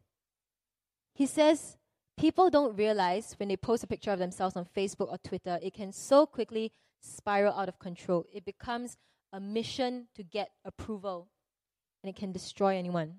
He 1.14 1.26
says, 1.26 1.76
People 2.18 2.48
don't 2.48 2.74
realize 2.74 3.34
when 3.36 3.48
they 3.48 3.56
post 3.56 3.84
a 3.84 3.86
picture 3.86 4.10
of 4.10 4.18
themselves 4.18 4.56
on 4.56 4.66
Facebook 4.76 5.12
or 5.12 5.18
Twitter, 5.18 5.58
it 5.62 5.74
can 5.74 5.92
so 5.92 6.26
quickly 6.26 6.72
spiral 7.00 7.54
out 7.54 7.68
of 7.68 7.78
control. 7.78 8.24
It 8.32 8.44
becomes 8.44 8.96
a 9.32 9.38
mission 9.38 10.08
to 10.16 10.24
get 10.24 10.50
approval, 10.64 11.28
and 12.02 12.10
it 12.10 12.16
can 12.16 12.32
destroy 12.32 12.76
anyone. 12.76 13.18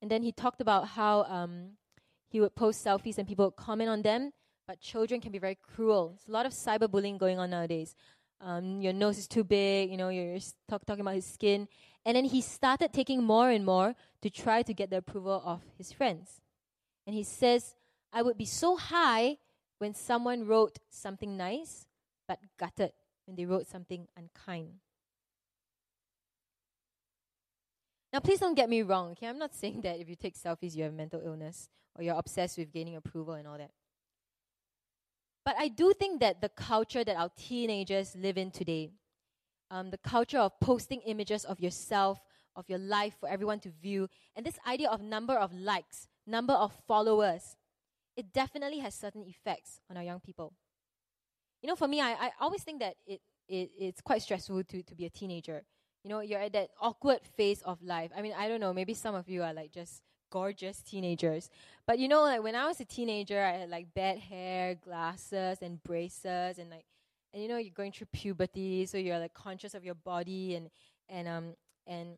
And 0.00 0.10
then 0.10 0.22
he 0.22 0.32
talked 0.32 0.62
about 0.62 0.88
how 0.88 1.24
um, 1.24 1.72
he 2.30 2.40
would 2.40 2.54
post 2.54 2.82
selfies 2.82 3.18
and 3.18 3.28
people 3.28 3.46
would 3.46 3.56
comment 3.56 3.90
on 3.90 4.02
them, 4.02 4.32
but 4.66 4.80
children 4.80 5.20
can 5.20 5.32
be 5.32 5.38
very 5.38 5.58
cruel. 5.60 6.10
There's 6.10 6.28
a 6.28 6.32
lot 6.32 6.46
of 6.46 6.52
cyberbullying 6.52 7.18
going 7.18 7.38
on 7.38 7.50
nowadays. 7.50 7.94
Um, 8.40 8.80
your 8.80 8.92
nose 8.92 9.18
is 9.18 9.28
too 9.28 9.44
big, 9.44 9.90
you 9.90 9.96
know, 9.96 10.08
you're 10.08 10.38
talk, 10.68 10.84
talking 10.86 11.02
about 11.02 11.14
his 11.14 11.26
skin. 11.26 11.68
And 12.04 12.16
then 12.16 12.24
he 12.24 12.40
started 12.40 12.92
taking 12.92 13.22
more 13.22 13.50
and 13.50 13.64
more 13.64 13.94
to 14.22 14.30
try 14.30 14.62
to 14.62 14.74
get 14.74 14.90
the 14.90 14.98
approval 14.98 15.42
of 15.44 15.62
his 15.78 15.92
friends. 15.92 16.40
And 17.06 17.14
he 17.14 17.22
says, 17.22 17.74
I 18.12 18.22
would 18.22 18.36
be 18.36 18.44
so 18.44 18.76
high 18.76 19.38
when 19.78 19.94
someone 19.94 20.46
wrote 20.46 20.78
something 20.90 21.36
nice, 21.36 21.86
but 22.26 22.38
gutted 22.58 22.92
when 23.26 23.36
they 23.36 23.44
wrote 23.44 23.66
something 23.66 24.06
unkind. 24.16 24.74
Now, 28.12 28.20
please 28.20 28.40
don't 28.40 28.54
get 28.54 28.68
me 28.68 28.82
wrong, 28.82 29.12
okay? 29.12 29.26
I'm 29.26 29.38
not 29.38 29.54
saying 29.54 29.80
that 29.82 29.98
if 29.98 30.08
you 30.08 30.16
take 30.16 30.36
selfies, 30.36 30.76
you 30.76 30.84
have 30.84 30.92
mental 30.92 31.20
illness 31.24 31.68
or 31.96 32.04
you're 32.04 32.18
obsessed 32.18 32.58
with 32.58 32.72
gaining 32.72 32.96
approval 32.96 33.34
and 33.34 33.48
all 33.48 33.56
that. 33.56 33.70
But 35.44 35.56
I 35.58 35.68
do 35.68 35.92
think 35.98 36.20
that 36.20 36.40
the 36.40 36.50
culture 36.50 37.04
that 37.04 37.16
our 37.16 37.30
teenagers 37.36 38.14
live 38.14 38.36
in 38.36 38.50
today 38.50 38.90
um, 39.72 39.90
the 39.90 39.98
culture 39.98 40.38
of 40.38 40.52
posting 40.60 41.00
images 41.00 41.44
of 41.46 41.58
yourself, 41.58 42.20
of 42.54 42.68
your 42.68 42.78
life 42.78 43.16
for 43.18 43.28
everyone 43.28 43.58
to 43.60 43.70
view, 43.70 44.06
and 44.36 44.44
this 44.44 44.58
idea 44.68 44.90
of 44.90 45.00
number 45.00 45.32
of 45.32 45.52
likes, 45.54 46.08
number 46.26 46.52
of 46.52 46.72
followers, 46.86 47.56
it 48.14 48.32
definitely 48.34 48.80
has 48.80 48.94
certain 48.94 49.24
effects 49.26 49.80
on 49.90 49.96
our 49.96 50.02
young 50.02 50.20
people. 50.20 50.52
You 51.62 51.68
know, 51.68 51.76
for 51.76 51.88
me, 51.88 52.02
I, 52.02 52.10
I 52.12 52.30
always 52.38 52.62
think 52.62 52.80
that 52.80 52.96
it, 53.06 53.22
it 53.48 53.70
it's 53.78 54.02
quite 54.02 54.20
stressful 54.20 54.62
to, 54.62 54.82
to 54.82 54.94
be 54.94 55.06
a 55.06 55.10
teenager. 55.10 55.64
You 56.04 56.10
know, 56.10 56.20
you're 56.20 56.40
at 56.40 56.52
that 56.52 56.70
awkward 56.78 57.20
phase 57.36 57.62
of 57.62 57.82
life. 57.82 58.10
I 58.14 58.20
mean, 58.20 58.34
I 58.36 58.48
don't 58.48 58.60
know, 58.60 58.74
maybe 58.74 58.92
some 58.92 59.14
of 59.14 59.28
you 59.28 59.42
are 59.42 59.54
like 59.54 59.72
just 59.72 60.02
gorgeous 60.30 60.82
teenagers. 60.82 61.48
But 61.86 61.98
you 61.98 62.08
know, 62.08 62.22
like 62.22 62.42
when 62.42 62.56
I 62.56 62.66
was 62.66 62.78
a 62.80 62.84
teenager, 62.84 63.42
I 63.42 63.52
had 63.52 63.70
like 63.70 63.94
bad 63.94 64.18
hair, 64.18 64.74
glasses, 64.74 65.58
and 65.62 65.82
braces, 65.82 66.58
and 66.58 66.68
like 66.68 66.84
and 67.32 67.42
you 67.42 67.48
know 67.48 67.56
you're 67.56 67.74
going 67.74 67.92
through 67.92 68.06
puberty 68.12 68.86
so 68.86 68.98
you're 68.98 69.18
like 69.18 69.34
conscious 69.34 69.74
of 69.74 69.84
your 69.84 69.94
body 69.94 70.54
and 70.54 70.70
and 71.08 71.28
um 71.28 71.54
and 71.86 72.16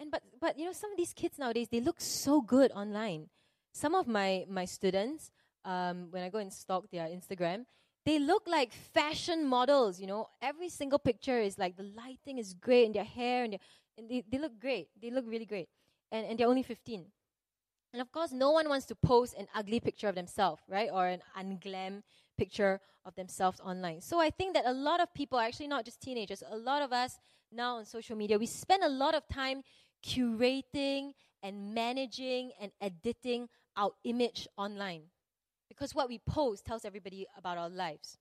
and 0.00 0.10
but 0.10 0.22
but 0.40 0.58
you 0.58 0.64
know 0.64 0.72
some 0.72 0.90
of 0.90 0.96
these 0.96 1.12
kids 1.12 1.38
nowadays 1.38 1.68
they 1.70 1.80
look 1.80 2.00
so 2.00 2.40
good 2.40 2.70
online 2.72 3.28
some 3.72 3.94
of 3.94 4.06
my 4.06 4.44
my 4.48 4.64
students 4.64 5.30
um 5.64 6.08
when 6.10 6.22
i 6.22 6.28
go 6.28 6.38
and 6.38 6.52
stalk 6.52 6.90
their 6.90 7.06
instagram 7.08 7.64
they 8.04 8.18
look 8.18 8.46
like 8.46 8.72
fashion 8.72 9.46
models 9.46 10.00
you 10.00 10.06
know 10.06 10.26
every 10.40 10.68
single 10.68 10.98
picture 10.98 11.38
is 11.38 11.58
like 11.58 11.76
the 11.76 11.90
lighting 11.96 12.38
is 12.38 12.54
great 12.54 12.86
and 12.86 12.94
their 12.94 13.04
hair 13.04 13.44
and 13.44 13.52
their 13.54 13.60
And 13.98 14.08
they, 14.08 14.22
they 14.30 14.38
look 14.38 14.58
great. 14.60 14.88
They 15.00 15.10
look 15.10 15.24
really 15.26 15.44
great. 15.44 15.68
And, 16.10 16.24
and 16.24 16.38
they're 16.38 16.46
only 16.46 16.62
15. 16.62 17.04
And 17.92 18.02
of 18.02 18.12
course, 18.12 18.32
no 18.32 18.52
one 18.52 18.68
wants 18.68 18.86
to 18.86 18.94
post 18.94 19.34
an 19.36 19.48
ugly 19.54 19.80
picture 19.80 20.08
of 20.08 20.14
themselves, 20.14 20.62
right? 20.68 20.88
Or 20.92 21.06
an 21.06 21.20
unglam 21.36 22.02
picture 22.38 22.80
of 23.04 23.14
themselves 23.16 23.60
online. 23.60 24.00
So 24.00 24.20
I 24.20 24.30
think 24.30 24.54
that 24.54 24.64
a 24.66 24.72
lot 24.72 25.00
of 25.00 25.12
people, 25.12 25.38
actually 25.38 25.68
not 25.68 25.84
just 25.84 26.00
teenagers, 26.00 26.42
a 26.48 26.56
lot 26.56 26.82
of 26.82 26.92
us 26.92 27.18
now 27.52 27.76
on 27.76 27.84
social 27.84 28.16
media, 28.16 28.38
we 28.38 28.46
spend 28.46 28.82
a 28.84 28.88
lot 28.88 29.14
of 29.14 29.26
time 29.28 29.62
curating 30.06 31.12
and 31.42 31.74
managing 31.74 32.52
and 32.60 32.72
editing 32.80 33.48
our 33.76 33.90
image 34.04 34.46
online. 34.56 35.02
Because 35.68 35.94
what 35.94 36.08
we 36.08 36.18
post 36.18 36.64
tells 36.64 36.84
everybody 36.84 37.26
about 37.36 37.58
our 37.58 37.68
lives, 37.68 38.16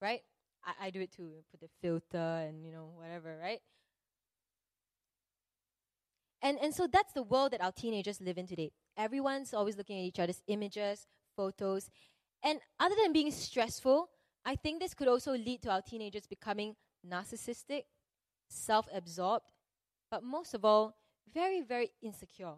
right? 0.00 0.20
I, 0.64 0.86
I 0.86 0.90
do 0.90 1.00
it 1.00 1.12
too. 1.12 1.30
Put 1.50 1.60
the 1.60 1.68
filter 1.80 2.46
and, 2.46 2.64
you 2.64 2.72
know, 2.72 2.90
whatever, 2.94 3.38
right? 3.40 3.60
And, 6.42 6.58
and 6.58 6.74
so 6.74 6.86
that's 6.86 7.12
the 7.12 7.22
world 7.22 7.52
that 7.52 7.60
our 7.60 7.72
teenagers 7.72 8.20
live 8.20 8.38
in 8.38 8.46
today. 8.46 8.72
Everyone's 8.96 9.52
always 9.52 9.76
looking 9.76 9.98
at 9.98 10.04
each 10.04 10.18
other's 10.18 10.42
images, 10.46 11.06
photos. 11.36 11.90
And 12.42 12.60
other 12.78 12.94
than 13.02 13.12
being 13.12 13.30
stressful, 13.30 14.08
I 14.44 14.56
think 14.56 14.80
this 14.80 14.94
could 14.94 15.08
also 15.08 15.32
lead 15.32 15.62
to 15.62 15.70
our 15.70 15.82
teenagers 15.82 16.26
becoming 16.26 16.74
narcissistic, 17.06 17.84
self 18.48 18.88
absorbed, 18.92 19.44
but 20.10 20.22
most 20.24 20.54
of 20.54 20.64
all, 20.64 20.96
very, 21.32 21.60
very 21.60 21.90
insecure. 22.02 22.54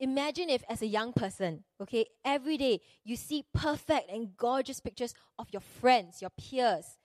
Imagine 0.00 0.48
if, 0.48 0.62
as 0.68 0.80
a 0.80 0.86
young 0.86 1.12
person, 1.12 1.64
okay, 1.80 2.06
every 2.24 2.56
day 2.56 2.80
you 3.04 3.16
see 3.16 3.44
perfect 3.52 4.08
and 4.10 4.36
gorgeous 4.36 4.78
pictures 4.78 5.12
of 5.38 5.48
your 5.52 5.60
friends, 5.60 6.20
your 6.22 6.30
peers. 6.30 6.98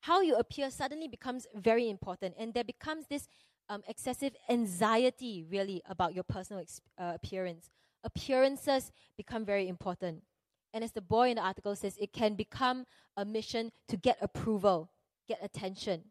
How 0.00 0.20
you 0.20 0.36
appear 0.36 0.70
suddenly 0.70 1.08
becomes 1.08 1.46
very 1.54 1.90
important, 1.90 2.34
and 2.38 2.54
there 2.54 2.64
becomes 2.64 3.06
this 3.08 3.26
um, 3.68 3.82
excessive 3.88 4.34
anxiety, 4.48 5.44
really, 5.50 5.82
about 5.86 6.14
your 6.14 6.24
personal 6.24 6.62
ex- 6.62 6.80
uh, 6.98 7.12
appearance. 7.16 7.68
Appearances 8.04 8.92
become 9.16 9.44
very 9.44 9.68
important. 9.68 10.22
And 10.72 10.84
as 10.84 10.92
the 10.92 11.00
boy 11.00 11.30
in 11.30 11.36
the 11.36 11.42
article 11.42 11.74
says, 11.74 11.96
it 11.98 12.12
can 12.12 12.34
become 12.34 12.86
a 13.16 13.24
mission 13.24 13.72
to 13.88 13.96
get 13.96 14.18
approval, 14.20 14.90
get 15.28 15.38
attention. 15.42 16.04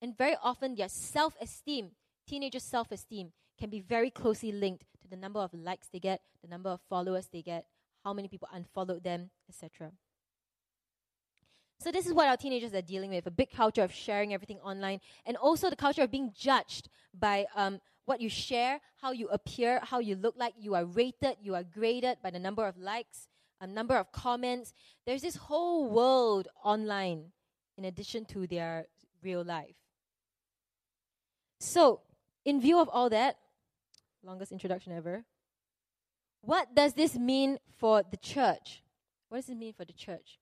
And 0.00 0.16
very 0.16 0.36
often, 0.42 0.74
their 0.74 0.88
self 0.88 1.34
esteem, 1.40 1.90
teenagers' 2.26 2.62
self 2.62 2.90
esteem, 2.90 3.32
can 3.58 3.70
be 3.70 3.80
very 3.80 4.10
closely 4.10 4.52
linked 4.52 4.86
to 5.02 5.08
the 5.08 5.16
number 5.16 5.40
of 5.40 5.54
likes 5.54 5.88
they 5.88 6.00
get, 6.00 6.20
the 6.42 6.48
number 6.48 6.70
of 6.70 6.80
followers 6.88 7.28
they 7.32 7.42
get, 7.42 7.66
how 8.04 8.12
many 8.12 8.28
people 8.28 8.48
unfollowed 8.52 9.04
them, 9.04 9.30
etc. 9.48 9.92
So, 11.80 11.90
this 11.90 12.06
is 12.06 12.12
what 12.12 12.28
our 12.28 12.36
teenagers 12.36 12.74
are 12.74 12.82
dealing 12.82 13.10
with 13.10 13.26
a 13.26 13.30
big 13.30 13.50
culture 13.50 13.82
of 13.82 13.92
sharing 13.92 14.32
everything 14.32 14.58
online, 14.60 15.00
and 15.26 15.36
also 15.36 15.70
the 15.70 15.76
culture 15.76 16.02
of 16.02 16.10
being 16.10 16.32
judged 16.34 16.88
by 17.18 17.46
um, 17.54 17.80
what 18.04 18.20
you 18.20 18.28
share, 18.28 18.80
how 19.00 19.12
you 19.12 19.28
appear, 19.28 19.80
how 19.82 19.98
you 19.98 20.16
look 20.16 20.34
like. 20.36 20.54
You 20.58 20.74
are 20.74 20.84
rated, 20.84 21.36
you 21.40 21.54
are 21.54 21.62
graded 21.62 22.18
by 22.22 22.30
the 22.30 22.38
number 22.38 22.66
of 22.66 22.76
likes, 22.76 23.28
a 23.60 23.66
number 23.66 23.96
of 23.96 24.12
comments. 24.12 24.72
There's 25.06 25.22
this 25.22 25.36
whole 25.36 25.88
world 25.88 26.48
online 26.62 27.32
in 27.76 27.84
addition 27.84 28.24
to 28.26 28.46
their 28.46 28.86
real 29.22 29.42
life. 29.42 29.76
So, 31.60 32.00
in 32.44 32.60
view 32.60 32.78
of 32.78 32.88
all 32.88 33.08
that, 33.10 33.36
longest 34.22 34.52
introduction 34.52 34.92
ever, 34.92 35.24
what 36.42 36.74
does 36.74 36.92
this 36.92 37.16
mean 37.16 37.58
for 37.78 38.02
the 38.02 38.18
church? 38.18 38.82
What 39.28 39.38
does 39.38 39.48
it 39.48 39.56
mean 39.56 39.72
for 39.72 39.84
the 39.84 39.94
church? 39.94 40.38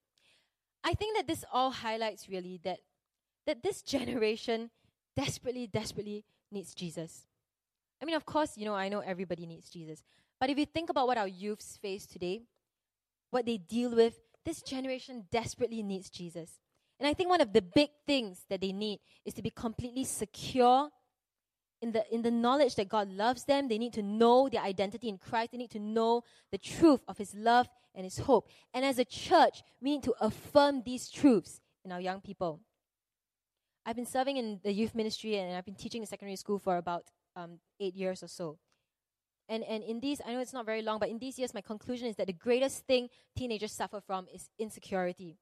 I 0.83 0.94
think 0.94 1.16
that 1.16 1.29
this 1.29 1.44
all 1.53 1.70
highlights 1.70 2.29
really 2.29 2.61
that 2.64 2.81
that 3.46 3.62
this 3.62 3.83
generation 3.83 4.70
desperately, 5.16 5.66
desperately 5.66 6.25
needs 6.51 6.75
Jesus. 6.75 7.27
I 8.03 8.05
mean, 8.05 8.17
of 8.17 8.27
course, 8.27 8.59
you 8.59 8.65
know, 8.65 8.75
I 8.75 8.88
know 8.88 8.99
everybody 8.99 9.47
needs 9.47 9.71
Jesus. 9.71 10.03
But 10.41 10.51
if 10.51 10.59
you 10.59 10.67
think 10.67 10.91
about 10.91 11.07
what 11.07 11.19
our 11.19 11.29
youths 11.29 11.79
face 11.81 12.05
today, 12.05 12.43
what 13.31 13.47
they 13.47 13.59
deal 13.59 13.95
with, 13.95 14.19
this 14.45 14.61
generation 14.61 15.25
desperately 15.31 15.85
needs 15.85 16.11
Jesus. 16.11 16.59
And 16.99 17.09
I 17.09 17.15
think 17.15 17.31
one 17.31 17.41
of 17.41 17.53
the 17.53 17.62
big 17.62 17.91
things 18.05 18.45
that 18.51 18.61
they 18.61 18.73
need 18.73 18.99
is 19.25 19.35
to 19.35 19.43
be 19.43 19.51
completely 19.51 20.03
secure 20.03 20.88
in 21.81 21.93
the, 21.93 22.05
in 22.12 22.23
the 22.23 22.31
knowledge 22.31 22.75
that 22.75 22.88
God 22.88 23.09
loves 23.09 23.45
them. 23.45 23.69
They 23.69 23.79
need 23.79 23.93
to 23.95 24.03
know 24.03 24.49
their 24.49 24.62
identity 24.62 25.09
in 25.09 25.19
Christ. 25.19 25.53
They 25.53 25.59
need 25.59 25.71
to 25.71 25.81
know 25.81 26.23
the 26.51 26.59
truth 26.59 27.03
of 27.07 27.19
His 27.19 27.35
love 27.37 27.69
and 27.95 28.05
His 28.05 28.19
hope. 28.19 28.49
And 28.75 28.85
as 28.85 28.99
a 28.99 29.05
church, 29.05 29.62
we 29.81 29.93
need 29.93 30.03
to 30.05 30.15
affirm 30.21 30.83
these 30.85 31.09
truths 31.09 31.61
in 31.85 31.93
our 31.93 32.01
young 32.01 32.21
people. 32.21 32.61
I've 33.87 33.97
been 33.97 34.07
serving 34.07 34.37
in 34.37 34.61
the 34.62 34.73
youth 34.73 34.95
ministry 34.95 35.37
and 35.37 35.57
I've 35.57 35.65
been 35.65 35.75
teaching 35.75 36.03
in 36.03 36.07
secondary 36.07 36.37
school 36.37 36.59
for 36.59 36.77
about 36.77 37.05
um, 37.37 37.59
eight 37.81 37.95
years 37.95 38.23
or 38.23 38.29
so. 38.29 38.59
And, 39.49 39.64
and 39.64 39.83
in 39.83 40.01
these, 40.01 40.21
I 40.25 40.33
know 40.33 40.40
it's 40.40 40.53
not 40.53 40.66
very 40.66 40.83
long, 40.83 40.99
but 40.99 41.09
in 41.09 41.18
these 41.18 41.38
years, 41.38 41.53
my 41.53 41.61
conclusion 41.61 42.09
is 42.09 42.16
that 42.16 42.27
the 42.27 42.33
greatest 42.33 42.87
thing 42.87 43.09
teenagers 43.37 43.73
suffer 43.73 44.01
from 44.01 44.27
is 44.33 44.49
insecurity. 44.59 45.37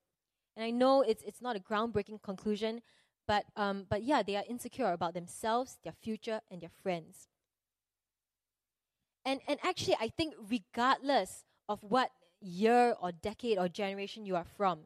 And 0.57 0.65
I 0.65 0.71
know 0.71 1.03
it's, 1.03 1.23
it's 1.23 1.41
not 1.41 1.57
a 1.57 1.61
groundbreaking 1.61 2.23
conclusion, 2.23 2.83
but, 3.27 3.45
um, 3.57 3.87
but 3.89 4.03
yeah, 4.03 4.23
they 4.23 4.37
are 4.37 4.45
insecure 4.49 4.93
about 4.93 5.15
themselves, 5.15 5.79
their 5.85 5.93
future, 5.93 6.41
and 6.51 6.61
their 6.61 6.71
friends. 6.83 7.29
And, 9.25 9.41
and 9.47 9.59
actually, 9.63 9.97
I 10.01 10.09
think 10.09 10.35
regardless 10.51 11.45
of 11.69 11.85
what 11.85 12.11
year 12.41 12.97
or 13.01 13.13
decade 13.13 13.59
or 13.59 13.69
generation 13.69 14.25
you 14.25 14.35
are 14.35 14.47
from, 14.57 14.81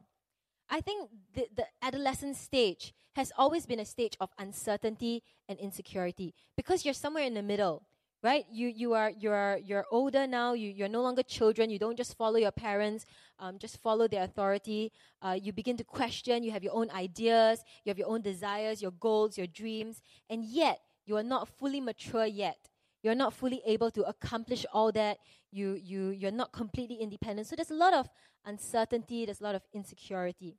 I 0.69 0.81
think 0.81 1.09
the, 1.33 1.47
the 1.55 1.65
adolescent 1.81 2.35
stage 2.35 2.93
has 3.15 3.31
always 3.37 3.65
been 3.65 3.79
a 3.79 3.85
stage 3.85 4.15
of 4.19 4.29
uncertainty 4.37 5.23
and 5.49 5.57
insecurity. 5.59 6.33
Because 6.55 6.85
you're 6.85 6.93
somewhere 6.93 7.23
in 7.23 7.33
the 7.33 7.43
middle 7.43 7.83
right? 8.23 8.45
You 8.51 8.69
you 8.69 8.93
are 8.93 9.11
you 9.11 9.29
are 9.29 9.59
you're 9.63 9.85
older 9.91 10.25
now. 10.25 10.53
You, 10.53 10.71
you're 10.71 10.89
no 10.89 11.03
longer 11.03 11.21
children. 11.21 11.69
You 11.69 11.77
don't 11.77 11.95
just 11.95 12.17
follow 12.17 12.37
your 12.37 12.51
parents 12.51 13.05
um, 13.39 13.57
just 13.59 13.81
follow 13.81 14.07
their 14.07 14.23
authority. 14.23 14.91
Uh, 15.21 15.37
you 15.41 15.51
begin 15.51 15.77
to 15.77 15.83
question. 15.83 16.43
You 16.43 16.51
have 16.51 16.63
your 16.63 16.73
own 16.73 16.89
ideas. 16.91 17.63
You 17.83 17.89
have 17.89 17.97
your 17.97 18.07
own 18.07 18.21
desires 18.21 18.81
your 18.81 18.91
goals 18.91 19.37
your 19.37 19.47
dreams. 19.47 20.01
And 20.29 20.43
yet 20.43 20.79
you 21.05 21.17
are 21.17 21.23
not 21.23 21.49
fully 21.59 21.81
mature 21.81 22.25
yet. 22.25 22.57
You're 23.03 23.15
not 23.15 23.33
fully 23.33 23.61
able 23.65 23.91
to 23.91 24.03
accomplish 24.03 24.65
all 24.73 24.91
that. 24.93 25.17
You 25.51 25.73
you 25.73 26.09
you're 26.09 26.31
not 26.31 26.51
completely 26.51 26.95
independent. 26.95 27.47
So 27.47 27.55
there's 27.55 27.71
a 27.71 27.75
lot 27.75 27.93
of 27.93 28.09
uncertainty. 28.45 29.25
There's 29.25 29.41
a 29.41 29.43
lot 29.43 29.55
of 29.55 29.61
insecurity 29.73 30.57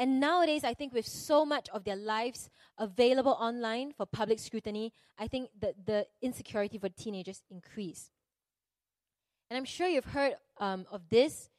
and 0.00 0.18
nowadays, 0.18 0.64
I 0.64 0.72
think 0.72 0.94
with 0.94 1.06
so 1.06 1.44
much 1.44 1.68
of 1.74 1.84
their 1.84 1.94
lives 1.94 2.48
available 2.78 3.36
online 3.38 3.92
for 3.92 4.06
public 4.06 4.38
scrutiny, 4.38 4.94
I 5.18 5.28
think 5.28 5.50
that 5.60 5.74
the 5.84 6.06
insecurity 6.22 6.78
for 6.78 6.88
teenagers 6.88 7.42
increase. 7.50 8.10
And 9.50 9.58
I'm 9.58 9.66
sure 9.66 9.86
you've 9.86 10.06
heard 10.06 10.36
um, 10.58 10.86
of 10.90 11.02
this 11.10 11.50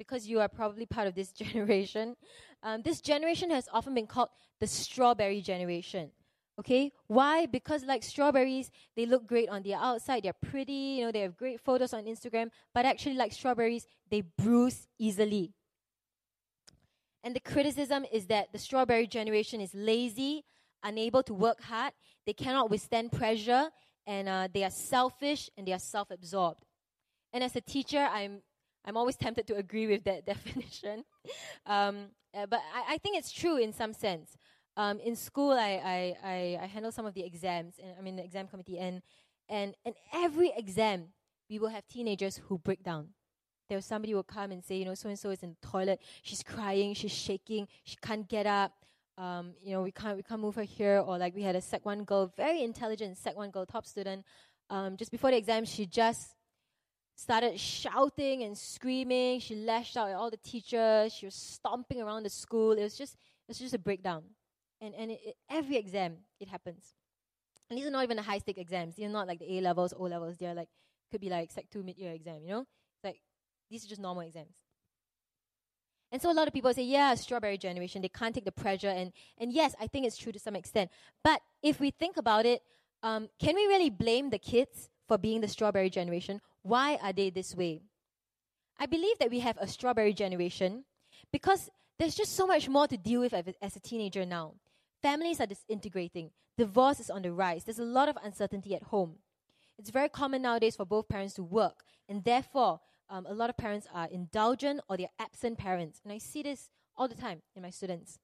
because 0.00 0.26
you 0.26 0.40
are 0.40 0.48
probably 0.48 0.84
part 0.84 1.06
of 1.06 1.14
this 1.14 1.30
generation. 1.42 2.16
Um, 2.60 2.82
this 2.82 3.00
generation 3.00 3.50
has 3.50 3.68
often 3.72 3.94
been 3.94 4.08
called 4.08 4.30
the 4.58 4.66
strawberry 4.66 5.40
generation. 5.40 6.10
Okay, 6.58 6.90
why? 7.06 7.46
Because 7.46 7.84
like 7.84 8.02
strawberries, 8.02 8.72
they 8.96 9.06
look 9.06 9.28
great 9.28 9.48
on 9.48 9.62
the 9.62 9.74
outside. 9.74 10.24
They're 10.24 10.32
pretty, 10.32 10.98
you 10.98 11.04
know, 11.04 11.12
they 11.12 11.20
have 11.20 11.36
great 11.36 11.60
photos 11.60 11.94
on 11.94 12.06
Instagram. 12.06 12.50
But 12.74 12.84
actually, 12.84 13.14
like 13.14 13.32
strawberries, 13.32 13.86
they 14.10 14.22
bruise 14.22 14.88
easily. 14.98 15.52
And 17.26 17.34
the 17.34 17.40
criticism 17.40 18.06
is 18.12 18.26
that 18.26 18.52
the 18.52 18.58
strawberry 18.58 19.08
generation 19.08 19.60
is 19.60 19.74
lazy, 19.74 20.44
unable 20.84 21.24
to 21.24 21.34
work 21.34 21.60
hard, 21.60 21.92
they 22.24 22.32
cannot 22.32 22.70
withstand 22.70 23.10
pressure, 23.10 23.68
and 24.06 24.28
uh, 24.28 24.46
they 24.54 24.62
are 24.62 24.70
selfish 24.70 25.50
and 25.58 25.66
they 25.66 25.72
are 25.72 25.80
self 25.80 26.12
absorbed. 26.12 26.64
And 27.32 27.42
as 27.42 27.56
a 27.56 27.60
teacher, 27.60 27.98
I'm, 27.98 28.42
I'm 28.84 28.96
always 28.96 29.16
tempted 29.16 29.48
to 29.48 29.56
agree 29.56 29.88
with 29.88 30.04
that 30.04 30.24
definition. 30.32 31.02
um, 31.66 32.10
uh, 32.32 32.46
but 32.46 32.60
I, 32.72 32.94
I, 32.94 32.98
think 32.98 33.18
it's 33.18 33.32
true 33.32 33.56
in 33.56 33.72
some 33.72 33.92
sense. 33.92 34.36
Um, 34.76 35.00
in 35.00 35.16
school, 35.16 35.50
I, 35.50 36.14
I, 36.22 36.58
I, 36.62 36.66
handle 36.66 36.92
some 36.92 37.06
of 37.06 37.14
the 37.14 37.24
exams, 37.24 37.74
and 37.82 37.92
I'm 37.98 38.06
in 38.06 38.14
the 38.14 38.22
exam 38.22 38.46
committee, 38.46 38.78
and, 38.78 39.02
and, 39.48 39.74
and 39.84 39.96
every 40.14 40.52
exam, 40.56 41.06
we 41.50 41.58
will 41.58 41.70
have 41.70 41.88
teenagers 41.88 42.40
who 42.46 42.58
break 42.58 42.84
down 42.84 43.08
there 43.68 43.76
was 43.76 43.84
somebody 43.84 44.12
who 44.12 44.16
will 44.16 44.22
come 44.22 44.52
and 44.52 44.64
say, 44.64 44.76
you 44.76 44.84
know, 44.84 44.94
so 44.94 45.08
and 45.08 45.18
so 45.18 45.30
is 45.30 45.42
in 45.42 45.56
the 45.60 45.66
toilet. 45.66 46.00
She's 46.22 46.42
crying. 46.42 46.94
She's 46.94 47.12
shaking. 47.12 47.68
She 47.84 47.96
can't 47.96 48.28
get 48.28 48.46
up. 48.46 48.72
Um, 49.18 49.54
you 49.62 49.72
know, 49.72 49.82
we 49.82 49.92
can't 49.92 50.16
we 50.16 50.22
can't 50.22 50.40
move 50.40 50.54
her 50.56 50.62
here. 50.62 51.02
Or 51.04 51.18
like 51.18 51.34
we 51.34 51.42
had 51.42 51.56
a 51.56 51.60
Sec 51.60 51.84
One 51.84 52.04
girl, 52.04 52.32
very 52.36 52.62
intelligent 52.62 53.16
Sec 53.16 53.36
One 53.36 53.50
girl, 53.50 53.66
top 53.66 53.86
student. 53.86 54.24
Um, 54.68 54.96
just 54.96 55.10
before 55.10 55.30
the 55.30 55.36
exam, 55.36 55.64
she 55.64 55.86
just 55.86 56.34
started 57.16 57.58
shouting 57.58 58.42
and 58.42 58.56
screaming. 58.56 59.40
She 59.40 59.54
lashed 59.56 59.96
out 59.96 60.10
at 60.10 60.16
all 60.16 60.30
the 60.30 60.36
teachers. 60.36 61.14
She 61.14 61.26
was 61.26 61.34
stomping 61.34 62.00
around 62.02 62.24
the 62.24 62.30
school. 62.30 62.72
It 62.72 62.82
was 62.82 62.96
just 62.96 63.14
it 63.14 63.48
was 63.48 63.58
just 63.58 63.74
a 63.74 63.78
breakdown. 63.78 64.22
And 64.80 64.94
and 64.94 65.10
it, 65.10 65.20
it, 65.24 65.36
every 65.50 65.76
exam 65.76 66.18
it 66.38 66.48
happens. 66.48 66.94
And 67.68 67.78
these 67.78 67.86
are 67.86 67.90
not 67.90 68.04
even 68.04 68.16
the 68.16 68.22
high 68.22 68.38
stake 68.38 68.58
exams. 68.58 68.94
These 68.94 69.06
are 69.06 69.12
not 69.12 69.26
like 69.26 69.40
the 69.40 69.58
A 69.58 69.60
levels, 69.60 69.92
O 69.98 70.04
levels. 70.04 70.36
They're 70.36 70.54
like 70.54 70.68
could 71.10 71.20
be 71.20 71.30
like 71.30 71.50
Sec 71.50 71.70
Two 71.70 71.82
mid 71.82 71.98
year 71.98 72.12
exam. 72.12 72.42
You 72.42 72.50
know, 72.50 72.66
these 73.70 73.84
are 73.84 73.88
just 73.88 74.00
normal 74.00 74.22
exams. 74.22 74.56
And 76.12 76.22
so 76.22 76.30
a 76.30 76.34
lot 76.34 76.46
of 76.46 76.54
people 76.54 76.72
say, 76.72 76.84
yeah, 76.84 77.14
strawberry 77.14 77.58
generation, 77.58 78.00
they 78.00 78.08
can't 78.08 78.34
take 78.34 78.44
the 78.44 78.52
pressure. 78.52 78.88
And, 78.88 79.12
and 79.38 79.52
yes, 79.52 79.74
I 79.80 79.86
think 79.86 80.06
it's 80.06 80.16
true 80.16 80.32
to 80.32 80.38
some 80.38 80.54
extent. 80.54 80.90
But 81.24 81.40
if 81.62 81.80
we 81.80 81.90
think 81.90 82.16
about 82.16 82.46
it, 82.46 82.62
um, 83.02 83.28
can 83.40 83.54
we 83.54 83.66
really 83.66 83.90
blame 83.90 84.30
the 84.30 84.38
kids 84.38 84.88
for 85.08 85.18
being 85.18 85.40
the 85.40 85.48
strawberry 85.48 85.90
generation? 85.90 86.40
Why 86.62 86.98
are 87.02 87.12
they 87.12 87.30
this 87.30 87.54
way? 87.54 87.82
I 88.78 88.86
believe 88.86 89.18
that 89.18 89.30
we 89.30 89.40
have 89.40 89.56
a 89.60 89.66
strawberry 89.66 90.12
generation 90.12 90.84
because 91.32 91.70
there's 91.98 92.14
just 92.14 92.34
so 92.34 92.46
much 92.46 92.68
more 92.68 92.86
to 92.86 92.96
deal 92.96 93.20
with 93.20 93.34
as 93.62 93.76
a 93.76 93.80
teenager 93.80 94.26
now. 94.26 94.54
Families 95.02 95.40
are 95.40 95.46
disintegrating, 95.46 96.30
divorce 96.58 97.00
is 97.00 97.10
on 97.10 97.22
the 97.22 97.32
rise, 97.32 97.64
there's 97.64 97.78
a 97.78 97.84
lot 97.84 98.08
of 98.08 98.18
uncertainty 98.22 98.74
at 98.74 98.82
home. 98.82 99.16
It's 99.78 99.90
very 99.90 100.08
common 100.08 100.42
nowadays 100.42 100.76
for 100.76 100.84
both 100.84 101.08
parents 101.08 101.34
to 101.34 101.42
work, 101.42 101.84
and 102.08 102.24
therefore, 102.24 102.80
um, 103.08 103.26
a 103.26 103.34
lot 103.34 103.50
of 103.50 103.56
parents 103.56 103.86
are 103.92 104.08
indulgent 104.10 104.80
or 104.88 104.96
they're 104.96 105.08
absent 105.18 105.58
parents. 105.58 106.00
And 106.04 106.12
I 106.12 106.18
see 106.18 106.42
this 106.42 106.70
all 106.96 107.08
the 107.08 107.14
time 107.14 107.42
in 107.54 107.62
my 107.62 107.70
students. 107.70 108.18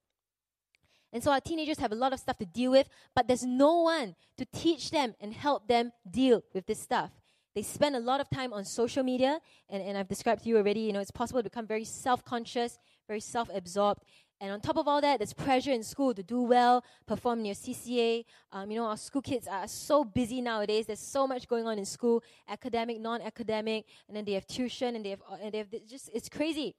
And 1.13 1.23
so 1.23 1.31
our 1.31 1.41
teenagers 1.41 1.79
have 1.79 1.93
a 1.93 1.97
lot 1.97 2.13
of 2.13 2.21
stuff 2.21 2.39
to 2.39 2.47
deal 2.47 2.71
with, 2.71 2.89
but 3.15 3.29
there's 3.29 3.45
no 3.45 3.83
one 3.83 4.17
to 4.39 4.47
teach 4.47 4.91
them 4.91 5.15
and 5.21 5.35
help 5.35 5.69
them 5.69 5.93
deal 6.11 6.43
with 6.55 6.67
this 6.67 6.81
stuff. 6.81 7.11
They 7.55 7.63
spend 7.63 7.95
a 7.97 8.01
lot 8.01 8.21
of 8.21 8.31
time 8.31 8.55
on 8.55 8.65
social 8.65 9.03
media, 9.03 9.39
and, 9.69 9.83
and 9.83 9.99
I've 9.99 10.09
described 10.09 10.45
to 10.45 10.49
you 10.49 10.57
already, 10.57 10.81
you 10.81 10.93
know, 10.93 11.01
it's 11.01 11.11
possible 11.11 11.41
to 11.41 11.45
become 11.45 11.67
very 11.67 11.85
self 11.85 12.25
conscious, 12.25 12.79
very 13.07 13.21
self 13.21 13.51
absorbed. 13.53 14.05
And 14.43 14.51
on 14.51 14.61
top 14.61 14.77
of 14.77 14.89
all 14.89 15.01
that, 15.01 15.21
there's 15.21 15.33
pressure 15.33 15.71
in 15.71 15.85
school 15.85 16.13
to 16.13 16.23
do 16.25 16.43
well, 16.43 16.85
perform 17.07 17.39
in 17.39 17.45
your 17.45 17.55
CCA. 17.55 18.25
Um, 18.51 18.73
you 18.73 18.77
know, 18.77 18.87
our 18.87 18.97
school 18.97 19.23
kids 19.23 19.47
are 19.47 19.69
so 19.69 20.03
busy 20.03 20.41
nowadays. 20.41 20.87
There's 20.87 20.99
so 20.99 21.29
much 21.29 21.47
going 21.47 21.65
on 21.65 21.79
in 21.79 21.85
school, 21.85 22.25
academic, 22.49 23.01
non-academic, 23.01 23.85
and 24.09 24.17
then 24.17 24.25
they 24.25 24.33
have 24.33 24.45
tuition, 24.49 24.97
and 24.97 25.05
they 25.05 25.11
have, 25.11 25.23
and 25.41 25.53
they 25.53 25.59
have 25.59 25.69
just 25.89 26.11
it's 26.13 26.29
crazy. 26.29 26.75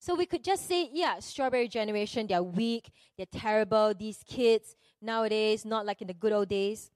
So 0.00 0.16
we 0.16 0.26
could 0.26 0.42
just 0.42 0.66
say, 0.66 0.90
yeah, 0.92 1.20
strawberry 1.20 1.68
generation, 1.68 2.26
they're 2.26 2.42
weak, 2.42 2.90
they're 3.16 3.26
terrible. 3.30 3.94
These 3.94 4.24
kids 4.26 4.74
nowadays, 5.00 5.64
not 5.64 5.86
like 5.86 6.00
in 6.00 6.08
the 6.08 6.14
good 6.14 6.32
old 6.32 6.48
days. 6.48 6.90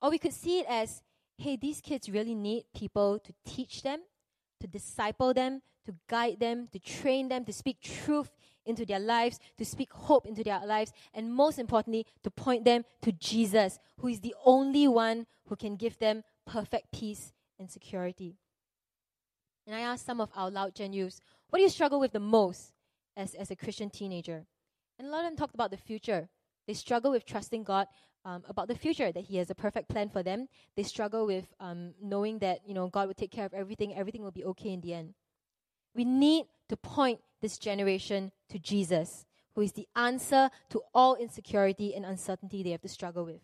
Or 0.00 0.08
we 0.08 0.18
could 0.18 0.32
see 0.32 0.60
it 0.60 0.66
as, 0.66 1.02
hey, 1.36 1.56
these 1.56 1.82
kids 1.82 2.08
really 2.08 2.34
need 2.34 2.64
people 2.74 3.18
to 3.18 3.34
teach 3.44 3.82
them, 3.82 4.00
to 4.60 4.66
disciple 4.66 5.34
them, 5.34 5.60
to 5.84 5.94
guide 6.08 6.40
them, 6.40 6.68
to 6.72 6.78
train 6.78 7.28
them, 7.28 7.44
to 7.44 7.52
speak 7.52 7.80
truth 7.82 8.30
into 8.68 8.84
their 8.84 9.00
lives, 9.00 9.40
to 9.56 9.64
speak 9.64 9.92
hope 9.92 10.26
into 10.26 10.44
their 10.44 10.64
lives, 10.64 10.92
and 11.14 11.32
most 11.32 11.58
importantly, 11.58 12.06
to 12.22 12.30
point 12.30 12.64
them 12.64 12.84
to 13.02 13.12
Jesus, 13.12 13.78
who 13.98 14.08
is 14.08 14.20
the 14.20 14.34
only 14.44 14.86
one 14.86 15.26
who 15.48 15.56
can 15.56 15.76
give 15.76 15.98
them 15.98 16.22
perfect 16.46 16.92
peace 16.92 17.32
and 17.58 17.70
security. 17.70 18.36
And 19.66 19.74
I 19.74 19.80
asked 19.80 20.06
some 20.06 20.20
of 20.20 20.30
our 20.34 20.50
Loud 20.50 20.74
Gen 20.74 20.92
youths, 20.92 21.20
what 21.50 21.58
do 21.58 21.62
you 21.62 21.68
struggle 21.68 22.00
with 22.00 22.12
the 22.12 22.20
most 22.20 22.72
as, 23.16 23.34
as 23.34 23.50
a 23.50 23.56
Christian 23.56 23.90
teenager? 23.90 24.46
And 24.98 25.08
a 25.08 25.10
lot 25.10 25.24
of 25.24 25.30
them 25.30 25.36
talked 25.36 25.54
about 25.54 25.70
the 25.70 25.76
future. 25.76 26.28
They 26.66 26.74
struggle 26.74 27.10
with 27.10 27.24
trusting 27.24 27.64
God 27.64 27.86
um, 28.24 28.42
about 28.48 28.68
the 28.68 28.74
future, 28.74 29.12
that 29.12 29.24
He 29.24 29.36
has 29.36 29.50
a 29.50 29.54
perfect 29.54 29.88
plan 29.88 30.08
for 30.08 30.22
them. 30.22 30.48
They 30.76 30.82
struggle 30.82 31.26
with 31.26 31.46
um, 31.60 31.94
knowing 32.02 32.38
that 32.40 32.60
you 32.66 32.74
know 32.74 32.88
God 32.88 33.06
will 33.06 33.14
take 33.14 33.30
care 33.30 33.46
of 33.46 33.54
everything. 33.54 33.94
Everything 33.94 34.22
will 34.22 34.30
be 34.30 34.44
okay 34.44 34.70
in 34.70 34.80
the 34.80 34.92
end. 34.92 35.14
We 35.94 36.04
need 36.04 36.46
to 36.68 36.76
point 36.76 37.20
this 37.40 37.58
generation 37.58 38.32
to 38.50 38.58
Jesus, 38.58 39.26
who 39.54 39.62
is 39.62 39.72
the 39.72 39.88
answer 39.96 40.50
to 40.70 40.82
all 40.94 41.14
insecurity 41.16 41.94
and 41.94 42.04
uncertainty 42.04 42.62
they 42.62 42.70
have 42.70 42.82
to 42.82 42.88
struggle 42.88 43.24
with. 43.24 43.40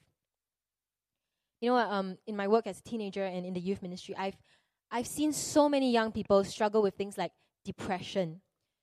You 1.61 1.71
know, 1.71 1.77
um, 1.77 2.19
in 2.27 2.37
my 2.37 2.49
work 2.49 2.67
as 2.67 2.81
a 2.81 2.83
teenager 2.83 3.25
and 3.25 3.47
in 3.47 3.55
the 3.55 3.61
youth 3.61 3.83
ministry, 3.83 4.15
I've 4.17 4.37
I've 4.91 5.07
seen 5.07 5.33
so 5.33 5.69
many 5.69 5.91
young 5.91 6.13
people 6.13 6.45
struggle 6.45 6.83
with 6.83 6.95
things 6.95 7.19
like 7.19 7.33
depression, 7.65 8.43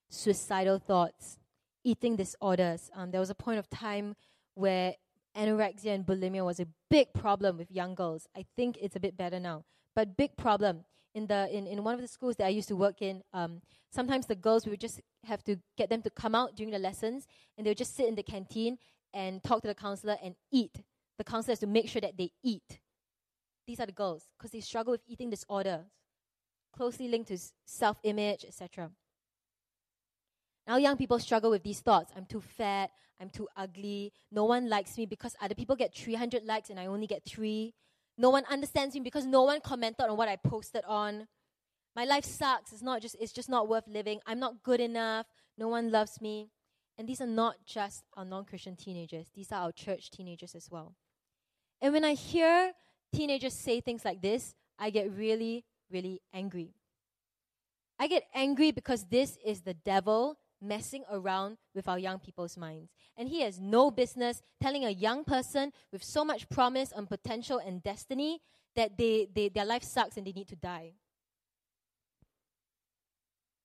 suicidal 0.10 0.80
thoughts, 0.80 1.38
eating 1.84 2.16
disorders. 2.16 2.90
Um, 2.96 3.12
there 3.12 3.20
was 3.20 3.30
a 3.30 3.36
point 3.36 3.60
of 3.60 3.70
time 3.70 4.16
where 4.56 4.96
anorexia 5.38 5.96
and 5.96 6.06
bulimia 6.06 6.44
was 6.44 6.60
a 6.60 6.68
big 6.90 7.14
problem 7.14 7.58
with 7.58 7.72
young 7.72 7.96
girls. 7.96 8.28
I 8.36 8.46
think 8.56 8.78
it's 8.82 8.96
a 8.96 9.00
bit 9.00 9.16
better 9.16 9.40
now, 9.40 9.64
but 9.96 10.18
big 10.18 10.36
problem. 10.36 10.86
In 11.14 11.28
the 11.28 11.50
in, 11.52 11.68
in 11.68 11.84
one 11.84 11.94
of 11.96 12.02
the 12.02 12.08
schools 12.08 12.38
that 12.38 12.46
I 12.46 12.50
used 12.50 12.70
to 12.70 12.76
work 12.76 13.02
in, 13.02 13.22
um, 13.34 13.62
sometimes 13.92 14.28
the 14.28 14.36
girls 14.36 14.66
we 14.66 14.72
would 14.72 14.80
just 14.80 15.02
have 15.26 15.44
to 15.44 15.58
get 15.78 15.90
them 15.90 16.02
to 16.04 16.10
come 16.10 16.36
out 16.36 16.56
during 16.56 16.72
the 16.72 16.80
lessons, 16.80 17.28
and 17.58 17.66
they 17.66 17.72
would 17.72 17.78
just 17.78 17.96
sit 17.96 18.08
in 18.08 18.16
the 18.16 18.24
canteen 18.24 18.78
and 19.14 19.44
talk 19.44 19.62
to 19.62 19.68
the 19.68 19.76
counselor 19.76 20.18
and 20.24 20.36
eat. 20.52 20.84
The 21.18 21.24
counselor 21.24 21.52
has 21.52 21.60
to 21.60 21.68
make 21.68 21.90
sure 21.90 22.02
that 22.02 22.18
they 22.18 22.32
eat. 22.44 22.80
These 23.68 23.80
are 23.80 23.86
the 23.86 23.92
girls 23.92 24.28
because 24.38 24.52
they 24.52 24.62
struggle 24.62 24.92
with 24.92 25.02
eating 25.08 25.30
disorders, 25.30 25.86
closely 26.74 27.08
linked 27.08 27.28
to 27.28 27.38
self-image, 27.66 28.46
etc. 28.46 28.92
Now, 30.68 30.78
young 30.78 30.98
people 30.98 31.20
struggle 31.20 31.50
with 31.52 31.64
these 31.64 31.80
thoughts. 31.82 32.14
I'm 32.16 32.26
too 32.26 32.42
fat. 32.42 32.92
I'm 33.20 33.30
too 33.30 33.48
ugly. 33.56 34.14
No 34.32 34.46
one 34.46 34.68
likes 34.68 34.98
me 34.98 35.06
because 35.06 35.36
other 35.42 35.54
people 35.54 35.76
get 35.76 35.94
300 35.94 36.44
likes 36.44 36.70
and 36.70 36.80
I 36.80 36.88
only 36.88 37.08
get 37.08 37.24
three. 37.24 37.74
No 38.22 38.30
one 38.30 38.44
understands 38.52 38.94
me 38.94 39.02
because 39.02 39.26
no 39.26 39.42
one 39.42 39.62
commented 39.62 40.06
on 40.06 40.16
what 40.16 40.28
I 40.30 40.36
posted 40.36 40.84
on. 40.88 41.28
My 41.96 42.06
life 42.06 42.24
sucks. 42.24 42.72
It's 42.72 42.84
not 42.84 43.02
just 43.02 43.16
it's 43.20 43.32
just 43.32 43.50
not 43.50 43.68
worth 43.68 43.88
living. 43.88 44.20
I'm 44.28 44.38
not 44.40 44.62
good 44.62 44.80
enough. 44.80 45.26
No 45.58 45.68
one 45.68 45.90
loves 45.90 46.22
me. 46.22 46.52
And 47.00 47.10
these 47.10 47.20
are 47.20 47.26
not 47.26 47.56
just 47.66 48.04
our 48.16 48.24
non-Christian 48.24 48.76
teenagers. 48.76 49.32
These 49.34 49.52
are 49.52 49.64
our 49.64 49.72
church 49.72 50.12
teenagers 50.12 50.54
as 50.54 50.70
well. 50.70 50.94
And 51.82 51.94
when 51.94 52.06
I 52.06 52.14
hear 52.14 52.74
teenagers 53.12 53.56
say 53.56 53.82
things 53.82 54.06
like 54.06 54.22
this, 54.22 54.54
I 54.78 54.92
get 54.92 55.12
really 55.12 55.66
really 55.90 56.22
angry. 56.32 56.76
I 57.98 58.06
get 58.08 58.26
angry 58.36 58.70
because 58.70 59.06
this 59.06 59.40
is 59.44 59.62
the 59.62 59.74
devil 59.74 60.38
messing 60.62 61.04
around 61.12 61.58
with 61.74 61.88
our 61.88 61.98
young 61.98 62.20
people's 62.20 62.58
minds. 62.58 62.92
And 63.18 63.28
he 63.28 63.42
has 63.42 63.60
no 63.60 63.92
business 63.92 64.42
telling 64.62 64.86
a 64.86 64.90
young 64.90 65.24
person 65.24 65.72
with 65.92 66.04
so 66.04 66.24
much 66.24 66.50
promise 66.50 66.92
and 66.96 67.10
potential 67.10 67.60
and 67.60 67.84
destiny 67.84 68.42
that 68.76 68.98
they, 68.98 69.28
they, 69.34 69.50
their 69.50 69.66
life 69.66 69.84
sucks 69.84 70.18
and 70.18 70.26
they 70.26 70.32
need 70.32 70.48
to 70.50 70.56
die. 70.56 70.94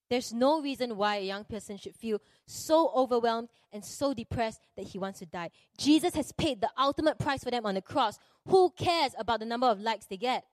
There's 0.09 0.33
no 0.33 0.61
reason 0.61 0.95
why 0.95 1.17
a 1.17 1.25
young 1.25 1.43
person 1.43 1.77
should 1.77 1.95
feel 1.95 2.21
so 2.45 2.91
overwhelmed 2.95 3.49
and 3.73 3.83
so 3.83 4.13
depressed 4.13 4.61
that 4.77 4.87
he 4.87 4.97
wants 4.97 5.19
to 5.19 5.25
die. 5.25 5.49
Jesus 5.77 6.15
has 6.15 6.31
paid 6.31 6.61
the 6.61 6.69
ultimate 6.79 7.19
price 7.19 7.43
for 7.43 7.51
them 7.51 7.65
on 7.65 7.75
the 7.75 7.81
cross. 7.81 8.17
Who 8.47 8.71
cares 8.77 9.11
about 9.17 9.41
the 9.41 9.45
number 9.45 9.67
of 9.67 9.81
likes 9.81 10.05
they 10.05 10.17
get? 10.17 10.45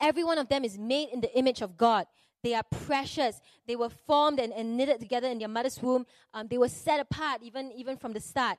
Every 0.00 0.22
one 0.22 0.38
of 0.38 0.48
them 0.48 0.64
is 0.64 0.78
made 0.78 1.08
in 1.12 1.20
the 1.20 1.36
image 1.36 1.62
of 1.62 1.76
God. 1.76 2.06
They 2.44 2.52
are 2.52 2.62
precious. 2.62 3.40
They 3.66 3.74
were 3.74 3.88
formed 3.88 4.38
and, 4.38 4.52
and 4.52 4.76
knitted 4.76 5.00
together 5.00 5.28
in 5.28 5.38
their 5.38 5.48
mother's 5.48 5.82
womb. 5.82 6.04
Um, 6.34 6.46
they 6.46 6.58
were 6.58 6.68
set 6.68 7.00
apart 7.00 7.40
even, 7.42 7.72
even 7.72 7.96
from 7.96 8.12
the 8.12 8.20
start. 8.20 8.58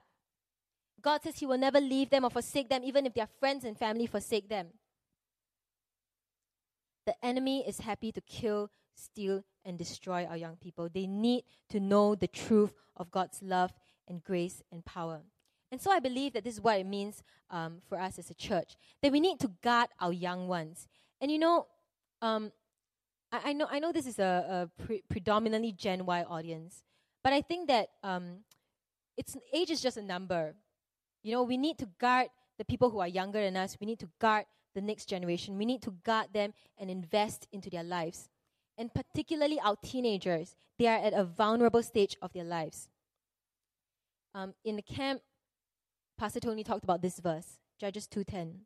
God 1.03 1.21
says 1.21 1.37
He 1.37 1.45
will 1.45 1.59
never 1.59 1.79
leave 1.79 2.09
them 2.09 2.25
or 2.25 2.31
forsake 2.31 2.67
them, 2.67 2.81
even 2.83 3.05
if 3.05 3.13
their 3.13 3.27
friends 3.39 3.63
and 3.63 3.77
family 3.77 4.07
forsake 4.07 4.49
them. 4.49 4.69
The 7.05 7.13
enemy 7.23 7.63
is 7.67 7.77
happy 7.77 8.11
to 8.11 8.21
kill, 8.21 8.71
steal, 8.95 9.43
and 9.63 9.77
destroy 9.77 10.25
our 10.25 10.35
young 10.35 10.55
people. 10.55 10.89
They 10.91 11.05
need 11.05 11.43
to 11.69 11.79
know 11.79 12.15
the 12.15 12.27
truth 12.27 12.73
of 12.97 13.11
God's 13.11 13.43
love 13.43 13.71
and 14.07 14.23
grace 14.23 14.63
and 14.71 14.83
power. 14.83 15.21
And 15.71 15.79
so 15.79 15.91
I 15.91 15.99
believe 15.99 16.33
that 16.33 16.43
this 16.43 16.55
is 16.55 16.61
what 16.61 16.79
it 16.79 16.87
means 16.87 17.21
um, 17.51 17.83
for 17.87 17.99
us 17.99 18.17
as 18.17 18.31
a 18.31 18.33
church 18.33 18.75
that 19.03 19.11
we 19.11 19.19
need 19.19 19.39
to 19.41 19.51
guard 19.61 19.89
our 19.99 20.11
young 20.11 20.47
ones. 20.47 20.87
And 21.21 21.29
you 21.29 21.37
know, 21.37 21.67
um, 22.23 22.51
I, 23.35 23.49
I 23.49 23.53
know 23.53 23.67
I 23.69 23.79
know 23.79 23.91
this 23.91 24.07
is 24.07 24.19
a, 24.19 24.69
a 24.79 24.83
pre- 24.83 25.03
predominantly 25.09 25.71
Gen 25.71 26.05
Y 26.05 26.23
audience, 26.23 26.83
but 27.23 27.33
I 27.33 27.41
think 27.41 27.67
that 27.67 27.89
um, 28.03 28.39
it's 29.17 29.35
age 29.53 29.71
is 29.71 29.81
just 29.81 29.97
a 29.97 30.01
number. 30.01 30.55
You 31.23 31.33
know, 31.33 31.43
we 31.43 31.57
need 31.57 31.77
to 31.79 31.89
guard 31.99 32.27
the 32.57 32.65
people 32.65 32.89
who 32.89 32.99
are 32.99 33.07
younger 33.07 33.41
than 33.41 33.57
us. 33.57 33.77
We 33.79 33.87
need 33.87 33.99
to 33.99 34.09
guard 34.19 34.45
the 34.75 34.81
next 34.81 35.05
generation. 35.05 35.57
We 35.57 35.65
need 35.65 35.81
to 35.83 35.91
guard 36.03 36.27
them 36.33 36.53
and 36.77 36.89
invest 36.89 37.47
into 37.51 37.69
their 37.69 37.83
lives. 37.83 38.29
And 38.77 38.93
particularly 38.93 39.59
our 39.59 39.75
teenagers, 39.83 40.55
they 40.77 40.87
are 40.87 40.97
at 40.97 41.13
a 41.13 41.23
vulnerable 41.23 41.81
stage 41.81 42.15
of 42.21 42.33
their 42.33 42.43
lives. 42.43 42.89
Um, 44.33 44.53
in 44.63 44.75
the 44.75 44.81
camp, 44.81 45.21
Pastor 46.17 46.39
Tony 46.39 46.63
talked 46.63 46.83
about 46.83 47.01
this 47.01 47.19
verse, 47.19 47.59
Judges 47.79 48.07
2:10. 48.07 48.65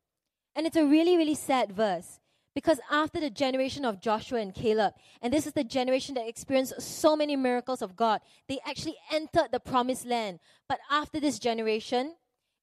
And 0.55 0.67
it's 0.67 0.75
a 0.75 0.85
really, 0.85 1.15
really 1.15 1.35
sad 1.35 1.71
verse 1.71 2.19
because 2.55 2.79
after 2.89 3.19
the 3.19 3.29
generation 3.29 3.85
of 3.85 4.01
Joshua 4.01 4.39
and 4.39 4.53
Caleb, 4.53 4.93
and 5.21 5.31
this 5.31 5.45
is 5.45 5.53
the 5.53 5.63
generation 5.63 6.15
that 6.15 6.27
experienced 6.27 6.81
so 6.81 7.15
many 7.15 7.35
miracles 7.35 7.81
of 7.81 7.95
God, 7.95 8.21
they 8.47 8.59
actually 8.65 8.97
entered 9.11 9.49
the 9.51 9.59
promised 9.59 10.05
land. 10.05 10.39
But 10.67 10.79
after 10.89 11.19
this 11.19 11.39
generation, 11.39 12.15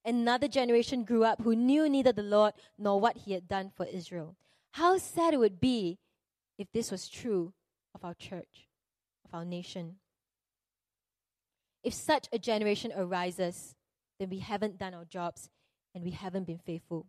another 0.05 0.47
generation 0.47 1.03
grew 1.03 1.23
up 1.23 1.41
who 1.41 1.55
knew 1.55 1.87
neither 1.87 2.11
the 2.11 2.23
Lord 2.23 2.53
nor 2.77 2.99
what 2.99 3.17
he 3.17 3.33
had 3.33 3.47
done 3.47 3.71
for 3.75 3.85
Israel. 3.85 4.35
How 4.71 4.97
sad 4.97 5.33
it 5.33 5.37
would 5.37 5.59
be 5.59 5.99
if 6.57 6.71
this 6.71 6.91
was 6.91 7.07
true 7.07 7.53
of 7.95 8.03
our 8.03 8.13
church, 8.13 8.67
of 9.25 9.33
our 9.33 9.45
nation. 9.45 9.95
If 11.83 11.93
such 11.93 12.27
a 12.33 12.39
generation 12.39 12.91
arises, 12.95 13.75
then 14.19 14.29
we 14.29 14.39
haven't 14.39 14.77
done 14.77 14.93
our 14.93 15.05
jobs 15.05 15.49
and 15.95 16.03
we 16.03 16.11
haven't 16.11 16.45
been 16.45 16.59
faithful. 16.59 17.07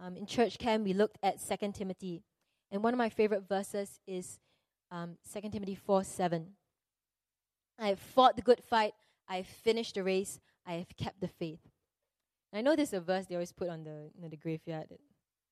Um, 0.00 0.16
in 0.16 0.26
church 0.26 0.58
camp, 0.58 0.84
we 0.84 0.92
looked 0.92 1.18
at 1.22 1.36
2 1.40 1.72
Timothy. 1.72 2.22
And 2.70 2.82
one 2.82 2.92
of 2.92 2.98
my 2.98 3.08
favorite 3.08 3.48
verses 3.48 4.00
is 4.06 4.38
um, 4.90 5.16
2 5.32 5.48
Timothy 5.50 5.74
4 5.74 6.04
7. 6.04 6.46
I 7.78 7.88
have 7.88 7.98
fought 7.98 8.36
the 8.36 8.42
good 8.42 8.62
fight, 8.62 8.92
I 9.28 9.36
have 9.36 9.46
finished 9.46 9.94
the 9.94 10.04
race, 10.04 10.38
I 10.66 10.74
have 10.74 10.96
kept 10.96 11.20
the 11.20 11.28
faith. 11.28 11.60
I 12.52 12.60
know 12.60 12.76
this 12.76 12.90
is 12.90 12.94
a 12.94 13.00
verse 13.00 13.26
they 13.26 13.34
always 13.34 13.52
put 13.52 13.68
on 13.68 13.82
the, 13.82 14.10
you 14.14 14.22
know, 14.22 14.28
the 14.28 14.36
graveyard, 14.36 14.86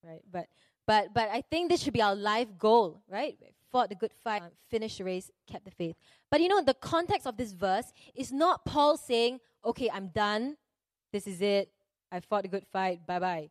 right? 0.05 0.23
But, 0.31 0.47
but, 0.87 1.13
but 1.13 1.29
I 1.31 1.43
think 1.43 1.69
this 1.69 1.83
should 1.83 1.93
be 1.93 2.03
our 2.03 2.15
life 2.15 2.47
goal, 2.59 3.03
right? 3.09 3.37
Fought 3.73 3.89
the 3.89 3.97
good 3.97 4.13
fight, 4.23 4.43
finished 4.71 4.99
the 4.99 5.05
race, 5.05 5.31
kept 5.51 5.65
the 5.65 5.73
faith. 5.73 5.97
But 6.31 6.41
you 6.41 6.49
know, 6.49 6.63
the 6.63 6.75
context 6.75 7.27
of 7.27 7.37
this 7.37 7.53
verse 7.53 7.93
is 8.15 8.31
not 8.31 8.65
Paul 8.65 8.97
saying, 8.97 9.41
okay, 9.65 9.91
I'm 9.93 10.09
done, 10.09 10.57
this 11.13 11.27
is 11.27 11.43
it, 11.43 11.71
I 12.13 12.21
fought 12.21 12.43
the 12.43 12.49
good 12.49 12.67
fight, 12.73 13.05
bye 13.05 13.19
bye. 13.19 13.51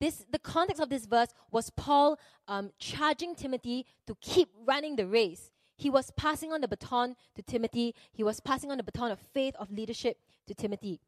This, 0.00 0.24
the 0.30 0.38
context 0.38 0.80
of 0.80 0.90
this 0.90 1.06
verse 1.06 1.28
was 1.50 1.70
Paul 1.70 2.18
um, 2.46 2.70
charging 2.78 3.34
Timothy 3.34 3.86
to 4.06 4.16
keep 4.20 4.48
running 4.64 4.96
the 4.96 5.06
race. 5.06 5.50
He 5.76 5.90
was 5.90 6.10
passing 6.16 6.52
on 6.52 6.60
the 6.60 6.68
baton 6.68 7.16
to 7.36 7.42
Timothy. 7.42 7.94
He 8.12 8.22
was 8.22 8.40
passing 8.40 8.70
on 8.70 8.76
the 8.76 8.82
baton 8.82 9.10
of 9.10 9.18
faith, 9.18 9.54
of 9.58 9.70
leadership 9.70 10.18
to 10.46 10.54
Timothy. 10.54 11.00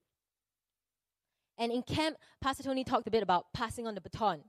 And 1.58 1.70
in 1.70 1.82
camp, 1.82 2.16
Pastor 2.40 2.62
Tony 2.62 2.84
talked 2.84 3.06
a 3.06 3.10
bit 3.10 3.22
about 3.22 3.52
passing 3.52 3.86
on 3.86 3.94
the 3.94 4.00
baton, 4.00 4.40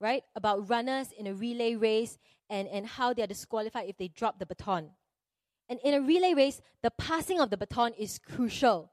right? 0.00 0.22
About 0.36 0.68
runners 0.70 1.08
in 1.18 1.26
a 1.26 1.34
relay 1.34 1.74
race 1.74 2.18
and, 2.48 2.68
and 2.68 2.86
how 2.86 3.12
they 3.12 3.22
are 3.22 3.26
disqualified 3.26 3.88
if 3.88 3.96
they 3.96 4.08
drop 4.08 4.38
the 4.38 4.46
baton. 4.46 4.90
And 5.68 5.80
in 5.82 5.94
a 5.94 6.00
relay 6.00 6.34
race, 6.34 6.60
the 6.82 6.90
passing 6.90 7.40
of 7.40 7.50
the 7.50 7.56
baton 7.56 7.92
is 7.98 8.18
crucial. 8.18 8.92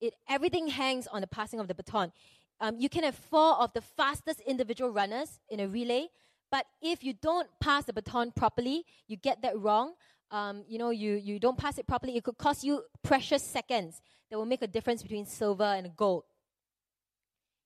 It, 0.00 0.14
everything 0.28 0.68
hangs 0.68 1.06
on 1.06 1.20
the 1.20 1.26
passing 1.26 1.60
of 1.60 1.68
the 1.68 1.74
baton. 1.74 2.12
Um, 2.60 2.76
you 2.78 2.88
can 2.88 3.04
have 3.04 3.14
four 3.14 3.54
of 3.56 3.72
the 3.72 3.80
fastest 3.80 4.40
individual 4.46 4.90
runners 4.90 5.40
in 5.48 5.60
a 5.60 5.68
relay, 5.68 6.08
but 6.50 6.66
if 6.80 7.02
you 7.02 7.14
don't 7.14 7.48
pass 7.60 7.84
the 7.84 7.92
baton 7.92 8.32
properly, 8.32 8.84
you 9.08 9.16
get 9.16 9.42
that 9.42 9.58
wrong, 9.58 9.94
um, 10.30 10.64
you 10.68 10.78
know, 10.78 10.90
you, 10.90 11.14
you 11.14 11.38
don't 11.38 11.58
pass 11.58 11.78
it 11.78 11.86
properly, 11.86 12.16
it 12.16 12.24
could 12.24 12.38
cost 12.38 12.64
you 12.64 12.82
precious 13.02 13.42
seconds 13.42 14.00
that 14.30 14.38
will 14.38 14.46
make 14.46 14.62
a 14.62 14.66
difference 14.66 15.02
between 15.02 15.26
silver 15.26 15.64
and 15.64 15.96
gold. 15.96 16.24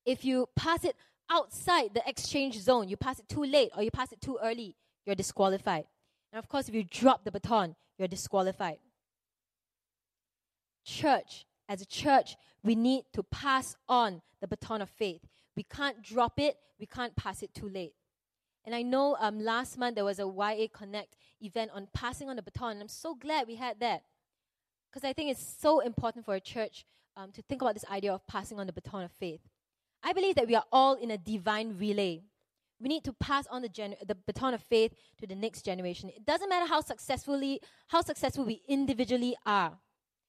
If 0.05 0.25
you 0.25 0.49
pass 0.57 0.85
it 0.85 0.97
outside 1.31 1.95
the 1.95 2.03
exchange 2.07 2.59
zone, 2.59 2.89
you 2.89 2.97
pass 2.97 3.19
it 3.19 3.29
too 3.29 3.45
late 3.45 3.71
or 3.77 3.83
you 3.83 3.91
pass 3.91 4.13
it 4.13 4.21
too 4.21 4.39
early, 4.43 4.75
you're 5.05 5.15
disqualified. 5.15 5.85
And 6.33 6.39
of 6.39 6.49
course, 6.49 6.69
if 6.69 6.75
you 6.75 6.85
drop 6.85 7.25
the 7.25 7.31
baton, 7.31 7.77
you're 7.99 8.09
disqualified. 8.09 8.79
Church, 10.85 11.45
as 11.69 11.83
a 11.83 11.87
church, 11.87 12.37
we 12.63 12.75
need 12.75 13.05
to 13.13 13.23
pass 13.23 13.77
on 13.89 14.23
the 14.41 14.49
baton 14.49 14.83
of 14.83 14.89
faith. 14.89 15.21
We 15.57 15.65
can't 15.65 16.03
drop 16.03 16.39
it, 16.39 16.57
we 16.79 16.87
can't 16.87 17.15
pass 17.17 17.43
it 17.43 17.55
too 17.55 17.69
late. 17.69 17.95
And 18.65 18.75
I 18.75 18.83
know 18.83 19.17
um, 19.19 19.41
last 19.41 19.79
month 19.79 19.95
there 19.95 20.05
was 20.05 20.19
a 20.19 20.27
YA 20.27 20.67
Connect 20.73 21.17
event 21.41 21.71
on 21.75 21.89
passing 21.95 22.29
on 22.29 22.37
the 22.37 22.43
baton, 22.43 22.73
and 22.73 22.83
I'm 22.83 22.89
so 22.89 23.15
glad 23.15 23.47
we 23.47 23.57
had 23.57 23.81
that. 23.81 24.03
Because 24.91 25.09
I 25.09 25.13
think 25.13 25.31
it's 25.31 25.57
so 25.61 25.81
important 25.81 26.25
for 26.25 26.35
a 26.35 26.41
church 26.41 26.85
um, 27.17 27.33
to 27.33 27.43
think 27.43 27.63
about 27.63 27.75
this 27.75 27.85
idea 27.91 28.13
of 28.13 28.27
passing 28.27 28.59
on 28.59 28.67
the 28.67 28.73
baton 28.73 29.05
of 29.05 29.13
faith. 29.13 29.41
I 30.03 30.13
believe 30.13 30.37
that 30.37 30.47
we 30.47 30.55
are 30.55 30.65
all 30.73 30.95
in 30.95 31.11
a 31.11 31.19
divine 31.19 31.77
relay. 31.79 32.23
We 32.81 32.89
need 32.89 33.05
to 33.05 33.13
pass 33.13 33.47
on 33.49 33.63
the, 33.63 33.97
the 34.07 34.17
baton 34.27 34.55
of 34.55 34.63
faith 34.63 34.95
to 35.19 35.27
the 35.27 35.35
next 35.35 35.63
generation. 35.65 36.11
It 36.11 36.25
doesn't 36.25 36.49
matter 36.49 36.67
how 36.67 36.81
successfully 36.81 37.61
how 37.89 38.03
successful 38.03 38.45
we 38.45 38.63
individually 38.69 39.37
are. 39.45 39.79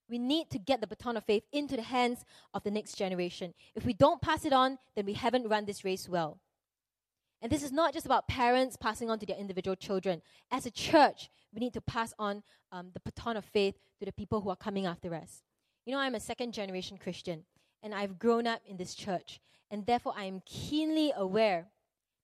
We 0.10 0.17
need 0.17 0.50
to 0.50 0.60
get 0.60 0.82
the 0.82 0.88
baton 0.88 1.17
of 1.17 1.24
faith 1.24 1.43
into 1.52 1.76
the 1.76 1.84
hands 1.84 2.26
of 2.54 2.63
the 2.63 2.72
next 2.72 2.95
generation. 2.95 3.54
If 3.76 3.86
we 3.86 3.93
don't 3.93 4.22
pass 4.22 4.45
it 4.45 4.54
on, 4.54 4.80
then 4.95 5.06
we 5.06 5.13
haven't 5.13 5.48
run 5.48 5.65
this 5.65 5.86
race 5.86 6.10
well. 6.10 6.39
And 7.41 7.52
this 7.52 7.63
is 7.63 7.72
not 7.72 7.93
just 7.93 8.06
about 8.06 8.28
parents 8.28 8.76
passing 8.76 9.10
on 9.10 9.19
to 9.19 9.26
their 9.26 9.38
individual 9.38 9.76
children. 9.76 10.22
As 10.52 10.65
a 10.65 10.72
church, 10.72 11.30
we 11.54 11.60
need 11.60 11.74
to 11.74 11.82
pass 11.82 12.13
on 12.19 12.43
um, 12.72 12.89
the 12.93 13.00
baton 13.00 13.38
of 13.38 13.45
faith 13.45 13.76
to 14.00 14.06
the 14.06 14.12
people 14.12 14.41
who 14.41 14.50
are 14.50 14.56
coming 14.56 14.86
after 14.86 15.13
us. 15.13 15.43
You 15.86 15.93
know, 15.93 16.00
I'm 16.00 16.15
a 16.15 16.19
second 16.19 16.54
generation 16.54 16.98
Christian, 16.98 17.45
and 17.82 17.95
I've 17.95 18.19
grown 18.19 18.45
up 18.45 18.62
in 18.65 18.78
this 18.78 18.93
church 18.93 19.39
and 19.72 19.86
therefore 19.86 20.13
I 20.17 20.26
am 20.26 20.41
keenly 20.45 21.13
aware 21.15 21.67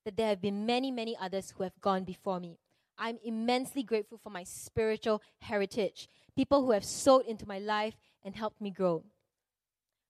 that 0.05 0.17
there 0.17 0.27
have 0.27 0.41
been 0.41 0.65
many, 0.65 0.91
many 0.91 1.15
others 1.19 1.53
who 1.55 1.63
have 1.63 1.79
gone 1.81 2.03
before 2.03 2.39
me. 2.39 2.57
I'm 2.97 3.19
immensely 3.23 3.83
grateful 3.83 4.17
for 4.17 4.29
my 4.29 4.43
spiritual 4.43 5.21
heritage, 5.39 6.07
people 6.35 6.65
who 6.65 6.71
have 6.71 6.85
sowed 6.85 7.25
into 7.25 7.47
my 7.47 7.59
life 7.59 7.95
and 8.23 8.35
helped 8.35 8.61
me 8.61 8.71
grow. 8.71 9.03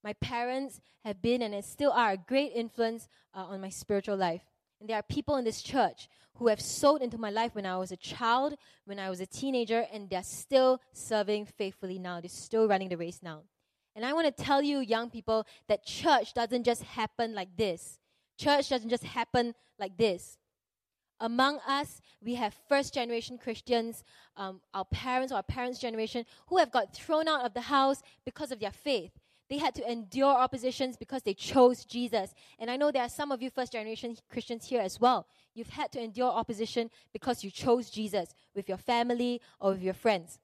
My 0.03 0.13
parents 0.13 0.81
have 1.03 1.21
been 1.21 1.41
and 1.41 1.63
still 1.63 1.91
are 1.91 2.11
a 2.11 2.17
great 2.17 2.51
influence 2.53 3.07
uh, 3.33 3.43
on 3.43 3.61
my 3.61 3.69
spiritual 3.69 4.17
life. 4.17 4.43
And 4.79 4.89
there 4.89 4.97
are 4.97 5.03
people 5.03 5.37
in 5.37 5.45
this 5.45 5.61
church 5.61 6.09
who 6.35 6.47
have 6.47 6.61
sowed 6.61 7.01
into 7.01 7.17
my 7.17 7.29
life 7.29 7.55
when 7.55 7.65
I 7.65 7.77
was 7.77 7.91
a 7.91 7.97
child, 7.97 8.55
when 8.85 8.99
I 8.99 9.09
was 9.09 9.19
a 9.19 9.25
teenager, 9.25 9.85
and 9.91 10.09
they're 10.09 10.23
still 10.23 10.81
serving 10.93 11.45
faithfully 11.45 11.97
now. 11.97 12.19
They're 12.19 12.29
still 12.29 12.67
running 12.67 12.89
the 12.89 12.97
race 12.97 13.21
now. 13.23 13.43
And 13.95 14.05
I 14.05 14.13
want 14.13 14.27
to 14.27 14.43
tell 14.43 14.61
you, 14.61 14.79
young 14.79 15.09
people, 15.09 15.47
that 15.69 15.85
church 15.85 16.33
doesn't 16.33 16.65
just 16.65 16.83
happen 16.83 17.33
like 17.33 17.55
this. 17.55 17.99
Church 18.37 18.69
doesn't 18.69 18.89
just 18.89 19.05
happen 19.05 19.55
like 19.79 19.97
this. 19.97 20.37
Among 21.19 21.59
us, 21.67 22.01
we 22.21 22.35
have 22.35 22.53
first 22.67 22.93
generation 22.93 23.37
Christians, 23.37 24.03
um, 24.35 24.61
our 24.73 24.85
parents 24.85 25.31
or 25.31 25.35
our 25.35 25.43
parents' 25.43 25.79
generation, 25.79 26.25
who 26.47 26.57
have 26.57 26.71
got 26.71 26.93
thrown 26.93 27.27
out 27.27 27.45
of 27.45 27.53
the 27.53 27.61
house 27.61 28.01
because 28.25 28.51
of 28.51 28.59
their 28.59 28.71
faith. 28.71 29.11
They 29.49 29.57
had 29.59 29.75
to 29.75 29.89
endure 29.89 30.33
oppositions 30.33 30.97
because 30.97 31.21
they 31.21 31.35
chose 31.35 31.85
Jesus. 31.85 32.33
And 32.57 32.71
I 32.71 32.77
know 32.77 32.91
there 32.91 33.03
are 33.03 33.09
some 33.09 33.31
of 33.31 33.41
you 33.41 33.49
first 33.49 33.71
generation 33.71 34.17
Christians 34.29 34.65
here 34.65 34.81
as 34.81 34.99
well. 34.99 35.27
You've 35.53 35.69
had 35.69 35.91
to 35.93 36.03
endure 36.03 36.31
opposition 36.31 36.89
because 37.13 37.43
you 37.43 37.51
chose 37.51 37.89
Jesus 37.89 38.33
with 38.55 38.67
your 38.67 38.79
family 38.79 39.41
or 39.59 39.71
with 39.71 39.83
your 39.83 39.93
friends. 39.93 40.39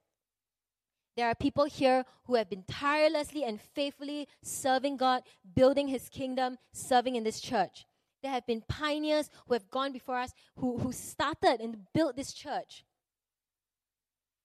There 1.18 1.28
are 1.28 1.36
people 1.36 1.66
here 1.66 2.06
who 2.26 2.36
have 2.36 2.50
been 2.50 2.64
tirelessly 2.64 3.44
and 3.44 3.60
faithfully 3.60 4.28
serving 4.42 4.98
God, 4.98 5.24
building 5.56 5.88
His 5.88 6.08
kingdom, 6.08 6.58
serving 6.72 7.16
in 7.16 7.24
this 7.24 7.42
church. 7.42 7.86
There 8.22 8.32
have 8.32 8.46
been 8.46 8.62
pioneers 8.68 9.30
who 9.48 9.54
have 9.54 9.70
gone 9.70 9.92
before 9.92 10.18
us 10.18 10.32
who, 10.58 10.78
who 10.78 10.92
started 10.92 11.60
and 11.60 11.78
built 11.94 12.16
this 12.16 12.34
church. 12.34 12.86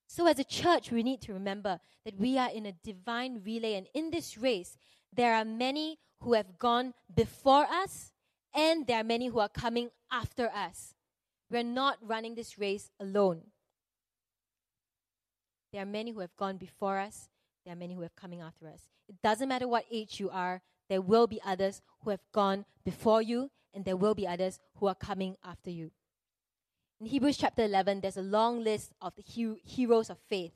So, 0.09 0.27
as 0.27 0.39
a 0.39 0.45
church, 0.45 0.91
we 0.91 1.03
need 1.03 1.21
to 1.23 1.35
remember 1.35 1.81
that 2.05 2.19
we 2.19 2.39
are 2.39 2.49
in 2.49 2.65
a 2.65 2.73
divine 2.73 3.43
relay, 3.45 3.75
and 3.75 3.87
in 3.93 4.11
this 4.11 4.39
race, 4.39 4.79
there 5.13 5.35
are 5.35 5.45
many 5.45 5.99
who 6.21 6.35
have 6.35 6.59
gone 6.59 6.95
before 7.15 7.65
us, 7.65 8.13
and 8.55 8.87
there 8.87 9.01
are 9.01 9.05
many 9.05 9.27
who 9.27 9.41
are 9.41 9.49
coming 9.49 9.91
after 10.11 10.49
us. 10.49 10.95
We're 11.51 11.65
not 11.65 11.99
running 12.01 12.35
this 12.35 12.59
race 12.59 12.91
alone. 13.01 13.43
There 15.73 15.83
are 15.83 15.87
many 15.87 16.13
who 16.13 16.21
have 16.21 16.37
gone 16.37 16.57
before 16.57 16.99
us. 16.99 17.29
There 17.65 17.73
are 17.73 17.77
many 17.77 17.95
who 17.95 18.03
have 18.03 18.17
coming 18.17 18.41
after 18.41 18.69
us. 18.69 18.89
It 19.09 19.17
doesn't 19.23 19.49
matter 19.49 19.69
what 19.69 19.85
age 19.91 20.19
you 20.19 20.31
are, 20.31 20.63
there 20.89 21.01
will 21.01 21.27
be 21.27 21.41
others 21.45 21.83
who 22.03 22.11
have 22.11 22.23
gone 22.33 22.65
before 22.85 23.23
you, 23.23 23.51
and 23.77 23.85
there 23.85 23.97
will 23.97 24.15
be 24.15 24.27
others 24.27 24.59
who 24.77 24.87
are 24.87 24.95
coming 24.95 25.37
after 25.45 25.71
you. 25.71 25.91
In 26.99 27.07
Hebrews 27.07 27.37
chapter 27.37 27.63
11, 27.63 28.01
there's 28.01 28.17
a 28.17 28.23
long 28.23 28.65
list 28.65 28.93
of 29.03 29.15
the 29.17 29.23
he- 29.23 29.61
heroes 29.63 30.09
of 30.09 30.19
faith, 30.19 30.55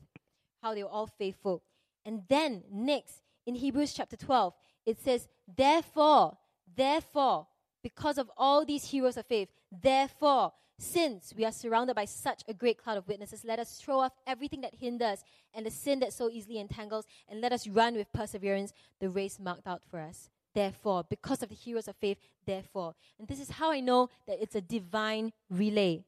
how 0.63 0.75
they 0.75 0.83
were 0.83 0.89
all 0.89 1.07
faithful. 1.07 1.63
And 2.07 2.23
then, 2.31 2.65
next, 2.73 3.23
in 3.47 3.55
Hebrews 3.55 3.93
chapter 3.93 4.17
12, 4.17 4.55
it 4.87 4.99
says, 4.99 5.29
Therefore, 5.47 6.39
therefore, 6.75 7.47
because 7.83 8.17
of 8.17 8.31
all 8.39 8.65
these 8.65 8.85
heroes 8.85 9.19
of 9.19 9.27
faith, 9.27 9.51
therefore, 9.71 10.55
since 10.79 11.35
we 11.37 11.45
are 11.45 11.53
surrounded 11.53 11.95
by 11.95 12.07
such 12.07 12.43
a 12.49 12.55
great 12.55 12.79
cloud 12.79 12.97
of 12.97 13.07
witnesses, 13.07 13.45
let 13.45 13.59
us 13.59 13.79
throw 13.83 14.01
off 14.01 14.13
everything 14.27 14.63
that 14.63 14.75
hinders 14.75 15.23
and 15.53 15.67
the 15.67 15.71
sin 15.71 16.01
that 16.01 16.15
so 16.15 16.31
easily 16.31 16.59
entangles, 16.59 17.05
and 17.29 17.43
let 17.43 17.53
us 17.53 17.69
run 17.69 17.97
with 17.97 18.11
perseverance 18.15 18.73
the 18.99 19.11
race 19.11 19.39
marked 19.39 19.67
out 19.67 19.83
for 19.91 20.01
us. 20.01 20.31
Therefore, 20.55 21.05
because 21.09 21.43
of 21.43 21.49
the 21.49 21.55
heroes 21.55 21.87
of 21.87 21.97
faith, 21.97 22.19
therefore. 22.45 22.95
And 23.19 23.29
this 23.29 23.41
is 23.41 23.51
how 23.51 23.71
I 23.71 23.81
know 23.81 24.11
that 24.27 24.43
it's 24.43 24.55
a 24.55 24.61
divine 24.61 25.33
relay. 25.49 26.05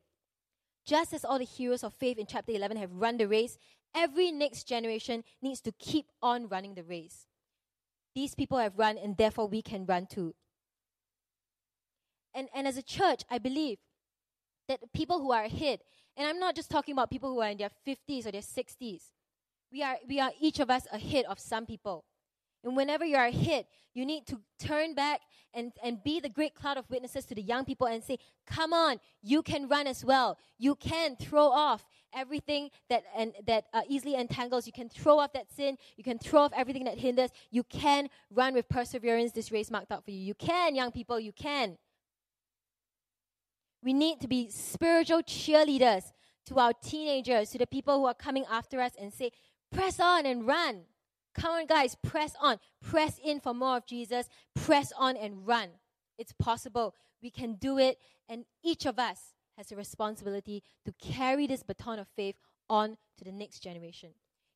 Just 0.84 1.12
as 1.12 1.24
all 1.24 1.38
the 1.38 1.44
heroes 1.44 1.84
of 1.84 1.94
faith 1.94 2.18
in 2.18 2.26
chapter 2.26 2.52
11 2.52 2.76
have 2.76 2.92
run 2.92 3.18
the 3.18 3.28
race, 3.28 3.56
every 3.94 4.32
next 4.32 4.64
generation 4.64 5.22
needs 5.40 5.60
to 5.60 5.72
keep 5.72 6.06
on 6.20 6.48
running 6.48 6.74
the 6.74 6.82
race. 6.82 7.26
These 8.14 8.34
people 8.34 8.58
have 8.58 8.78
run, 8.78 8.98
and 8.98 9.16
therefore 9.16 9.46
we 9.46 9.62
can 9.62 9.86
run 9.86 10.06
too. 10.06 10.34
And, 12.34 12.48
and 12.54 12.66
as 12.66 12.76
a 12.76 12.82
church, 12.82 13.22
I 13.30 13.38
believe 13.38 13.78
that 14.68 14.80
people 14.92 15.20
who 15.20 15.32
are 15.32 15.44
ahead, 15.44 15.80
and 16.16 16.26
I'm 16.26 16.38
not 16.38 16.56
just 16.56 16.70
talking 16.70 16.92
about 16.92 17.10
people 17.10 17.30
who 17.30 17.40
are 17.40 17.50
in 17.50 17.58
their 17.58 17.70
50s 17.86 18.26
or 18.26 18.32
their 18.32 18.42
60s, 18.42 19.02
we 19.70 19.82
are, 19.82 19.96
we 20.06 20.20
are 20.20 20.30
each 20.40 20.60
of 20.60 20.68
us 20.68 20.86
ahead 20.92 21.24
of 21.26 21.38
some 21.38 21.64
people. 21.64 22.04
And 22.64 22.76
whenever 22.76 23.04
you 23.04 23.16
are 23.16 23.30
hit, 23.30 23.66
you 23.94 24.06
need 24.06 24.26
to 24.28 24.40
turn 24.58 24.94
back 24.94 25.20
and, 25.54 25.72
and 25.82 26.02
be 26.02 26.20
the 26.20 26.28
great 26.28 26.54
cloud 26.54 26.78
of 26.78 26.88
witnesses 26.88 27.24
to 27.26 27.34
the 27.34 27.42
young 27.42 27.64
people 27.64 27.86
and 27.86 28.02
say, 28.02 28.18
Come 28.46 28.72
on, 28.72 29.00
you 29.22 29.42
can 29.42 29.68
run 29.68 29.86
as 29.86 30.04
well. 30.04 30.38
You 30.58 30.74
can 30.74 31.16
throw 31.16 31.48
off 31.48 31.84
everything 32.14 32.70
that, 32.88 33.04
and, 33.16 33.32
that 33.46 33.66
uh, 33.72 33.82
easily 33.88 34.14
entangles. 34.14 34.66
You 34.66 34.72
can 34.72 34.88
throw 34.88 35.18
off 35.18 35.32
that 35.32 35.50
sin. 35.54 35.76
You 35.96 36.04
can 36.04 36.18
throw 36.18 36.42
off 36.42 36.52
everything 36.56 36.84
that 36.84 36.98
hinders. 36.98 37.30
You 37.50 37.64
can 37.64 38.08
run 38.30 38.54
with 38.54 38.68
perseverance 38.68 39.32
this 39.32 39.52
race 39.52 39.70
marked 39.70 39.92
out 39.92 40.04
for 40.04 40.10
you. 40.10 40.18
You 40.18 40.34
can, 40.34 40.74
young 40.74 40.92
people, 40.92 41.18
you 41.20 41.32
can. 41.32 41.76
We 43.82 43.92
need 43.92 44.20
to 44.20 44.28
be 44.28 44.48
spiritual 44.50 45.22
cheerleaders 45.22 46.12
to 46.46 46.58
our 46.58 46.72
teenagers, 46.72 47.50
to 47.50 47.58
the 47.58 47.66
people 47.66 47.98
who 47.98 48.06
are 48.06 48.14
coming 48.14 48.44
after 48.50 48.80
us 48.80 48.92
and 49.00 49.12
say, 49.12 49.32
press 49.72 49.98
on 50.00 50.26
and 50.26 50.46
run. 50.46 50.82
Come 51.34 51.52
on, 51.52 51.66
guys, 51.66 51.96
press 52.02 52.34
on. 52.40 52.58
Press 52.82 53.18
in 53.24 53.40
for 53.40 53.54
more 53.54 53.76
of 53.76 53.86
Jesus. 53.86 54.28
Press 54.54 54.92
on 54.98 55.16
and 55.16 55.46
run. 55.46 55.68
It's 56.18 56.32
possible. 56.32 56.94
We 57.22 57.30
can 57.30 57.54
do 57.54 57.78
it. 57.78 57.98
And 58.28 58.44
each 58.62 58.86
of 58.86 58.98
us 58.98 59.34
has 59.56 59.72
a 59.72 59.76
responsibility 59.76 60.62
to 60.84 60.92
carry 61.00 61.46
this 61.46 61.62
baton 61.62 61.98
of 61.98 62.08
faith 62.16 62.36
on 62.68 62.96
to 63.18 63.24
the 63.24 63.32
next 63.32 63.60
generation. 63.60 64.10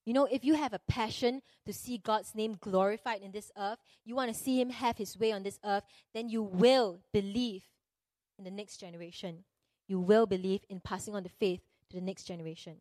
You 0.05 0.13
know, 0.13 0.27
if 0.31 0.45
you 0.45 0.55
have 0.55 0.73
a 0.73 0.79
passion 0.89 1.43
to 1.67 1.73
see 1.73 1.99
God's 1.99 2.35
name 2.35 2.57
glorified 2.61 3.23
in 3.23 3.33
this 3.33 3.51
earth, 3.59 3.79
you 4.05 4.15
want 4.15 4.33
to 4.33 4.41
see 4.41 4.61
Him 4.61 4.71
have 4.71 4.97
His 4.97 5.19
way 5.19 5.33
on 5.33 5.43
this 5.43 5.59
earth, 5.65 5.83
then 6.15 6.29
you 6.29 6.43
will 6.43 7.01
believe 7.13 7.65
in 8.39 8.45
the 8.45 8.51
next 8.51 8.77
generation. 8.79 9.45
You 9.89 9.99
will 9.99 10.27
believe 10.27 10.61
in 10.69 10.81
passing 10.81 11.15
on 11.15 11.25
the 11.25 11.29
faith 11.29 11.61
to 11.91 11.97
the 11.97 12.03
next 12.03 12.25
generation. 12.25 12.77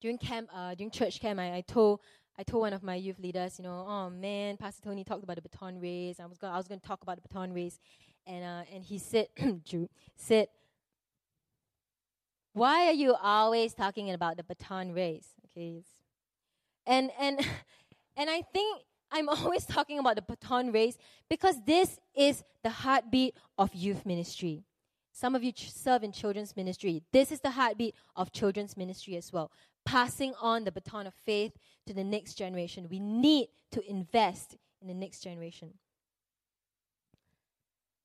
During 0.00 0.18
camp, 0.18 0.48
uh, 0.54 0.74
during 0.74 0.90
church 0.90 1.20
camp, 1.20 1.40
I, 1.40 1.56
I 1.56 1.60
told 1.62 2.00
I 2.38 2.42
told 2.42 2.62
one 2.62 2.72
of 2.72 2.82
my 2.82 2.96
youth 2.96 3.18
leaders, 3.18 3.58
you 3.58 3.64
know, 3.64 3.84
oh 3.88 4.10
man, 4.10 4.56
Pastor 4.56 4.82
Tony 4.82 5.04
talked 5.04 5.24
about 5.24 5.36
the 5.36 5.42
baton 5.42 5.80
race. 5.80 6.20
I 6.20 6.26
was 6.26 6.36
going 6.38 6.52
I 6.52 6.58
was 6.58 6.68
going 6.68 6.80
to 6.80 6.86
talk 6.86 7.02
about 7.02 7.16
the 7.16 7.22
baton 7.26 7.52
race, 7.54 7.78
and 8.26 8.44
uh, 8.44 8.74
and 8.74 8.84
he 8.84 8.98
said, 8.98 9.28
Drew 9.68 9.88
said, 10.16 10.48
why 12.52 12.86
are 12.86 12.92
you 12.92 13.14
always 13.14 13.74
talking 13.74 14.10
about 14.10 14.36
the 14.36 14.42
baton 14.42 14.92
race? 14.92 15.28
Okay, 15.46 15.82
and 16.86 17.10
and 17.18 17.38
and 18.16 18.30
I 18.30 18.42
think 18.52 18.82
I'm 19.10 19.28
always 19.30 19.64
talking 19.64 19.98
about 19.98 20.16
the 20.16 20.22
baton 20.22 20.72
race 20.72 20.98
because 21.28 21.56
this 21.64 21.98
is 22.14 22.42
the 22.62 22.70
heartbeat 22.70 23.34
of 23.58 23.74
youth 23.74 24.04
ministry. 24.04 24.64
Some 25.12 25.34
of 25.34 25.42
you 25.42 25.52
ch- 25.52 25.72
serve 25.72 26.02
in 26.02 26.12
children's 26.12 26.54
ministry. 26.56 27.02
This 27.12 27.32
is 27.32 27.40
the 27.40 27.50
heartbeat 27.50 27.94
of 28.16 28.32
children's 28.32 28.76
ministry 28.76 29.16
as 29.16 29.32
well. 29.32 29.50
Passing 29.84 30.34
on 30.40 30.64
the 30.64 30.72
baton 30.72 31.06
of 31.06 31.14
faith 31.24 31.52
to 31.86 31.94
the 31.94 32.04
next 32.04 32.34
generation. 32.34 32.86
We 32.90 33.00
need 33.00 33.48
to 33.72 33.88
invest 33.88 34.56
in 34.80 34.88
the 34.88 34.94
next 34.94 35.20
generation. 35.20 35.74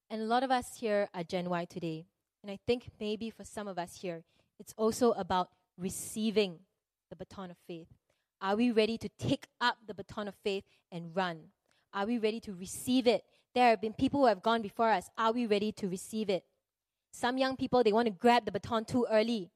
And 0.10 0.22
a 0.22 0.26
lot 0.26 0.44
of 0.44 0.52
us 0.52 0.78
here 0.80 1.08
are 1.14 1.24
Gen 1.24 1.50
Y 1.50 1.66
today. 1.66 2.06
And 2.44 2.52
I 2.52 2.60
think 2.68 2.90
maybe 3.00 3.30
for 3.30 3.44
some 3.44 3.68
of 3.68 3.78
us 3.78 3.96
here, 4.02 4.24
it's 4.60 4.74
also 4.78 5.12
about 5.14 5.50
receiving 5.78 6.60
the 7.10 7.16
baton 7.16 7.52
of 7.52 7.58
faith. 7.68 7.88
Are 8.42 8.56
we 8.56 8.72
ready 8.72 8.98
to 8.98 9.10
take 9.20 9.48
up 9.60 9.78
the 9.88 9.94
baton 9.94 10.28
of 10.28 10.36
faith 10.44 10.64
and 10.92 11.16
run? 11.16 11.40
Are 11.94 12.06
we 12.06 12.18
ready 12.18 12.40
to 12.42 12.54
receive 12.54 13.08
it? 13.08 13.24
There 13.54 13.70
have 13.70 13.82
been 13.82 13.94
people 13.94 14.22
who 14.22 14.28
have 14.28 14.42
gone 14.42 14.62
before 14.62 14.90
us. 14.90 15.10
Are 15.18 15.32
we 15.32 15.46
ready 15.46 15.72
to 15.74 15.88
receive 15.88 16.30
it? 16.30 16.44
Some 17.12 17.38
young 17.38 17.56
people, 17.58 17.84
they 17.84 17.92
want 17.92 18.08
to 18.08 18.12
grab 18.12 18.46
the 18.46 18.52
baton 18.52 18.86
too 18.86 19.06
early. 19.12 19.52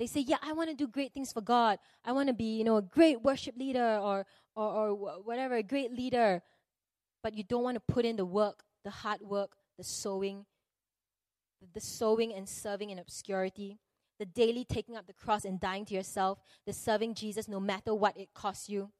They 0.00 0.06
say, 0.06 0.20
Yeah, 0.20 0.38
I 0.42 0.54
want 0.54 0.70
to 0.70 0.74
do 0.74 0.88
great 0.88 1.12
things 1.12 1.30
for 1.30 1.42
God. 1.42 1.78
I 2.02 2.12
want 2.12 2.28
to 2.28 2.32
be, 2.32 2.56
you 2.56 2.64
know, 2.64 2.78
a 2.78 2.82
great 2.82 3.20
worship 3.22 3.54
leader 3.58 3.98
or, 4.02 4.24
or, 4.56 4.66
or 4.66 5.20
whatever, 5.22 5.56
a 5.56 5.62
great 5.62 5.92
leader. 5.92 6.40
But 7.22 7.34
you 7.34 7.44
don't 7.44 7.62
want 7.62 7.74
to 7.74 7.80
put 7.80 8.06
in 8.06 8.16
the 8.16 8.24
work, 8.24 8.64
the 8.82 8.88
hard 8.88 9.20
work, 9.20 9.52
the 9.76 9.84
sowing, 9.84 10.46
the 11.74 11.82
sowing 11.82 12.32
and 12.32 12.48
serving 12.48 12.88
in 12.88 12.98
obscurity, 12.98 13.78
the 14.18 14.24
daily 14.24 14.64
taking 14.64 14.96
up 14.96 15.06
the 15.06 15.12
cross 15.12 15.44
and 15.44 15.60
dying 15.60 15.84
to 15.84 15.94
yourself, 15.94 16.38
the 16.66 16.72
serving 16.72 17.12
Jesus 17.12 17.46
no 17.46 17.60
matter 17.60 17.94
what 17.94 18.16
it 18.16 18.30
costs 18.34 18.70
you. 18.70 18.90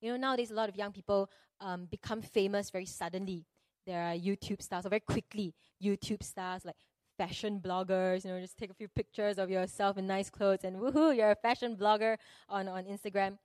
You 0.00 0.12
know, 0.12 0.16
nowadays 0.16 0.50
a 0.50 0.54
lot 0.54 0.70
of 0.70 0.76
young 0.76 0.92
people 0.92 1.30
um, 1.60 1.84
become 1.90 2.22
famous 2.22 2.70
very 2.70 2.86
suddenly. 2.86 3.44
There 3.86 4.02
are 4.02 4.14
YouTube 4.14 4.62
stars, 4.62 4.86
or 4.86 4.88
very 4.88 5.00
quickly, 5.00 5.54
YouTube 5.82 6.22
stars 6.22 6.64
like 6.64 6.76
fashion 7.16 7.60
bloggers, 7.64 8.24
you 8.24 8.30
know, 8.30 8.40
just 8.40 8.58
take 8.58 8.70
a 8.70 8.74
few 8.74 8.88
pictures 8.88 9.38
of 9.38 9.50
yourself 9.50 9.98
in 9.98 10.06
nice 10.06 10.30
clothes 10.30 10.64
and 10.64 10.76
woohoo, 10.76 11.16
you're 11.16 11.30
a 11.30 11.36
fashion 11.36 11.76
blogger 11.76 12.16
on, 12.48 12.68
on 12.68 12.84
Instagram. 12.84 13.38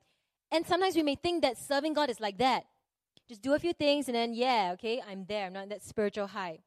And 0.52 0.66
sometimes 0.66 0.96
we 0.96 1.04
may 1.04 1.16
think 1.16 1.42
that 1.44 1.58
serving 1.58 1.94
God 1.94 2.10
is 2.10 2.20
like 2.20 2.38
that. 2.40 2.66
Just 3.28 3.42
do 3.42 3.54
a 3.54 3.60
few 3.60 3.74
things 3.74 4.08
and 4.08 4.16
then, 4.16 4.34
yeah, 4.34 4.72
okay, 4.74 5.02
I'm 5.08 5.26
there. 5.28 5.46
I'm 5.46 5.54
not 5.54 5.70
that 5.70 5.84
spiritual 5.84 6.28
high. 6.28 6.60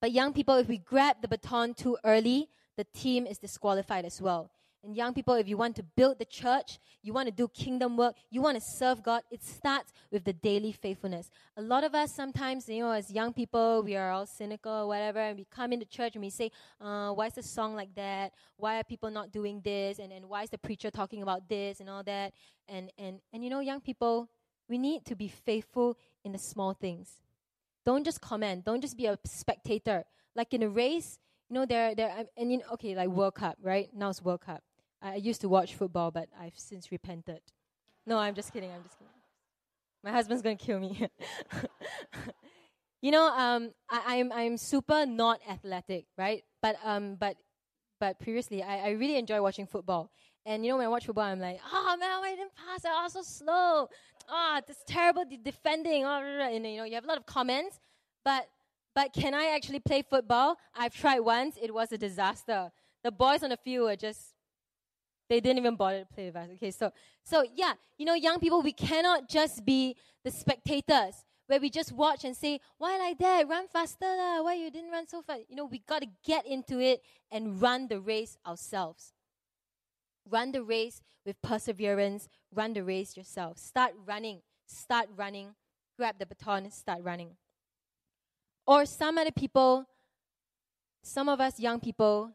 But 0.00 0.12
young 0.12 0.32
people, 0.32 0.56
if 0.56 0.68
we 0.68 0.78
grab 0.78 1.16
the 1.20 1.28
baton 1.28 1.74
too 1.74 1.98
early, 2.04 2.48
the 2.76 2.84
team 2.84 3.26
is 3.26 3.38
disqualified 3.38 4.06
as 4.06 4.20
well. 4.22 4.50
And 4.82 4.96
young 4.96 5.12
people, 5.12 5.34
if 5.34 5.46
you 5.46 5.58
want 5.58 5.76
to 5.76 5.82
build 5.82 6.18
the 6.18 6.24
church, 6.24 6.78
you 7.02 7.12
want 7.12 7.26
to 7.28 7.32
do 7.32 7.48
kingdom 7.48 7.98
work, 7.98 8.14
you 8.30 8.40
want 8.40 8.56
to 8.56 8.62
serve 8.62 9.02
God, 9.02 9.22
it 9.30 9.44
starts 9.44 9.92
with 10.10 10.24
the 10.24 10.32
daily 10.32 10.72
faithfulness. 10.72 11.30
A 11.58 11.62
lot 11.62 11.84
of 11.84 11.94
us 11.94 12.14
sometimes, 12.14 12.66
you 12.66 12.80
know, 12.80 12.90
as 12.90 13.10
young 13.10 13.34
people, 13.34 13.82
we 13.82 13.94
are 13.96 14.10
all 14.10 14.24
cynical 14.24 14.72
or 14.72 14.86
whatever, 14.86 15.18
and 15.18 15.36
we 15.36 15.44
come 15.50 15.74
into 15.74 15.84
church 15.84 16.14
and 16.14 16.24
we 16.24 16.30
say, 16.30 16.50
uh, 16.80 17.10
why 17.10 17.26
is 17.26 17.34
the 17.34 17.42
song 17.42 17.74
like 17.74 17.94
that? 17.94 18.32
Why 18.56 18.80
are 18.80 18.84
people 18.84 19.10
not 19.10 19.32
doing 19.32 19.60
this? 19.62 19.98
And, 19.98 20.12
and 20.12 20.26
why 20.26 20.44
is 20.44 20.50
the 20.50 20.58
preacher 20.58 20.90
talking 20.90 21.22
about 21.22 21.46
this 21.46 21.80
and 21.80 21.90
all 21.90 22.02
that? 22.04 22.32
And, 22.66 22.90
and, 22.96 23.20
and 23.34 23.44
you 23.44 23.50
know, 23.50 23.60
young 23.60 23.80
people, 23.82 24.30
we 24.66 24.78
need 24.78 25.04
to 25.06 25.14
be 25.14 25.28
faithful 25.28 25.98
in 26.24 26.32
the 26.32 26.38
small 26.38 26.72
things. 26.72 27.20
Don't 27.84 28.04
just 28.04 28.22
comment. 28.22 28.64
Don't 28.64 28.80
just 28.80 28.96
be 28.96 29.06
a 29.06 29.18
spectator. 29.26 30.04
Like 30.34 30.54
in 30.54 30.62
a 30.62 30.68
race, 30.68 31.18
you 31.50 31.54
know, 31.54 31.66
there, 31.66 31.94
there, 31.94 32.24
and 32.36 32.50
you 32.50 32.58
know, 32.58 32.64
okay, 32.74 32.94
like 32.94 33.08
World 33.08 33.34
Cup, 33.34 33.58
right? 33.60 33.90
Now 33.92 34.08
it's 34.08 34.22
World 34.22 34.40
Cup 34.40 34.62
I 35.02 35.16
used 35.16 35.40
to 35.42 35.48
watch 35.48 35.74
football, 35.74 36.10
but 36.10 36.28
I've 36.38 36.58
since 36.58 36.92
repented. 36.92 37.40
No, 38.06 38.18
I'm 38.18 38.34
just 38.34 38.52
kidding. 38.52 38.70
I'm 38.70 38.82
just 38.82 38.98
kidding. 38.98 39.12
My 40.02 40.12
husband's 40.12 40.42
gonna 40.42 40.56
kill 40.56 40.80
me. 40.80 41.08
you 43.02 43.10
know, 43.10 43.26
um, 43.28 43.72
I, 43.90 44.16
am 44.16 44.32
I'm, 44.32 44.38
I'm 44.38 44.56
super 44.56 45.06
not 45.06 45.40
athletic, 45.48 46.06
right? 46.16 46.42
But 46.62 46.76
um, 46.84 47.16
but 47.16 47.36
but 47.98 48.18
previously, 48.18 48.62
I, 48.62 48.88
I 48.88 48.90
really 48.90 49.16
enjoy 49.16 49.42
watching 49.42 49.66
football. 49.66 50.10
And 50.46 50.64
you 50.64 50.72
know, 50.72 50.78
when 50.78 50.86
I 50.86 50.88
watch 50.88 51.06
football, 51.06 51.24
I'm 51.24 51.40
like, 51.40 51.60
oh 51.70 51.96
man, 51.98 52.10
I 52.22 52.34
didn't 52.34 52.52
pass. 52.54 52.84
I 52.84 53.02
was 53.02 53.12
so 53.12 53.22
slow. 53.22 53.88
Ah, 54.28 54.58
oh, 54.58 54.60
this 54.66 54.78
terrible 54.86 55.24
de- 55.24 55.36
defending. 55.36 56.04
Oh, 56.04 56.20
and 56.42 56.66
you 56.66 56.78
know, 56.78 56.84
you 56.84 56.94
have 56.94 57.04
a 57.04 57.08
lot 57.08 57.18
of 57.18 57.26
comments. 57.26 57.78
But 58.24 58.48
but 58.94 59.12
can 59.12 59.34
I 59.34 59.54
actually 59.54 59.80
play 59.80 60.02
football? 60.02 60.56
I've 60.74 60.94
tried 60.94 61.20
once. 61.20 61.56
It 61.60 61.72
was 61.72 61.92
a 61.92 61.98
disaster. 61.98 62.70
The 63.04 63.12
boys 63.12 63.42
on 63.42 63.50
the 63.50 63.56
field 63.56 63.84
were 63.84 63.96
just 63.96 64.34
they 65.30 65.40
didn't 65.40 65.58
even 65.58 65.76
bother 65.76 66.00
to 66.00 66.06
play 66.06 66.26
with 66.26 66.36
us. 66.36 66.48
Okay, 66.54 66.72
so 66.72 66.92
so 67.22 67.44
yeah, 67.54 67.74
you 67.96 68.04
know, 68.04 68.14
young 68.14 68.40
people, 68.40 68.60
we 68.60 68.72
cannot 68.72 69.28
just 69.28 69.64
be 69.64 69.96
the 70.24 70.30
spectators 70.30 71.24
where 71.46 71.60
we 71.60 71.70
just 71.70 71.92
watch 71.92 72.24
and 72.24 72.36
say, 72.36 72.60
"Why 72.78 72.98
like 72.98 73.18
that? 73.18 73.48
Run 73.48 73.68
faster, 73.68 74.04
lah. 74.04 74.42
Why 74.42 74.54
you 74.54 74.70
didn't 74.70 74.90
run 74.90 75.06
so 75.06 75.22
fast?" 75.22 75.42
You 75.48 75.54
know, 75.54 75.66
we 75.66 75.78
got 75.78 76.02
to 76.02 76.08
get 76.24 76.46
into 76.46 76.80
it 76.80 77.02
and 77.30 77.62
run 77.62 77.86
the 77.86 78.00
race 78.00 78.36
ourselves. 78.44 79.14
Run 80.28 80.50
the 80.50 80.64
race 80.64 81.00
with 81.24 81.40
perseverance. 81.40 82.28
Run 82.52 82.74
the 82.74 82.82
race 82.82 83.16
yourself. 83.16 83.56
Start 83.56 83.94
running. 84.04 84.42
Start 84.66 85.08
running. 85.16 85.54
Grab 85.96 86.18
the 86.18 86.26
baton. 86.26 86.70
Start 86.72 87.02
running. 87.02 87.36
Or 88.66 88.84
some 88.84 89.16
other 89.16 89.30
people, 89.30 89.86
some 91.02 91.28
of 91.28 91.40
us 91.40 91.58
young 91.58 91.80
people, 91.80 92.32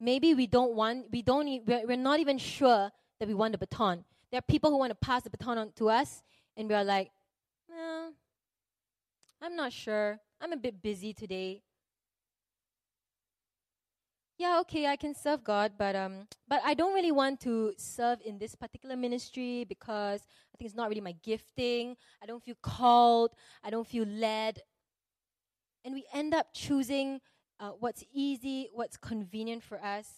maybe 0.00 0.34
we 0.34 0.46
don't 0.46 0.74
want, 0.74 1.06
we 1.10 1.22
don't, 1.22 1.46
we're, 1.66 1.86
we're 1.86 1.96
not 1.96 2.20
even 2.20 2.38
sure 2.38 2.90
that 3.18 3.28
we 3.28 3.34
want 3.34 3.52
the 3.52 3.58
baton. 3.58 4.04
There 4.30 4.38
are 4.38 4.42
people 4.42 4.70
who 4.70 4.78
want 4.78 4.90
to 4.90 4.94
pass 4.94 5.22
the 5.22 5.30
baton 5.30 5.58
on 5.58 5.72
to 5.76 5.88
us, 5.88 6.22
and 6.56 6.68
we 6.68 6.74
are 6.74 6.84
like, 6.84 7.10
no, 7.70 8.10
I'm 9.42 9.56
not 9.56 9.72
sure. 9.72 10.18
I'm 10.40 10.52
a 10.52 10.56
bit 10.56 10.82
busy 10.82 11.12
today. 11.12 11.62
Yeah, 14.38 14.60
okay, 14.60 14.86
I 14.86 14.94
can 14.94 15.14
serve 15.14 15.42
God, 15.42 15.72
but 15.76 15.96
um, 15.96 16.28
but 16.46 16.60
I 16.64 16.74
don't 16.74 16.94
really 16.94 17.10
want 17.10 17.40
to 17.40 17.72
serve 17.76 18.20
in 18.24 18.38
this 18.38 18.54
particular 18.54 18.94
ministry 18.94 19.64
because 19.68 20.20
I 20.20 20.56
think 20.56 20.68
it's 20.68 20.76
not 20.76 20.88
really 20.88 21.00
my 21.00 21.16
gifting. 21.24 21.96
I 22.22 22.26
don't 22.26 22.42
feel 22.42 22.54
called. 22.62 23.32
I 23.64 23.70
don't 23.70 23.86
feel 23.86 24.06
led. 24.06 24.62
And 25.84 25.92
we 25.92 26.04
end 26.12 26.34
up 26.34 26.54
choosing 26.54 27.20
uh, 27.60 27.70
what's 27.78 28.04
easy, 28.12 28.68
what's 28.72 28.96
convenient 28.96 29.62
for 29.62 29.82
us. 29.82 30.08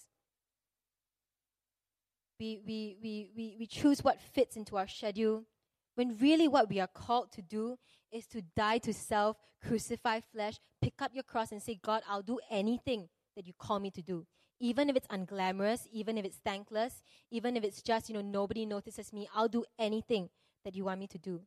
We, 2.38 2.61
we, 2.66 2.97
we, 3.03 3.30
we, 3.36 3.57
we 3.59 3.66
choose 3.66 4.03
what 4.03 4.20
fits 4.20 4.57
into 4.57 4.76
our 4.76 4.88
schedule, 4.88 5.45
when 5.95 6.16
really 6.18 6.49
what 6.49 6.68
we 6.68 6.80
are 6.80 6.86
called 6.86 7.32
to 7.32 7.43
do 7.43 7.78
is 8.11 8.26
to 8.28 8.43
die 8.57 8.78
to 8.78 8.95
self, 8.95 9.36
crucify 9.62 10.20
flesh, 10.32 10.59
pick 10.80 10.95
up 11.01 11.12
your 11.14 11.22
cross, 11.22 11.53
and 11.53 11.62
say, 11.62 11.78
God, 11.82 12.03
I'll 12.09 12.22
do 12.22 12.38
anything 12.51 13.09
that 13.36 13.47
you 13.47 13.53
call 13.59 13.78
me 13.78 13.91
to 13.91 14.03
do. 14.03 14.26
Even 14.59 14.88
if 14.91 14.97
it's 14.97 15.07
unglamorous, 15.09 15.86
even 15.93 16.18
if 16.18 16.24
it's 16.24 16.38
thankless, 16.45 17.03
even 17.30 17.57
if 17.57 17.64
it's 17.64 17.82
just, 17.82 18.09
you 18.09 18.14
know, 18.14 18.20
nobody 18.20 18.66
notices 18.66 19.12
me, 19.12 19.28
I'll 19.34 19.49
do 19.49 19.64
anything 19.78 20.30
that 20.64 20.74
you 20.74 20.84
want 20.84 21.01
me 21.01 21.07
to 21.09 21.18
do. 21.18 21.43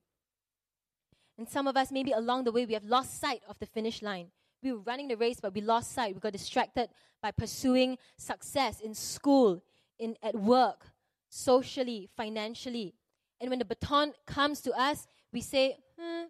And 1.38 1.50
some 1.50 1.68
of 1.68 1.76
us, 1.76 1.92
maybe 1.92 2.12
along 2.12 2.44
the 2.44 2.52
way, 2.52 2.66
we 2.66 2.74
have 2.74 2.86
lost 2.86 3.20
sight 3.20 3.42
of 3.48 3.58
the 3.60 3.66
finish 3.66 4.02
line 4.02 4.28
we 4.64 4.72
were 4.72 4.80
running 4.80 5.08
the 5.08 5.18
race, 5.18 5.40
but 5.42 5.54
we 5.54 5.62
lost 5.62 5.92
sight. 5.92 6.14
We 6.14 6.20
got 6.22 6.34
distracted 6.34 6.90
by 7.22 7.32
pursuing 7.32 7.98
success 8.18 8.80
in 8.80 8.94
school, 8.94 9.64
in 10.00 10.16
at 10.24 10.36
work, 10.36 10.88
socially, 11.30 12.10
financially. 12.16 12.94
And 13.40 13.50
when 13.50 13.60
the 13.60 13.66
baton 13.66 14.14
comes 14.26 14.62
to 14.62 14.72
us, 14.72 15.06
we 15.32 15.42
say, 15.42 15.78
hmm, 16.00 16.26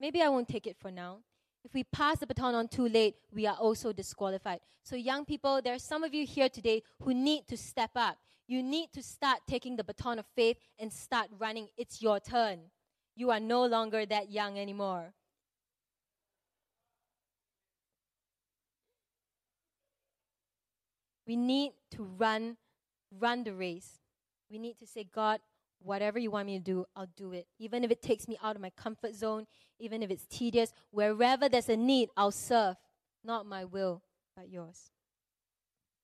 maybe 0.00 0.22
I 0.22 0.28
won't 0.28 0.48
take 0.48 0.66
it 0.66 0.76
for 0.78 0.90
now. 0.90 1.18
If 1.64 1.72
we 1.72 1.84
pass 1.84 2.18
the 2.18 2.26
baton 2.26 2.54
on 2.54 2.68
too 2.68 2.88
late, 2.88 3.16
we 3.32 3.46
are 3.46 3.56
also 3.56 3.92
disqualified. 3.92 4.60
So, 4.82 4.96
young 4.96 5.24
people, 5.24 5.62
there 5.62 5.74
are 5.74 5.78
some 5.78 6.04
of 6.04 6.12
you 6.12 6.26
here 6.26 6.50
today 6.50 6.82
who 7.00 7.14
need 7.14 7.48
to 7.48 7.56
step 7.56 7.90
up. 7.96 8.18
You 8.46 8.62
need 8.62 8.92
to 8.92 9.02
start 9.02 9.38
taking 9.48 9.76
the 9.76 9.84
baton 9.84 10.18
of 10.18 10.26
faith 10.36 10.58
and 10.78 10.92
start 10.92 11.28
running. 11.38 11.68
It's 11.78 12.02
your 12.02 12.20
turn. 12.20 12.60
You 13.16 13.30
are 13.30 13.40
no 13.40 13.64
longer 13.64 14.04
that 14.04 14.30
young 14.30 14.58
anymore. 14.58 15.14
We 21.26 21.36
need 21.36 21.72
to 21.92 22.04
run 22.04 22.56
run 23.20 23.44
the 23.44 23.54
race. 23.54 24.00
We 24.50 24.58
need 24.58 24.78
to 24.78 24.86
say, 24.86 25.04
God, 25.04 25.40
whatever 25.80 26.18
you 26.18 26.30
want 26.30 26.46
me 26.46 26.58
to 26.58 26.64
do, 26.64 26.84
I'll 26.96 27.08
do 27.16 27.32
it. 27.32 27.46
Even 27.58 27.84
if 27.84 27.90
it 27.90 28.02
takes 28.02 28.26
me 28.26 28.36
out 28.42 28.56
of 28.56 28.62
my 28.62 28.70
comfort 28.70 29.14
zone, 29.14 29.46
even 29.78 30.02
if 30.02 30.10
it's 30.10 30.26
tedious, 30.26 30.72
wherever 30.90 31.48
there's 31.48 31.68
a 31.68 31.76
need, 31.76 32.08
I'll 32.16 32.30
serve. 32.30 32.76
Not 33.22 33.46
my 33.46 33.64
will, 33.64 34.02
but 34.36 34.50
yours. 34.50 34.90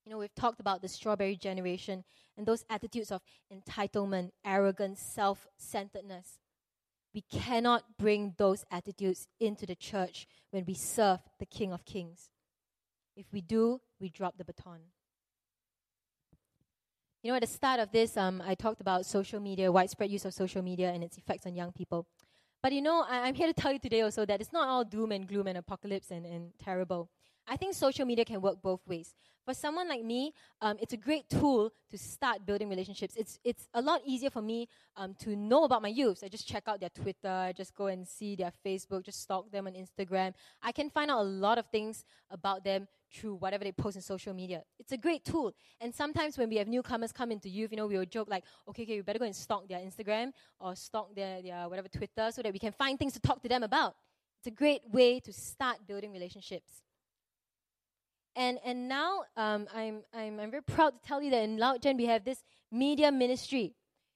You 0.05 0.13
know, 0.13 0.19
we've 0.19 0.35
talked 0.35 0.61
about 0.61 0.81
the 0.81 0.89
strawberry 0.89 1.37
generation 1.37 2.05
and 2.37 2.47
those 2.47 2.65
attitudes 2.71 3.11
of 3.13 3.21
entitlement, 3.53 4.31
arrogance, 4.45 5.01
self 5.01 5.47
centeredness. 5.59 6.39
We 7.13 7.23
cannot 7.23 7.99
bring 7.99 8.35
those 8.39 8.65
attitudes 8.71 9.27
into 9.41 9.67
the 9.67 9.75
church 9.75 10.27
when 10.51 10.65
we 10.65 10.75
serve 10.75 11.19
the 11.39 11.47
King 11.47 11.73
of 11.73 11.85
Kings. 11.85 12.31
If 13.17 13.27
we 13.33 13.41
do, 13.41 13.81
we 14.01 14.09
drop 14.09 14.39
the 14.39 14.45
baton. 14.45 14.81
You 17.23 17.31
know, 17.31 17.37
at 17.37 17.43
the 17.43 17.47
start 17.47 17.81
of 17.81 17.93
this, 17.93 18.17
um, 18.17 18.43
I 18.47 18.55
talked 18.55 18.81
about 18.81 19.05
social 19.05 19.41
media, 19.41 19.71
widespread 19.71 20.11
use 20.11 20.25
of 20.25 20.33
social 20.33 20.63
media, 20.63 20.91
and 20.91 21.05
its 21.05 21.19
effects 21.19 21.45
on 21.45 21.55
young 21.55 21.71
people. 21.71 22.07
But 22.63 22.73
you 22.73 22.81
know, 22.81 23.05
I, 23.07 23.29
am 23.29 23.35
here 23.35 23.47
to 23.47 23.53
tell 23.53 23.73
you 23.73 23.79
today 23.79 24.01
also 24.01 24.25
that 24.25 24.41
it's 24.41 24.55
not 24.55 24.69
all 24.69 24.85
doom 24.85 25.13
and 25.13 25.29
gloom 25.29 25.47
and 25.47 25.59
apocalypse 25.59 26.11
and, 26.11 26.25
and 26.25 26.53
terrible. 26.59 27.11
I 27.47 27.57
think 27.59 27.75
social 27.75 28.07
media 28.07 28.25
can 28.25 28.41
work 28.41 28.63
both 28.63 28.81
ways. 28.87 29.15
For 29.45 29.53
someone 29.53 29.87
like 29.87 30.03
me, 30.03 30.33
um, 30.63 30.79
it's 30.81 30.95
a 30.95 30.97
great 30.97 31.29
tool 31.29 31.73
to 31.91 31.99
start 31.99 32.47
building 32.47 32.71
relationships. 32.71 33.17
It's, 33.17 33.39
it's 33.45 33.69
a 33.75 33.83
lot 33.83 34.01
easier 34.07 34.31
for 34.31 34.41
me 34.41 34.69
um, 34.97 35.15
to 35.21 35.37
know 35.37 35.65
about 35.65 35.83
my 35.83 35.89
youths. 35.89 36.23
I 36.23 36.29
just 36.29 36.49
check 36.49 36.65
out 36.69 36.81
their 36.81 36.91
Twitter, 36.91 37.29
I 37.29 37.53
just 37.53 37.75
go 37.75 37.89
and 37.89 38.07
see 38.09 38.35
their 38.35 38.53
Facebook, 38.65 39.05
just 39.05 39.21
stalk 39.21 39.51
them 39.51 39.67
on 39.67 39.75
Instagram. 39.75 40.33
I 40.63 40.73
can 40.73 40.89
find 40.89 41.11
out 41.11 41.21
a 41.21 41.29
lot 41.29 41.59
of 41.59 41.67
things 41.67 42.05
about 42.31 42.65
them 42.65 42.89
through 43.13 43.35
whatever 43.37 43.65
they 43.65 43.73
post 43.73 43.97
in 43.97 44.03
social 44.03 44.33
media. 44.33 44.63
It's 44.79 44.93
a 44.93 44.97
great 44.97 45.25
tool. 45.25 45.53
And 45.81 45.95
sometimes 45.95 46.39
when 46.39 46.49
we 46.49 46.57
have 46.57 46.69
newcomers 46.69 47.13
come 47.13 47.33
into 47.33 47.49
youth, 47.49 47.71
you 47.71 47.77
know, 47.77 47.87
we 47.87 47.99
will 47.99 48.05
joke 48.05 48.29
like, 48.31 48.45
okay, 48.69 48.83
okay, 48.83 48.97
we 48.97 49.03
better 49.03 49.19
go 49.19 49.25
and 49.25 49.35
stalk 49.35 49.69
their 49.69 49.79
Instagram 49.81 50.33
or 50.59 50.77
stalk 50.77 51.15
their, 51.15 51.43
their 51.43 51.69
whatever 51.69 51.89
Twitter 51.89 52.31
so 52.31 52.43
that 52.43 52.53
we 52.53 52.59
can 52.59 52.73
find 52.73 52.99
things 52.99 53.13
to 53.15 53.21
talk 53.21 53.43
to 53.43 53.49
them 53.49 53.63
about. 53.63 53.97
It's 54.39 54.47
a 54.47 54.51
great 54.51 54.83
way 54.91 55.21
to 55.21 55.33
start 55.33 55.79
building 55.87 56.13
relationships. 56.13 56.83
And, 58.37 58.59
and 58.65 58.89
now 58.89 59.25
um, 59.37 59.67
I'm, 59.75 60.03
I'm, 60.15 60.39
I'm 60.39 60.51
very 60.51 60.63
proud 60.63 60.91
to 60.91 60.99
tell 61.07 61.21
you 61.21 61.31
that 61.31 61.43
in 61.43 61.59
Loud 61.59 61.83
Gen 61.83 61.97
we 61.97 62.07
have 62.07 62.25
this 62.25 62.43
media 62.71 63.11
ministry. 63.11 63.75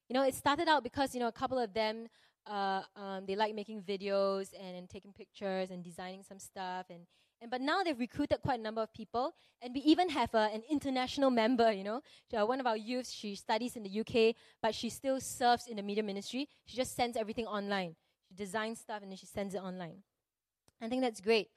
You 0.09 0.15
know, 0.15 0.23
it 0.23 0.35
started 0.35 0.69
out 0.69 0.83
because, 0.83 1.15
you 1.15 1.21
know, 1.21 1.29
a 1.29 1.33
couple 1.33 1.59
of 1.59 1.75
them, 1.75 2.07
uh, 2.47 2.83
um, 2.95 3.25
they 3.27 3.35
like 3.35 3.55
making 3.55 3.83
videos 3.83 4.51
and, 4.59 4.77
and 4.77 4.89
taking 4.89 5.13
pictures 5.13 5.71
and 5.71 5.83
designing 5.83 6.23
some 6.23 6.39
stuff 6.39 6.87
and, 6.91 7.01
and 7.45 7.51
but 7.51 7.61
now 7.61 7.83
they've 7.83 7.99
recruited 7.99 8.41
quite 8.41 8.59
a 8.59 8.63
number 8.63 8.81
of 8.81 8.91
people, 8.95 9.35
and 9.61 9.75
we 9.75 9.81
even 9.83 10.09
have 10.09 10.35
uh, 10.35 10.49
an 10.51 10.63
international 10.71 11.31
member. 11.31 11.71
You 11.71 11.85
know, 11.85 12.01
uh, 12.35 12.47
one 12.47 12.59
of 12.59 12.67
our 12.67 12.77
youths. 12.77 13.13
She 13.13 13.35
studies 13.35 13.77
in 13.77 13.83
the 13.83 14.01
UK, 14.01 14.35
but 14.63 14.75
she 14.75 14.89
still 14.89 15.21
serves 15.21 15.67
in 15.67 15.77
the 15.77 15.83
media 15.83 16.03
ministry. 16.03 16.49
She 16.65 16.75
just 16.75 16.97
sends 16.97 17.19
everything 17.19 17.47
online. 17.47 17.97
She 18.31 18.35
designs 18.35 18.81
stuff 18.81 19.03
and 19.03 19.11
then 19.11 19.19
she 19.19 19.27
sends 19.27 19.55
it 19.55 19.59
online. 19.59 19.99
I 20.81 20.89
think 20.89 21.03
that's 21.03 21.21
great. 21.21 21.49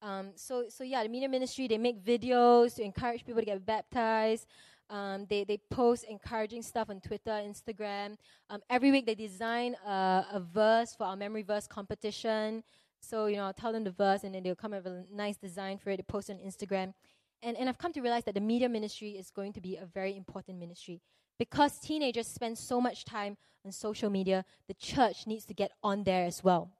Um, 0.00 0.30
so, 0.36 0.64
so 0.70 0.84
yeah, 0.84 1.02
the 1.02 1.08
media 1.10 1.28
ministry 1.28 1.68
they 1.68 1.76
make 1.76 2.02
videos 2.02 2.74
to 2.76 2.82
encourage 2.82 3.26
people 3.26 3.42
to 3.42 3.46
get 3.46 3.66
baptized. 3.66 4.46
Um, 4.88 5.26
they 5.28 5.44
they 5.44 5.58
post 5.68 6.04
encouraging 6.04 6.62
stuff 6.62 6.88
on 6.88 7.00
Twitter, 7.00 7.32
Instagram. 7.32 8.16
Um, 8.48 8.62
every 8.70 8.90
week 8.90 9.04
they 9.04 9.14
design 9.14 9.74
uh, 9.86 10.24
a 10.32 10.40
verse 10.40 10.94
for 10.96 11.04
our 11.04 11.16
memory 11.16 11.42
verse 11.42 11.66
competition. 11.66 12.64
So, 13.00 13.26
you 13.26 13.36
know, 13.36 13.44
I'll 13.44 13.52
tell 13.52 13.72
them 13.72 13.84
the 13.84 13.90
verse 13.90 14.24
and 14.24 14.34
then 14.34 14.42
they'll 14.42 14.54
come 14.54 14.72
up 14.72 14.84
with 14.84 14.92
a 14.92 15.04
nice 15.12 15.36
design 15.36 15.78
for 15.78 15.90
it 15.90 15.98
to 15.98 16.02
post 16.02 16.30
it 16.30 16.34
on 16.34 16.38
Instagram. 16.38 16.94
And, 17.42 17.56
and 17.56 17.68
I've 17.68 17.78
come 17.78 17.92
to 17.92 18.00
realize 18.00 18.24
that 18.24 18.34
the 18.34 18.40
media 18.40 18.68
ministry 18.68 19.10
is 19.10 19.30
going 19.30 19.52
to 19.52 19.60
be 19.60 19.76
a 19.76 19.86
very 19.86 20.16
important 20.16 20.58
ministry. 20.58 21.00
Because 21.38 21.78
teenagers 21.78 22.26
spend 22.26 22.56
so 22.56 22.80
much 22.80 23.04
time 23.04 23.36
on 23.64 23.72
social 23.72 24.08
media, 24.10 24.44
the 24.68 24.74
church 24.74 25.26
needs 25.26 25.44
to 25.46 25.54
get 25.54 25.72
on 25.82 26.04
there 26.04 26.24
as 26.24 26.42
well. 26.42 26.70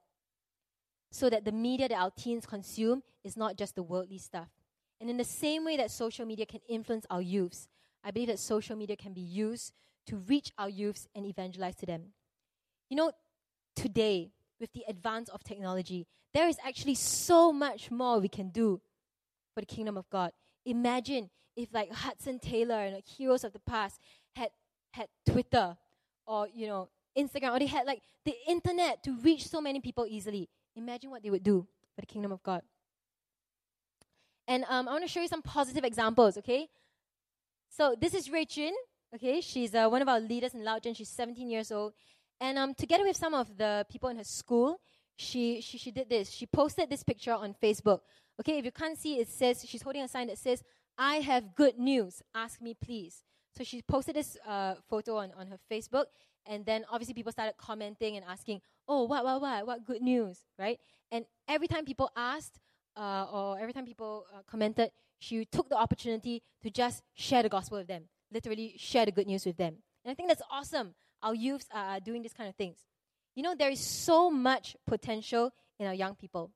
So 1.11 1.29
that 1.29 1.45
the 1.45 1.51
media 1.51 1.87
that 1.87 1.97
our 1.97 2.11
teens 2.11 2.45
consume 2.45 3.03
is 3.23 3.37
not 3.37 3.55
just 3.55 3.75
the 3.75 3.83
worldly 3.83 4.17
stuff. 4.17 4.49
And 4.99 5.09
in 5.09 5.17
the 5.17 5.23
same 5.23 5.63
way 5.63 5.77
that 5.77 5.91
social 5.91 6.25
media 6.25 6.45
can 6.45 6.59
influence 6.67 7.05
our 7.09 7.21
youths, 7.21 7.67
I 8.03 8.11
believe 8.11 8.29
that 8.29 8.39
social 8.39 8.75
media 8.75 8.95
can 8.95 9.13
be 9.13 9.21
used 9.21 9.73
to 10.07 10.17
reach 10.17 10.51
our 10.57 10.69
youths 10.69 11.07
and 11.13 11.25
evangelize 11.25 11.75
to 11.75 11.85
them. 11.85 12.13
You 12.89 12.97
know, 12.97 13.11
today, 13.75 14.31
with 14.59 14.71
the 14.73 14.83
advance 14.87 15.29
of 15.29 15.43
technology, 15.43 16.07
there 16.33 16.47
is 16.47 16.57
actually 16.65 16.95
so 16.95 17.51
much 17.51 17.91
more 17.91 18.19
we 18.19 18.29
can 18.29 18.49
do 18.49 18.81
for 19.53 19.61
the 19.61 19.65
kingdom 19.65 19.97
of 19.97 20.09
God. 20.09 20.31
Imagine 20.65 21.29
if 21.55 21.73
like 21.73 21.91
Hudson 21.91 22.39
Taylor 22.39 22.75
and 22.75 22.95
like 22.95 23.07
heroes 23.07 23.43
of 23.43 23.53
the 23.53 23.59
past 23.59 23.99
had 24.35 24.49
had 24.91 25.07
Twitter 25.25 25.75
or 26.25 26.47
you 26.53 26.67
know 26.67 26.89
Instagram 27.17 27.55
or 27.55 27.59
they 27.59 27.65
had 27.65 27.87
like 27.87 28.01
the 28.25 28.35
internet 28.47 29.03
to 29.03 29.17
reach 29.21 29.47
so 29.47 29.59
many 29.59 29.79
people 29.79 30.05
easily. 30.07 30.49
Imagine 30.75 31.09
what 31.09 31.23
they 31.23 31.29
would 31.29 31.43
do 31.43 31.65
for 31.95 32.01
the 32.01 32.07
kingdom 32.07 32.31
of 32.31 32.43
God. 32.43 32.61
And 34.47 34.63
um, 34.69 34.87
I 34.87 34.91
want 34.91 35.03
to 35.03 35.09
show 35.09 35.21
you 35.21 35.27
some 35.27 35.41
positive 35.41 35.83
examples, 35.83 36.37
okay? 36.37 36.69
So 37.69 37.95
this 37.99 38.13
is 38.13 38.29
Jun, 38.47 38.71
okay? 39.13 39.41
She's 39.41 39.75
uh, 39.75 39.87
one 39.89 40.01
of 40.01 40.07
our 40.07 40.19
leaders 40.19 40.53
in 40.53 40.63
Loud 40.63 40.83
Gen. 40.83 40.93
She's 40.93 41.09
17 41.09 41.49
years 41.49 41.71
old. 41.71 41.93
And 42.39 42.57
um, 42.57 42.73
together 42.73 43.03
with 43.03 43.17
some 43.17 43.33
of 43.33 43.57
the 43.57 43.85
people 43.89 44.09
in 44.09 44.17
her 44.17 44.23
school, 44.23 44.79
she, 45.15 45.61
she, 45.61 45.77
she 45.77 45.91
did 45.91 46.09
this. 46.09 46.31
She 46.31 46.45
posted 46.45 46.89
this 46.89 47.03
picture 47.03 47.33
on 47.33 47.55
Facebook. 47.61 48.01
Okay, 48.39 48.59
if 48.59 48.65
you 48.65 48.71
can't 48.71 48.97
see, 48.97 49.19
it 49.19 49.27
says, 49.27 49.65
she's 49.67 49.81
holding 49.81 50.03
a 50.03 50.07
sign 50.07 50.27
that 50.27 50.37
says, 50.37 50.63
I 50.97 51.15
have 51.15 51.55
good 51.55 51.77
news, 51.77 52.21
ask 52.35 52.61
me 52.61 52.75
please. 52.79 53.23
So 53.57 53.63
she 53.63 53.81
posted 53.81 54.15
this 54.15 54.37
uh, 54.47 54.75
photo 54.87 55.17
on, 55.17 55.31
on 55.35 55.47
her 55.47 55.57
Facebook, 55.71 56.05
and 56.45 56.63
then 56.65 56.85
obviously 56.91 57.15
people 57.15 57.31
started 57.31 57.55
commenting 57.57 58.15
and 58.15 58.25
asking, 58.27 58.61
oh, 58.87 59.03
what, 59.03 59.23
what, 59.23 59.41
what, 59.41 59.65
what 59.65 59.85
good 59.85 60.01
news, 60.01 60.39
right? 60.59 60.79
And 61.11 61.25
every 61.47 61.67
time 61.67 61.85
people 61.85 62.11
asked, 62.15 62.59
uh, 62.95 63.25
or 63.31 63.59
every 63.59 63.73
time 63.73 63.85
people 63.85 64.25
uh, 64.33 64.41
commented, 64.49 64.91
she 65.19 65.45
took 65.45 65.69
the 65.69 65.77
opportunity 65.77 66.43
to 66.61 66.69
just 66.69 67.01
share 67.15 67.41
the 67.41 67.49
gospel 67.49 67.79
with 67.79 67.87
them, 67.87 68.03
literally 68.31 68.75
share 68.77 69.05
the 69.05 69.11
good 69.11 69.25
news 69.25 69.45
with 69.45 69.57
them. 69.57 69.77
And 70.05 70.11
I 70.11 70.13
think 70.13 70.29
that's 70.29 70.43
awesome 70.51 70.93
our 71.21 71.35
youths 71.35 71.67
are 71.73 71.99
doing 71.99 72.21
these 72.21 72.33
kind 72.33 72.49
of 72.49 72.55
things. 72.55 72.77
You 73.35 73.43
know, 73.43 73.55
there 73.55 73.69
is 73.69 73.79
so 73.79 74.29
much 74.29 74.75
potential 74.85 75.51
in 75.79 75.87
our 75.87 75.93
young 75.93 76.15
people. 76.15 76.51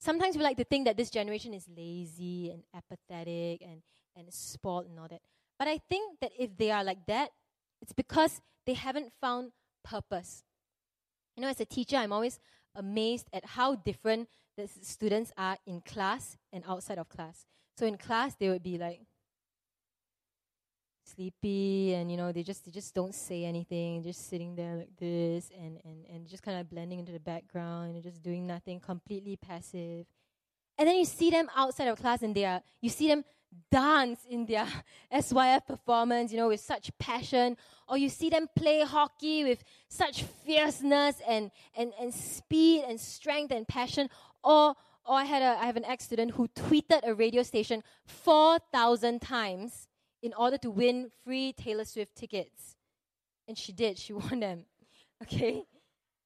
Sometimes 0.00 0.36
we 0.36 0.42
like 0.42 0.56
to 0.56 0.64
think 0.64 0.86
that 0.86 0.96
this 0.96 1.10
generation 1.10 1.54
is 1.54 1.66
lazy 1.74 2.50
and 2.50 2.62
apathetic 2.74 3.62
and, 3.62 3.82
and 4.16 4.32
spoiled 4.32 4.86
and 4.86 4.98
all 4.98 5.08
that. 5.08 5.20
But 5.58 5.68
I 5.68 5.78
think 5.88 6.20
that 6.20 6.32
if 6.38 6.56
they 6.56 6.70
are 6.70 6.84
like 6.84 7.06
that, 7.06 7.30
it's 7.80 7.92
because 7.92 8.40
they 8.66 8.74
haven't 8.74 9.12
found 9.20 9.52
purpose. 9.84 10.42
You 11.36 11.42
know, 11.42 11.48
as 11.48 11.60
a 11.60 11.64
teacher, 11.64 11.96
I'm 11.96 12.12
always 12.12 12.38
amazed 12.74 13.28
at 13.32 13.44
how 13.44 13.76
different 13.76 14.28
the 14.56 14.68
students 14.82 15.32
are 15.36 15.56
in 15.66 15.80
class 15.80 16.36
and 16.52 16.64
outside 16.66 16.98
of 16.98 17.08
class. 17.08 17.46
So 17.76 17.86
in 17.86 17.96
class, 17.96 18.34
they 18.38 18.48
would 18.48 18.62
be 18.62 18.78
like, 18.78 19.00
sleepy 21.14 21.94
and 21.94 22.10
you 22.10 22.16
know 22.16 22.32
they 22.32 22.42
just 22.42 22.64
they 22.64 22.70
just 22.70 22.94
don't 22.94 23.14
say 23.14 23.44
anything 23.44 24.02
just 24.02 24.28
sitting 24.28 24.54
there 24.54 24.76
like 24.76 24.96
this 24.98 25.50
and 25.56 25.78
and 25.84 26.04
and 26.12 26.26
just 26.26 26.42
kind 26.42 26.58
of 26.58 26.68
blending 26.68 26.98
into 26.98 27.12
the 27.12 27.20
background 27.20 27.94
and 27.94 28.02
just 28.02 28.22
doing 28.22 28.46
nothing 28.46 28.80
completely 28.80 29.36
passive. 29.36 30.06
And 30.76 30.88
then 30.88 30.96
you 30.96 31.04
see 31.04 31.30
them 31.30 31.48
outside 31.54 31.86
of 31.86 31.98
class 31.98 32.22
and 32.22 32.34
they 32.34 32.44
are 32.44 32.60
you 32.80 32.90
see 32.90 33.08
them 33.08 33.24
dance 33.70 34.20
in 34.28 34.46
their 34.46 34.66
SYF 35.12 35.66
performance 35.66 36.32
you 36.32 36.38
know 36.38 36.48
with 36.48 36.60
such 36.60 36.90
passion 36.98 37.56
or 37.88 37.96
you 37.96 38.08
see 38.08 38.28
them 38.28 38.48
play 38.56 38.80
hockey 38.80 39.44
with 39.44 39.62
such 39.88 40.24
fierceness 40.44 41.16
and 41.26 41.50
and 41.76 41.92
and 42.00 42.12
speed 42.12 42.84
and 42.88 43.00
strength 43.00 43.52
and 43.52 43.68
passion 43.68 44.08
or 44.42 44.74
or 45.06 45.16
I 45.16 45.24
had 45.24 45.42
a 45.42 45.60
I 45.62 45.66
have 45.66 45.76
an 45.76 45.84
ex 45.84 46.04
student 46.04 46.32
who 46.32 46.48
tweeted 46.48 47.00
a 47.04 47.14
radio 47.14 47.42
station 47.42 47.82
4,000 48.06 49.20
times 49.20 49.86
in 50.24 50.32
order 50.32 50.56
to 50.56 50.70
win 50.70 51.10
free 51.22 51.52
Taylor 51.52 51.84
Swift 51.84 52.16
tickets. 52.16 52.76
And 53.46 53.58
she 53.58 53.72
did, 53.72 53.98
she 53.98 54.12
won 54.24 54.40
them. 54.40 54.64
Okay? 55.22 55.64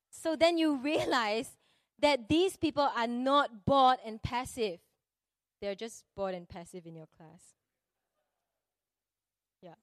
So 0.09 0.37
then 0.37 0.57
you 0.57 0.77
realize 0.77 1.57
that 1.99 2.29
these 2.29 2.57
people 2.57 2.89
are 2.97 3.09
not 3.09 3.67
bored 3.67 3.99
and 4.07 4.23
passive. 4.23 4.79
They're 5.61 5.75
just 5.75 6.05
bored 6.17 6.37
and 6.37 6.49
passive 6.49 6.87
in 6.87 6.95
your 6.95 7.09
class. 7.17 7.43
Yeah. 9.61 9.75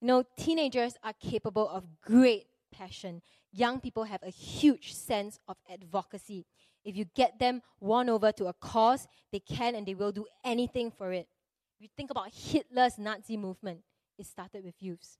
You 0.00 0.06
know, 0.06 0.24
teenagers 0.36 0.94
are 1.02 1.12
capable 1.20 1.68
of 1.68 1.84
great 2.00 2.46
passion, 2.70 3.22
young 3.52 3.80
people 3.80 4.04
have 4.04 4.22
a 4.22 4.30
huge 4.30 4.94
sense 4.94 5.40
of 5.48 5.56
advocacy. 5.68 6.46
If 6.84 6.96
you 6.96 7.06
get 7.16 7.40
them 7.40 7.62
won 7.80 8.08
over 8.08 8.30
to 8.32 8.46
a 8.46 8.52
cause, 8.52 9.08
they 9.32 9.40
can 9.40 9.74
and 9.74 9.84
they 9.86 9.94
will 9.94 10.12
do 10.12 10.26
anything 10.44 10.92
for 10.92 11.12
it. 11.12 11.26
If 11.78 11.82
you 11.82 11.88
think 11.96 12.10
about 12.10 12.34
Hitler's 12.34 12.98
Nazi 12.98 13.36
movement, 13.36 13.82
it 14.18 14.26
started 14.26 14.64
with 14.64 14.74
youths. 14.80 15.16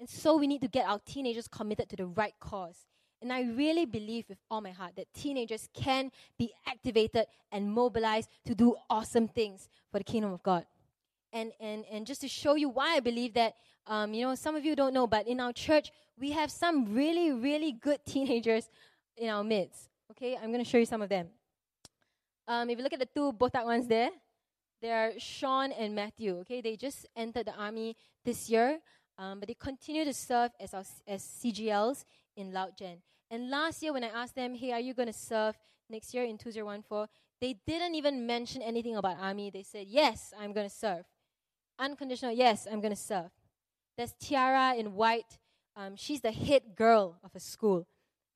And 0.00 0.08
so 0.08 0.36
we 0.36 0.48
need 0.48 0.60
to 0.62 0.68
get 0.68 0.88
our 0.88 0.98
teenagers 0.98 1.46
committed 1.46 1.88
to 1.90 1.96
the 1.96 2.06
right 2.06 2.34
cause. 2.40 2.86
And 3.22 3.32
I 3.32 3.42
really 3.42 3.86
believe 3.86 4.24
with 4.28 4.38
all 4.50 4.60
my 4.60 4.72
heart 4.72 4.94
that 4.96 5.06
teenagers 5.14 5.68
can 5.72 6.10
be 6.36 6.52
activated 6.66 7.26
and 7.52 7.70
mobilized 7.70 8.28
to 8.46 8.56
do 8.56 8.74
awesome 8.90 9.28
things 9.28 9.68
for 9.92 9.98
the 9.98 10.04
kingdom 10.04 10.32
of 10.32 10.42
God. 10.42 10.66
And, 11.32 11.52
and, 11.60 11.84
and 11.92 12.04
just 12.04 12.22
to 12.22 12.28
show 12.28 12.56
you 12.56 12.68
why 12.68 12.96
I 12.96 13.00
believe 13.00 13.34
that, 13.34 13.54
um, 13.86 14.14
you 14.14 14.26
know, 14.26 14.34
some 14.34 14.56
of 14.56 14.64
you 14.64 14.74
don't 14.74 14.92
know, 14.92 15.06
but 15.06 15.28
in 15.28 15.38
our 15.38 15.52
church, 15.52 15.92
we 16.18 16.32
have 16.32 16.50
some 16.50 16.92
really, 16.92 17.30
really 17.30 17.70
good 17.70 18.00
teenagers 18.06 18.68
in 19.16 19.28
our 19.28 19.44
midst. 19.44 19.90
Okay, 20.10 20.36
I'm 20.36 20.50
going 20.50 20.64
to 20.64 20.68
show 20.68 20.78
you 20.78 20.86
some 20.86 21.02
of 21.02 21.08
them. 21.08 21.28
Um, 22.48 22.68
if 22.68 22.78
you 22.78 22.82
look 22.82 22.94
at 22.94 22.98
the 22.98 23.06
two 23.06 23.32
Botak 23.32 23.64
ones 23.64 23.86
there, 23.86 24.10
they 24.80 24.92
are 24.92 25.12
Sean 25.18 25.72
and 25.72 25.94
Matthew. 25.94 26.38
Okay, 26.40 26.60
they 26.60 26.76
just 26.76 27.06
entered 27.16 27.46
the 27.46 27.54
army 27.54 27.96
this 28.24 28.48
year, 28.48 28.78
um, 29.18 29.40
but 29.40 29.48
they 29.48 29.54
continue 29.54 30.04
to 30.04 30.14
serve 30.14 30.52
as 30.60 30.74
our, 30.74 30.84
as 31.06 31.22
CGLs 31.22 32.04
in 32.36 32.52
Loud 32.52 32.76
Gen. 32.76 32.98
And 33.30 33.50
last 33.50 33.82
year, 33.82 33.92
when 33.92 34.04
I 34.04 34.08
asked 34.08 34.34
them, 34.34 34.54
"Hey, 34.54 34.72
are 34.72 34.80
you 34.80 34.94
going 34.94 35.08
to 35.08 35.12
serve 35.12 35.56
next 35.90 36.14
year 36.14 36.24
in 36.24 36.38
2014?" 36.38 37.08
They 37.40 37.54
didn't 37.66 37.94
even 37.94 38.26
mention 38.26 38.62
anything 38.62 38.96
about 38.96 39.18
army. 39.20 39.50
They 39.50 39.62
said, 39.62 39.86
"Yes, 39.88 40.32
I'm 40.38 40.52
going 40.52 40.68
to 40.68 40.74
serve." 40.74 41.04
Unconditional, 41.78 42.32
yes, 42.32 42.66
I'm 42.70 42.80
going 42.80 42.94
to 42.94 43.00
serve. 43.00 43.30
There's 43.96 44.14
Tiara 44.20 44.74
in 44.76 44.94
white. 44.94 45.38
Um, 45.76 45.96
she's 45.96 46.20
the 46.20 46.32
head 46.32 46.74
girl 46.74 47.18
of 47.22 47.34
a 47.34 47.40
school. 47.40 47.86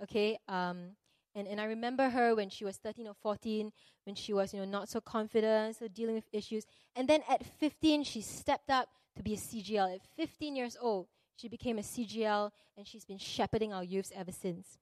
Okay, 0.02 0.38
um, 0.48 0.96
and, 1.34 1.48
and 1.48 1.60
I 1.60 1.64
remember 1.64 2.10
her 2.10 2.34
when 2.34 2.50
she 2.50 2.64
was 2.64 2.76
13 2.76 3.06
or 3.06 3.14
14, 3.14 3.72
when 4.04 4.14
she 4.14 4.32
was, 4.32 4.52
you 4.52 4.60
know, 4.60 4.66
not 4.66 4.88
so 4.88 5.00
confident, 5.00 5.76
so 5.76 5.88
dealing 5.88 6.14
with 6.14 6.28
issues. 6.32 6.64
And 6.94 7.08
then 7.08 7.22
at 7.28 7.44
15, 7.58 8.04
she 8.04 8.20
stepped 8.20 8.70
up 8.70 8.88
to 9.16 9.22
be 9.22 9.34
a 9.34 9.36
CGL. 9.36 9.94
At 9.94 10.00
15 10.16 10.56
years 10.56 10.76
old, 10.80 11.06
she 11.36 11.48
became 11.48 11.78
a 11.78 11.82
CGL, 11.82 12.50
and 12.76 12.86
she's 12.86 13.04
been 13.04 13.18
shepherding 13.18 13.72
our 13.72 13.84
youths 13.84 14.12
ever 14.14 14.32
since. 14.32 14.78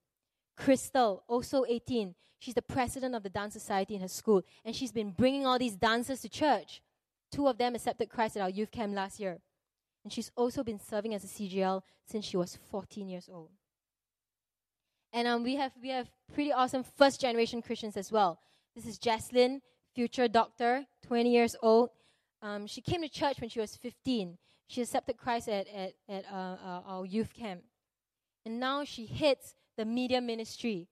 Crystal, 0.56 1.22
also 1.28 1.64
18, 1.66 2.14
she's 2.38 2.54
the 2.54 2.62
president 2.62 3.14
of 3.14 3.22
the 3.22 3.30
dance 3.30 3.52
society 3.52 3.94
in 3.94 4.00
her 4.00 4.08
school, 4.08 4.42
and 4.64 4.74
she's 4.74 4.92
been 4.92 5.12
bringing 5.12 5.46
all 5.46 5.58
these 5.58 5.76
dancers 5.76 6.20
to 6.20 6.28
church. 6.28 6.82
Two 7.30 7.46
of 7.46 7.58
them 7.58 7.76
accepted 7.76 8.10
Christ 8.10 8.36
at 8.36 8.42
our 8.42 8.50
youth 8.50 8.72
camp 8.72 8.94
last 8.94 9.20
year. 9.20 9.38
And 10.02 10.12
she's 10.12 10.32
also 10.34 10.64
been 10.64 10.80
serving 10.80 11.14
as 11.14 11.24
a 11.24 11.28
CGL 11.28 11.82
since 12.04 12.24
she 12.24 12.36
was 12.36 12.58
14 12.70 13.08
years 13.08 13.28
old. 13.32 13.50
And 15.12 15.26
um, 15.26 15.42
we 15.42 15.56
have 15.56 15.72
we 15.82 15.88
have 15.88 16.08
pretty 16.32 16.52
awesome 16.52 16.84
first 16.84 17.20
generation 17.20 17.62
Christians 17.62 17.96
as 17.96 18.12
well. 18.12 18.38
This 18.76 18.86
is 18.86 18.98
Jaslyn, 18.98 19.60
future 19.94 20.28
doctor, 20.28 20.86
20 21.06 21.30
years 21.30 21.56
old. 21.62 21.90
Um, 22.42 22.66
she 22.66 22.80
came 22.80 23.02
to 23.02 23.08
church 23.08 23.40
when 23.40 23.50
she 23.50 23.60
was 23.60 23.76
15. 23.76 24.38
She 24.68 24.82
accepted 24.82 25.16
Christ 25.16 25.48
at, 25.48 25.66
at, 25.68 25.94
at 26.08 26.24
uh, 26.32 26.36
uh, 26.64 26.82
our 26.86 27.04
youth 27.04 27.34
camp. 27.34 27.62
And 28.46 28.60
now 28.60 28.84
she 28.84 29.06
heads 29.06 29.54
the 29.76 29.84
media 29.84 30.20
ministry. 30.20 30.88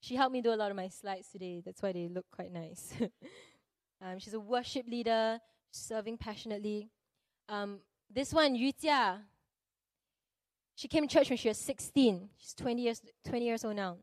She 0.00 0.16
helped 0.16 0.32
me 0.32 0.42
do 0.42 0.52
a 0.52 0.56
lot 0.56 0.70
of 0.70 0.76
my 0.76 0.88
slides 0.88 1.28
today. 1.28 1.62
That's 1.64 1.80
why 1.80 1.92
they 1.92 2.08
look 2.08 2.26
quite 2.34 2.52
nice. 2.52 2.92
um, 4.02 4.18
she's 4.18 4.34
a 4.34 4.40
worship 4.40 4.86
leader, 4.88 5.38
serving 5.70 6.18
passionately. 6.18 6.90
Um, 7.48 7.80
this 8.12 8.32
one, 8.32 8.56
Yutia, 8.56 9.20
she 10.80 10.88
came 10.88 11.06
to 11.06 11.14
church 11.14 11.28
when 11.28 11.36
she 11.36 11.48
was 11.48 11.58
16. 11.58 12.30
She's 12.38 12.54
20 12.54 12.80
years, 12.80 13.02
20 13.28 13.44
years 13.44 13.66
old 13.66 13.76
now. 13.76 13.98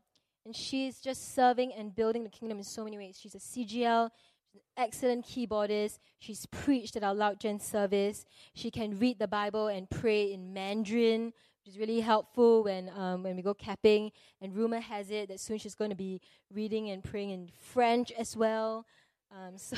And 0.46 0.54
she's 0.54 1.00
just 1.00 1.34
serving 1.34 1.72
and 1.72 1.94
building 1.94 2.22
the 2.22 2.30
kingdom 2.30 2.58
in 2.58 2.64
so 2.64 2.84
many 2.84 2.96
ways. 2.96 3.18
She's 3.20 3.34
a 3.34 3.38
CGL, 3.38 4.10
she's 4.44 4.54
an 4.54 4.84
excellent 4.84 5.26
keyboardist. 5.26 5.98
She's 6.20 6.46
preached 6.46 6.94
at 6.94 7.02
our 7.02 7.16
Loud 7.16 7.40
Gen 7.40 7.58
service. 7.58 8.24
She 8.54 8.70
can 8.70 8.96
read 8.96 9.18
the 9.18 9.26
Bible 9.26 9.66
and 9.66 9.90
pray 9.90 10.32
in 10.32 10.52
Mandarin, 10.52 11.32
which 11.64 11.74
is 11.74 11.78
really 11.80 11.98
helpful 11.98 12.62
when, 12.62 12.90
um, 12.96 13.24
when 13.24 13.34
we 13.34 13.42
go 13.42 13.54
capping. 13.54 14.12
And 14.40 14.54
rumor 14.54 14.78
has 14.78 15.10
it 15.10 15.30
that 15.30 15.40
soon 15.40 15.58
she's 15.58 15.74
going 15.74 15.90
to 15.90 15.96
be 15.96 16.20
reading 16.54 16.90
and 16.90 17.02
praying 17.02 17.30
in 17.30 17.50
French 17.72 18.12
as 18.12 18.36
well. 18.36 18.86
Um, 19.32 19.54
so, 19.58 19.76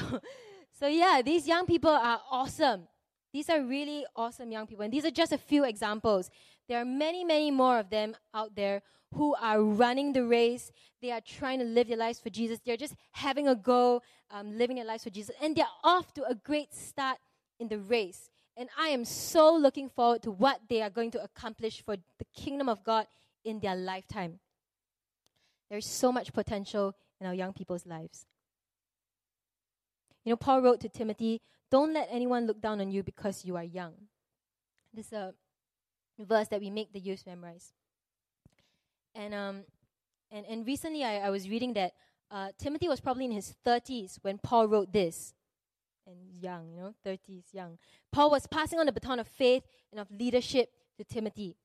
so, 0.78 0.86
yeah, 0.86 1.22
these 1.24 1.48
young 1.48 1.64
people 1.64 1.90
are 1.90 2.20
awesome. 2.30 2.88
These 3.32 3.48
are 3.48 3.62
really 3.62 4.05
awesome 4.16 4.51
young 4.51 4.66
people. 4.66 4.84
And 4.84 4.92
these 4.92 5.05
are 5.05 5.11
just 5.11 5.32
a 5.32 5.38
few 5.38 5.64
examples. 5.64 6.30
There 6.70 6.80
are 6.80 6.84
many, 6.84 7.24
many 7.24 7.50
more 7.50 7.80
of 7.80 7.90
them 7.90 8.14
out 8.32 8.54
there 8.54 8.82
who 9.14 9.34
are 9.34 9.60
running 9.60 10.12
the 10.12 10.24
race. 10.24 10.70
They 11.02 11.10
are 11.10 11.20
trying 11.20 11.58
to 11.58 11.64
live 11.64 11.88
their 11.88 11.96
lives 11.96 12.20
for 12.20 12.30
Jesus. 12.30 12.60
They're 12.64 12.76
just 12.76 12.94
having 13.10 13.48
a 13.48 13.56
go, 13.56 14.02
um, 14.30 14.56
living 14.56 14.76
their 14.76 14.84
lives 14.84 15.02
for 15.02 15.10
Jesus. 15.10 15.34
And 15.42 15.56
they're 15.56 15.66
off 15.82 16.14
to 16.14 16.24
a 16.26 16.36
great 16.36 16.72
start 16.72 17.18
in 17.58 17.66
the 17.66 17.78
race. 17.78 18.30
And 18.56 18.68
I 18.78 18.90
am 18.90 19.04
so 19.04 19.52
looking 19.52 19.88
forward 19.88 20.22
to 20.22 20.30
what 20.30 20.60
they 20.68 20.80
are 20.80 20.90
going 20.90 21.10
to 21.10 21.24
accomplish 21.24 21.84
for 21.84 21.96
the 21.96 22.24
kingdom 22.36 22.68
of 22.68 22.84
God 22.84 23.08
in 23.44 23.58
their 23.58 23.74
lifetime. 23.74 24.38
There's 25.70 25.86
so 25.86 26.12
much 26.12 26.32
potential 26.32 26.94
in 27.20 27.26
our 27.26 27.34
young 27.34 27.52
people's 27.52 27.84
lives. 27.84 28.26
You 30.24 30.30
know, 30.30 30.36
Paul 30.36 30.62
wrote 30.62 30.80
to 30.82 30.88
Timothy, 30.88 31.40
Don't 31.68 31.92
let 31.92 32.06
anyone 32.12 32.46
look 32.46 32.60
down 32.60 32.80
on 32.80 32.92
you 32.92 33.02
because 33.02 33.44
you 33.44 33.56
are 33.56 33.64
young. 33.64 33.94
This 34.94 35.08
is 35.08 35.14
a 35.14 35.34
verse 36.26 36.48
that 36.48 36.60
we 36.60 36.70
make 36.70 36.92
the 36.92 37.00
youth 37.00 37.24
memorize. 37.26 37.72
And 39.14 39.34
um, 39.34 39.64
and 40.30 40.46
and 40.46 40.66
recently 40.66 41.04
I, 41.04 41.26
I 41.26 41.30
was 41.30 41.48
reading 41.48 41.74
that 41.74 41.92
uh, 42.30 42.48
Timothy 42.58 42.88
was 42.88 43.00
probably 43.00 43.24
in 43.24 43.32
his 43.32 43.54
30s 43.66 44.18
when 44.22 44.38
Paul 44.38 44.68
wrote 44.68 44.92
this. 44.92 45.34
And 46.06 46.16
young, 46.40 46.70
you 46.70 46.80
know, 46.80 46.94
30s, 47.06 47.52
young. 47.52 47.78
Paul 48.12 48.30
was 48.30 48.46
passing 48.46 48.78
on 48.78 48.86
the 48.86 48.92
baton 48.92 49.20
of 49.20 49.28
faith 49.28 49.64
and 49.92 50.00
of 50.00 50.10
leadership 50.10 50.70
to 50.96 51.04
Timothy. 51.04 51.56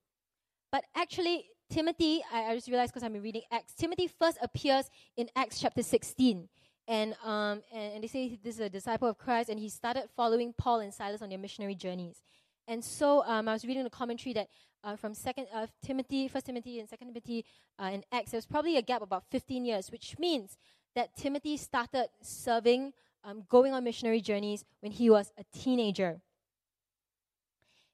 But 0.71 0.83
actually, 0.95 1.45
Timothy, 1.69 2.21
I, 2.31 2.51
I 2.51 2.55
just 2.55 2.67
realized 2.67 2.91
because 2.91 3.03
I've 3.03 3.13
been 3.13 3.23
reading 3.23 3.43
Acts, 3.51 3.73
Timothy 3.73 4.07
first 4.07 4.37
appears 4.41 4.89
in 5.17 5.29
Acts 5.35 5.59
chapter 5.59 5.81
16. 5.81 6.47
And, 6.87 7.15
um, 7.23 7.61
and, 7.73 7.93
and 7.95 8.03
they 8.03 8.07
say 8.07 8.39
this 8.43 8.55
is 8.55 8.61
a 8.61 8.69
disciple 8.69 9.07
of 9.07 9.17
Christ, 9.17 9.49
and 9.49 9.59
he 9.59 9.69
started 9.69 10.03
following 10.15 10.53
Paul 10.55 10.81
and 10.81 10.93
Silas 10.93 11.21
on 11.21 11.29
their 11.29 11.39
missionary 11.39 11.73
journeys. 11.73 12.21
And 12.67 12.83
so 12.83 13.23
um, 13.25 13.47
I 13.47 13.53
was 13.53 13.65
reading 13.65 13.83
the 13.83 13.89
commentary 13.89 14.33
that 14.33 14.47
uh, 14.83 14.95
from 14.95 15.13
Second 15.13 15.47
uh, 15.53 15.67
Timothy, 15.83 16.27
First 16.27 16.45
Timothy, 16.45 16.79
and 16.79 16.89
Second 16.89 17.07
Timothy 17.07 17.45
uh, 17.79 17.89
and 17.91 18.03
Acts, 18.11 18.31
there 18.31 18.37
was 18.37 18.45
probably 18.45 18.77
a 18.77 18.81
gap 18.81 19.01
about 19.01 19.23
15 19.31 19.65
years, 19.65 19.91
which 19.91 20.17
means 20.19 20.57
that 20.95 21.15
Timothy 21.15 21.57
started 21.57 22.07
serving, 22.21 22.93
um, 23.23 23.43
going 23.49 23.73
on 23.73 23.83
missionary 23.83 24.21
journeys 24.21 24.63
when 24.79 24.91
he 24.91 25.09
was 25.09 25.31
a 25.37 25.43
teenager. 25.57 26.21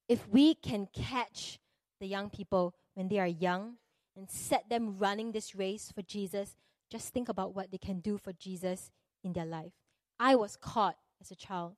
If 0.07 0.27
we 0.27 0.55
can 0.55 0.87
catch 0.93 1.59
the 1.99 2.07
young 2.07 2.29
people 2.29 2.75
when 2.95 3.07
they 3.07 3.19
are 3.19 3.27
young 3.27 3.75
and 4.15 4.29
set 4.29 4.69
them 4.69 4.97
running 4.97 5.31
this 5.31 5.55
race 5.55 5.91
for 5.93 6.01
Jesus, 6.01 6.55
just 6.89 7.13
think 7.13 7.29
about 7.29 7.55
what 7.55 7.71
they 7.71 7.77
can 7.77 7.99
do 7.99 8.17
for 8.17 8.33
Jesus 8.33 8.91
in 9.23 9.33
their 9.33 9.45
life. 9.45 9.71
I 10.19 10.35
was 10.35 10.57
caught 10.57 10.97
as 11.21 11.31
a 11.31 11.35
child 11.35 11.75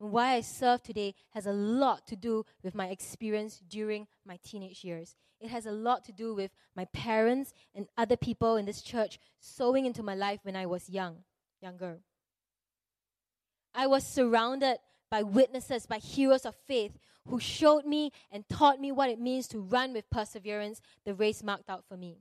and 0.00 0.12
why 0.12 0.34
I 0.34 0.40
serve 0.40 0.82
today 0.82 1.14
has 1.30 1.46
a 1.46 1.52
lot 1.52 2.06
to 2.08 2.16
do 2.16 2.44
with 2.62 2.74
my 2.74 2.88
experience 2.88 3.60
during 3.68 4.06
my 4.24 4.38
teenage 4.44 4.84
years. 4.84 5.16
It 5.40 5.50
has 5.50 5.66
a 5.66 5.72
lot 5.72 6.04
to 6.04 6.12
do 6.12 6.34
with 6.34 6.50
my 6.74 6.84
parents 6.86 7.52
and 7.74 7.86
other 7.96 8.16
people 8.16 8.56
in 8.56 8.64
this 8.64 8.82
church 8.82 9.18
sowing 9.40 9.86
into 9.86 10.02
my 10.02 10.14
life 10.14 10.40
when 10.42 10.56
I 10.56 10.66
was 10.66 10.88
young, 10.88 11.18
younger. 11.60 11.98
I 13.74 13.86
was 13.86 14.04
surrounded 14.04 14.78
by 15.10 15.22
witnesses, 15.22 15.86
by 15.86 15.98
heroes 15.98 16.44
of 16.44 16.54
faith 16.66 16.98
who 17.28 17.38
showed 17.38 17.84
me 17.84 18.10
and 18.30 18.48
taught 18.48 18.80
me 18.80 18.90
what 18.90 19.10
it 19.10 19.20
means 19.20 19.46
to 19.48 19.60
run 19.60 19.92
with 19.92 20.10
perseverance 20.10 20.80
the 21.04 21.14
race 21.14 21.42
marked 21.42 21.70
out 21.70 21.84
for 21.88 21.96
me. 21.96 22.18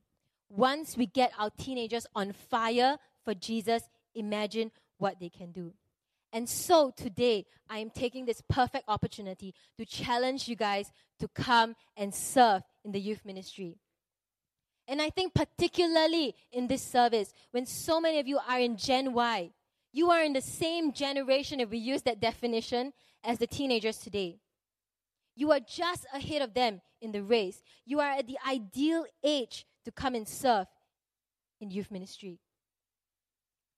Once 0.50 0.96
we 0.96 1.06
get 1.06 1.32
our 1.38 1.50
teenagers 1.58 2.06
on 2.16 2.32
fire 2.32 2.98
for 3.24 3.34
Jesus, 3.34 3.84
imagine 4.16 4.72
what 4.98 5.20
they 5.20 5.30
can 5.30 5.52
do. 5.52 5.74
And 6.38 6.48
so 6.48 6.94
today, 6.96 7.48
I 7.68 7.80
am 7.80 7.90
taking 7.90 8.26
this 8.26 8.44
perfect 8.48 8.84
opportunity 8.88 9.56
to 9.80 9.86
challenge 9.88 10.48
you 10.48 10.56
guys 10.56 10.92
to 11.20 11.28
come 11.28 11.76
and 11.98 12.14
serve 12.14 12.62
in 12.86 12.92
the 12.92 13.00
youth 13.00 13.26
ministry. 13.26 13.80
And 14.88 15.02
I 15.02 15.10
think, 15.10 15.34
particularly 15.34 16.36
in 16.52 16.68
this 16.68 16.84
service, 16.84 17.34
when 17.50 17.66
so 17.66 18.00
many 18.00 18.20
of 18.20 18.28
you 18.28 18.38
are 18.48 18.60
in 18.60 18.78
Gen 18.78 19.14
Y, 19.14 19.50
you 19.92 20.12
are 20.12 20.22
in 20.22 20.34
the 20.34 20.42
same 20.42 20.94
generation, 20.94 21.60
if 21.60 21.72
we 21.72 21.80
use 21.80 22.04
that 22.04 22.20
definition, 22.20 22.94
as 23.24 23.40
the 23.40 23.48
teenagers 23.48 23.98
today. 23.98 24.38
You 25.36 25.52
are 25.54 25.60
just 25.60 26.06
ahead 26.14 26.44
of 26.44 26.54
them 26.54 26.82
in 27.02 27.14
the 27.14 27.24
race. 27.24 27.64
You 27.84 28.00
are 28.00 28.12
at 28.12 28.28
the 28.28 28.38
ideal 28.48 29.08
age 29.24 29.66
to 29.86 29.92
come 29.92 30.14
and 30.14 30.28
serve 30.28 30.68
in 31.60 31.72
youth 31.72 31.90
ministry. 31.90 32.38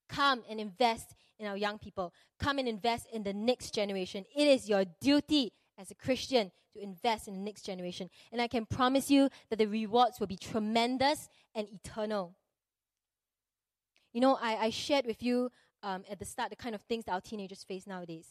Come 0.09 0.43
and 0.49 0.59
invest 0.59 1.15
in 1.39 1.47
our 1.47 1.57
young 1.57 1.79
people. 1.79 2.13
Come 2.37 2.59
and 2.59 2.67
invest 2.67 3.07
in 3.11 3.23
the 3.23 3.33
next 3.33 3.73
generation. 3.73 4.25
It 4.35 4.47
is 4.47 4.69
your 4.69 4.85
duty 5.01 5.53
as 5.77 5.89
a 5.89 5.95
Christian 5.95 6.51
to 6.73 6.83
invest 6.83 7.27
in 7.27 7.33
the 7.33 7.39
next 7.39 7.63
generation. 7.63 8.09
And 8.31 8.41
I 8.41 8.47
can 8.47 8.65
promise 8.65 9.09
you 9.09 9.29
that 9.49 9.57
the 9.57 9.65
rewards 9.65 10.19
will 10.19 10.27
be 10.27 10.37
tremendous 10.37 11.29
and 11.55 11.67
eternal. 11.69 12.35
You 14.13 14.21
know, 14.21 14.37
I, 14.41 14.65
I 14.65 14.69
shared 14.69 15.05
with 15.05 15.23
you 15.23 15.51
um, 15.81 16.03
at 16.09 16.19
the 16.19 16.25
start 16.25 16.49
the 16.49 16.55
kind 16.55 16.75
of 16.75 16.81
things 16.81 17.05
that 17.05 17.13
our 17.13 17.21
teenagers 17.21 17.63
face 17.63 17.87
nowadays. 17.87 18.27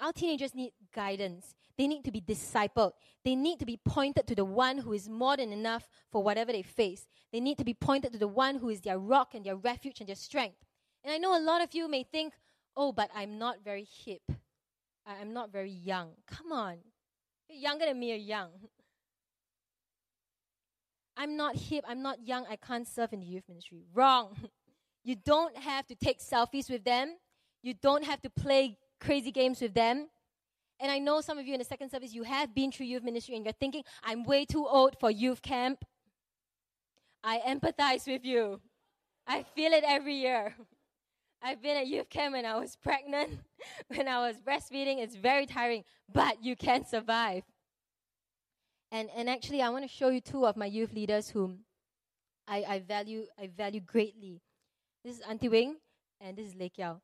Our 0.00 0.12
teenagers 0.12 0.54
need 0.54 0.72
guidance. 0.94 1.54
They 1.76 1.86
need 1.86 2.04
to 2.04 2.10
be 2.10 2.20
discipled. 2.20 2.92
They 3.24 3.34
need 3.34 3.58
to 3.58 3.66
be 3.66 3.78
pointed 3.84 4.26
to 4.28 4.34
the 4.34 4.44
one 4.44 4.78
who 4.78 4.92
is 4.92 5.08
more 5.08 5.36
than 5.36 5.52
enough 5.52 5.88
for 6.10 6.22
whatever 6.22 6.52
they 6.52 6.62
face. 6.62 7.06
They 7.32 7.40
need 7.40 7.58
to 7.58 7.64
be 7.64 7.74
pointed 7.74 8.12
to 8.12 8.18
the 8.18 8.28
one 8.28 8.56
who 8.56 8.70
is 8.70 8.80
their 8.80 8.98
rock 8.98 9.34
and 9.34 9.44
their 9.44 9.56
refuge 9.56 10.00
and 10.00 10.08
their 10.08 10.16
strength. 10.16 10.56
And 11.04 11.12
I 11.12 11.18
know 11.18 11.36
a 11.36 11.40
lot 11.40 11.62
of 11.62 11.74
you 11.74 11.88
may 11.88 12.02
think, 12.02 12.34
oh, 12.76 12.92
but 12.92 13.10
I'm 13.14 13.38
not 13.38 13.64
very 13.64 13.86
hip. 14.04 14.22
I'm 15.06 15.32
not 15.32 15.50
very 15.50 15.70
young. 15.70 16.10
Come 16.26 16.52
on. 16.52 16.76
You're 17.48 17.58
younger 17.58 17.86
than 17.86 17.98
me, 17.98 18.08
you're 18.08 18.16
young. 18.16 18.50
I'm 21.16 21.36
not 21.36 21.56
hip, 21.56 21.84
I'm 21.88 22.02
not 22.02 22.26
young, 22.26 22.46
I 22.48 22.56
can't 22.56 22.86
serve 22.86 23.12
in 23.12 23.20
the 23.20 23.26
youth 23.26 23.44
ministry. 23.48 23.84
Wrong. 23.94 24.36
You 25.02 25.16
don't 25.16 25.56
have 25.56 25.86
to 25.86 25.94
take 25.94 26.20
selfies 26.20 26.70
with 26.70 26.84
them. 26.84 27.16
You 27.62 27.72
don't 27.72 28.04
have 28.04 28.20
to 28.20 28.28
play 28.28 28.76
crazy 29.00 29.32
games 29.32 29.62
with 29.62 29.72
them. 29.72 30.08
And 30.78 30.90
I 30.90 30.98
know 30.98 31.20
some 31.20 31.38
of 31.38 31.46
you 31.46 31.54
in 31.54 31.58
the 31.58 31.64
second 31.64 31.90
service, 31.90 32.12
you 32.12 32.22
have 32.22 32.54
been 32.54 32.70
through 32.70 32.86
youth 32.86 33.02
ministry 33.02 33.34
and 33.34 33.44
you're 33.44 33.54
thinking, 33.54 33.82
I'm 34.02 34.24
way 34.24 34.44
too 34.44 34.66
old 34.66 34.96
for 35.00 35.10
youth 35.10 35.40
camp. 35.40 35.84
I 37.24 37.40
empathize 37.46 38.06
with 38.06 38.24
you. 38.24 38.60
I 39.26 39.44
feel 39.54 39.72
it 39.72 39.84
every 39.86 40.14
year. 40.14 40.54
I've 41.42 41.62
been 41.62 41.76
at 41.76 41.86
youth 41.86 42.10
camp 42.10 42.34
when 42.34 42.44
I 42.44 42.58
was 42.58 42.76
pregnant, 42.76 43.30
when 43.88 44.08
I 44.08 44.26
was 44.26 44.36
breastfeeding. 44.36 44.98
It's 44.98 45.16
very 45.16 45.46
tiring, 45.46 45.84
but 46.12 46.44
you 46.44 46.54
can 46.54 46.84
survive. 46.84 47.44
And, 48.92 49.08
and 49.16 49.30
actually, 49.30 49.62
I 49.62 49.70
want 49.70 49.84
to 49.84 49.88
show 49.88 50.08
you 50.08 50.20
two 50.20 50.46
of 50.46 50.56
my 50.56 50.66
youth 50.66 50.92
leaders 50.92 51.30
whom 51.30 51.60
I, 52.46 52.64
I, 52.68 52.78
value, 52.80 53.24
I 53.38 53.46
value 53.46 53.80
greatly. 53.80 54.42
This 55.04 55.16
is 55.16 55.22
Auntie 55.22 55.48
Wing, 55.48 55.76
and 56.20 56.36
this 56.36 56.48
is 56.48 56.54
Lake 56.56 56.76
Yao. 56.76 57.00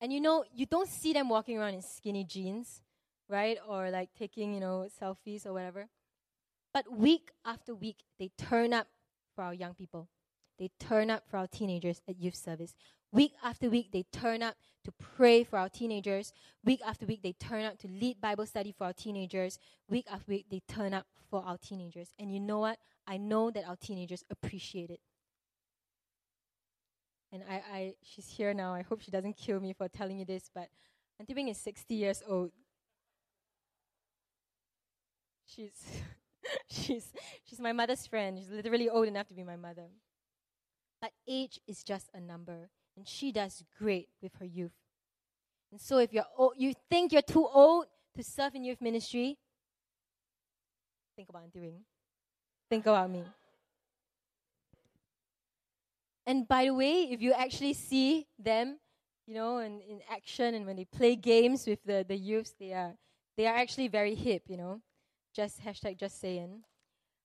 And 0.00 0.12
you 0.12 0.20
know, 0.20 0.44
you 0.54 0.66
don't 0.66 0.88
see 0.88 1.12
them 1.12 1.28
walking 1.28 1.58
around 1.58 1.74
in 1.74 1.82
skinny 1.82 2.24
jeans, 2.24 2.82
right? 3.28 3.58
Or 3.68 3.90
like 3.90 4.10
taking, 4.18 4.54
you 4.54 4.60
know, 4.60 4.88
selfies 5.00 5.46
or 5.46 5.52
whatever. 5.52 5.88
But 6.74 6.90
week 6.90 7.30
after 7.44 7.74
week, 7.74 7.98
they 8.18 8.30
turn 8.36 8.72
up 8.72 8.88
for 9.34 9.44
our 9.44 9.54
young 9.54 9.74
people. 9.74 10.08
They 10.58 10.70
turn 10.80 11.10
up 11.10 11.24
for 11.30 11.36
our 11.36 11.46
teenagers 11.46 12.00
at 12.08 12.18
youth 12.18 12.34
service. 12.34 12.74
Week 13.12 13.32
after 13.42 13.70
week, 13.70 13.90
they 13.92 14.04
turn 14.12 14.42
up 14.42 14.56
to 14.84 14.92
pray 14.92 15.44
for 15.44 15.58
our 15.58 15.68
teenagers. 15.68 16.32
Week 16.64 16.80
after 16.86 17.06
week, 17.06 17.22
they 17.22 17.32
turn 17.32 17.64
up 17.64 17.78
to 17.78 17.88
lead 17.88 18.20
Bible 18.20 18.46
study 18.46 18.72
for 18.72 18.84
our 18.84 18.92
teenagers. 18.92 19.58
Week 19.88 20.06
after 20.10 20.32
week, 20.32 20.46
they 20.50 20.60
turn 20.68 20.92
up 20.92 21.06
for 21.30 21.42
our 21.44 21.58
teenagers. 21.58 22.10
And 22.18 22.32
you 22.32 22.40
know 22.40 22.58
what? 22.58 22.78
I 23.06 23.16
know 23.16 23.50
that 23.50 23.66
our 23.66 23.76
teenagers 23.76 24.24
appreciate 24.30 24.90
it. 24.90 25.00
And 27.32 27.42
I, 27.50 27.54
I, 27.72 27.94
she's 28.02 28.28
here 28.28 28.54
now. 28.54 28.72
I 28.72 28.82
hope 28.82 29.00
she 29.00 29.10
doesn't 29.10 29.36
kill 29.36 29.60
me 29.60 29.72
for 29.72 29.88
telling 29.88 30.18
you 30.18 30.24
this, 30.24 30.50
but 30.54 30.68
Auntie 31.18 31.34
Bing 31.34 31.48
is 31.48 31.58
60 31.58 31.94
years 31.94 32.22
old. 32.26 32.50
She's, 35.46 35.72
she's, 36.70 37.12
she's 37.44 37.60
my 37.60 37.72
mother's 37.72 38.06
friend. 38.06 38.38
She's 38.38 38.50
literally 38.50 38.88
old 38.88 39.08
enough 39.08 39.26
to 39.28 39.34
be 39.34 39.42
my 39.42 39.56
mother. 39.56 39.88
But 41.00 41.12
age 41.28 41.60
is 41.66 41.82
just 41.82 42.08
a 42.14 42.20
number, 42.20 42.70
and 42.96 43.06
she 43.06 43.32
does 43.32 43.64
great 43.78 44.08
with 44.22 44.32
her 44.38 44.44
youth. 44.44 44.72
And 45.70 45.80
so, 45.80 45.98
if 45.98 46.12
you're 46.12 46.26
old, 46.36 46.54
you 46.56 46.72
think 46.88 47.12
you're 47.12 47.22
too 47.22 47.46
old 47.46 47.86
to 48.16 48.22
serve 48.22 48.54
in 48.54 48.64
youth 48.64 48.80
ministry, 48.80 49.36
think 51.16 51.28
about 51.28 51.42
Auntie 51.44 51.60
Wing. 51.60 51.80
Think 52.70 52.86
about 52.86 53.10
me. 53.10 53.24
And 56.26 56.48
by 56.48 56.64
the 56.64 56.74
way, 56.74 57.04
if 57.04 57.20
you 57.20 57.32
actually 57.32 57.74
see 57.74 58.26
them, 58.38 58.78
you 59.26 59.34
know, 59.34 59.58
in, 59.58 59.80
in 59.80 60.00
action 60.10 60.54
and 60.54 60.66
when 60.66 60.76
they 60.76 60.84
play 60.84 61.14
games 61.14 61.66
with 61.66 61.78
the, 61.84 62.04
the 62.08 62.16
youths, 62.16 62.54
they 62.58 62.72
are 62.72 62.94
they 63.36 63.46
are 63.46 63.56
actually 63.56 63.88
very 63.88 64.14
hip, 64.14 64.42
you 64.48 64.56
know. 64.56 64.80
Just 65.34 65.62
hashtag 65.62 65.98
just 65.98 66.20
saying. 66.20 66.62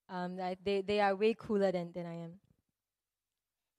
Um, 0.10 0.38
they, 0.66 0.82
they 0.82 1.00
are 1.00 1.16
way 1.16 1.34
cooler 1.34 1.72
than, 1.72 1.94
than 1.94 2.06
I 2.06 2.16
am. 2.16 2.34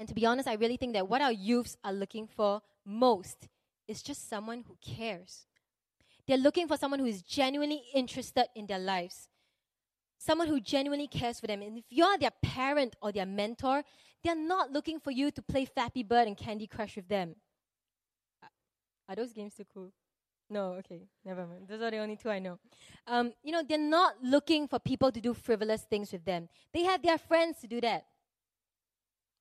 And 0.02 0.08
to 0.08 0.16
be 0.16 0.26
honest, 0.26 0.48
I 0.48 0.54
really 0.54 0.76
think 0.76 0.94
that 0.94 1.08
what 1.08 1.22
our 1.22 1.30
youths 1.30 1.76
are 1.84 1.92
looking 1.92 2.26
for 2.26 2.60
most 2.84 3.48
is 3.86 4.02
just 4.02 4.28
someone 4.28 4.64
who 4.66 4.76
cares. 4.82 5.46
They're 6.26 6.36
looking 6.36 6.66
for 6.66 6.76
someone 6.76 6.98
who 6.98 7.06
is 7.06 7.22
genuinely 7.22 7.84
interested 7.94 8.46
in 8.56 8.66
their 8.66 8.80
lives, 8.80 9.28
someone 10.18 10.48
who 10.48 10.58
genuinely 10.58 11.06
cares 11.06 11.38
for 11.38 11.46
them. 11.46 11.62
And 11.62 11.78
if 11.78 11.84
you're 11.88 12.18
their 12.18 12.32
parent 12.42 12.96
or 13.00 13.12
their 13.12 13.26
mentor, 13.26 13.84
they're 14.24 14.34
not 14.34 14.72
looking 14.72 14.98
for 14.98 15.12
you 15.12 15.30
to 15.30 15.40
play 15.40 15.66
Flappy 15.66 16.02
Bird 16.02 16.26
and 16.26 16.36
Candy 16.36 16.66
Crush 16.66 16.96
with 16.96 17.06
them. 17.06 17.36
Are 19.08 19.14
those 19.14 19.32
games 19.32 19.54
too 19.54 19.66
cool? 19.72 19.92
No, 20.50 20.72
okay, 20.80 21.02
never 21.24 21.46
mind. 21.46 21.68
Those 21.68 21.80
are 21.80 21.92
the 21.92 21.98
only 21.98 22.16
two 22.16 22.28
I 22.28 22.40
know. 22.40 22.58
Um, 23.06 23.34
you 23.44 23.52
know, 23.52 23.62
they're 23.62 23.78
not 23.78 24.14
looking 24.20 24.66
for 24.66 24.80
people 24.80 25.12
to 25.12 25.20
do 25.20 25.32
frivolous 25.32 25.82
things 25.82 26.10
with 26.10 26.24
them. 26.24 26.48
They 26.74 26.82
have 26.82 27.02
their 27.04 27.18
friends 27.18 27.60
to 27.60 27.68
do 27.68 27.80
that. 27.82 28.06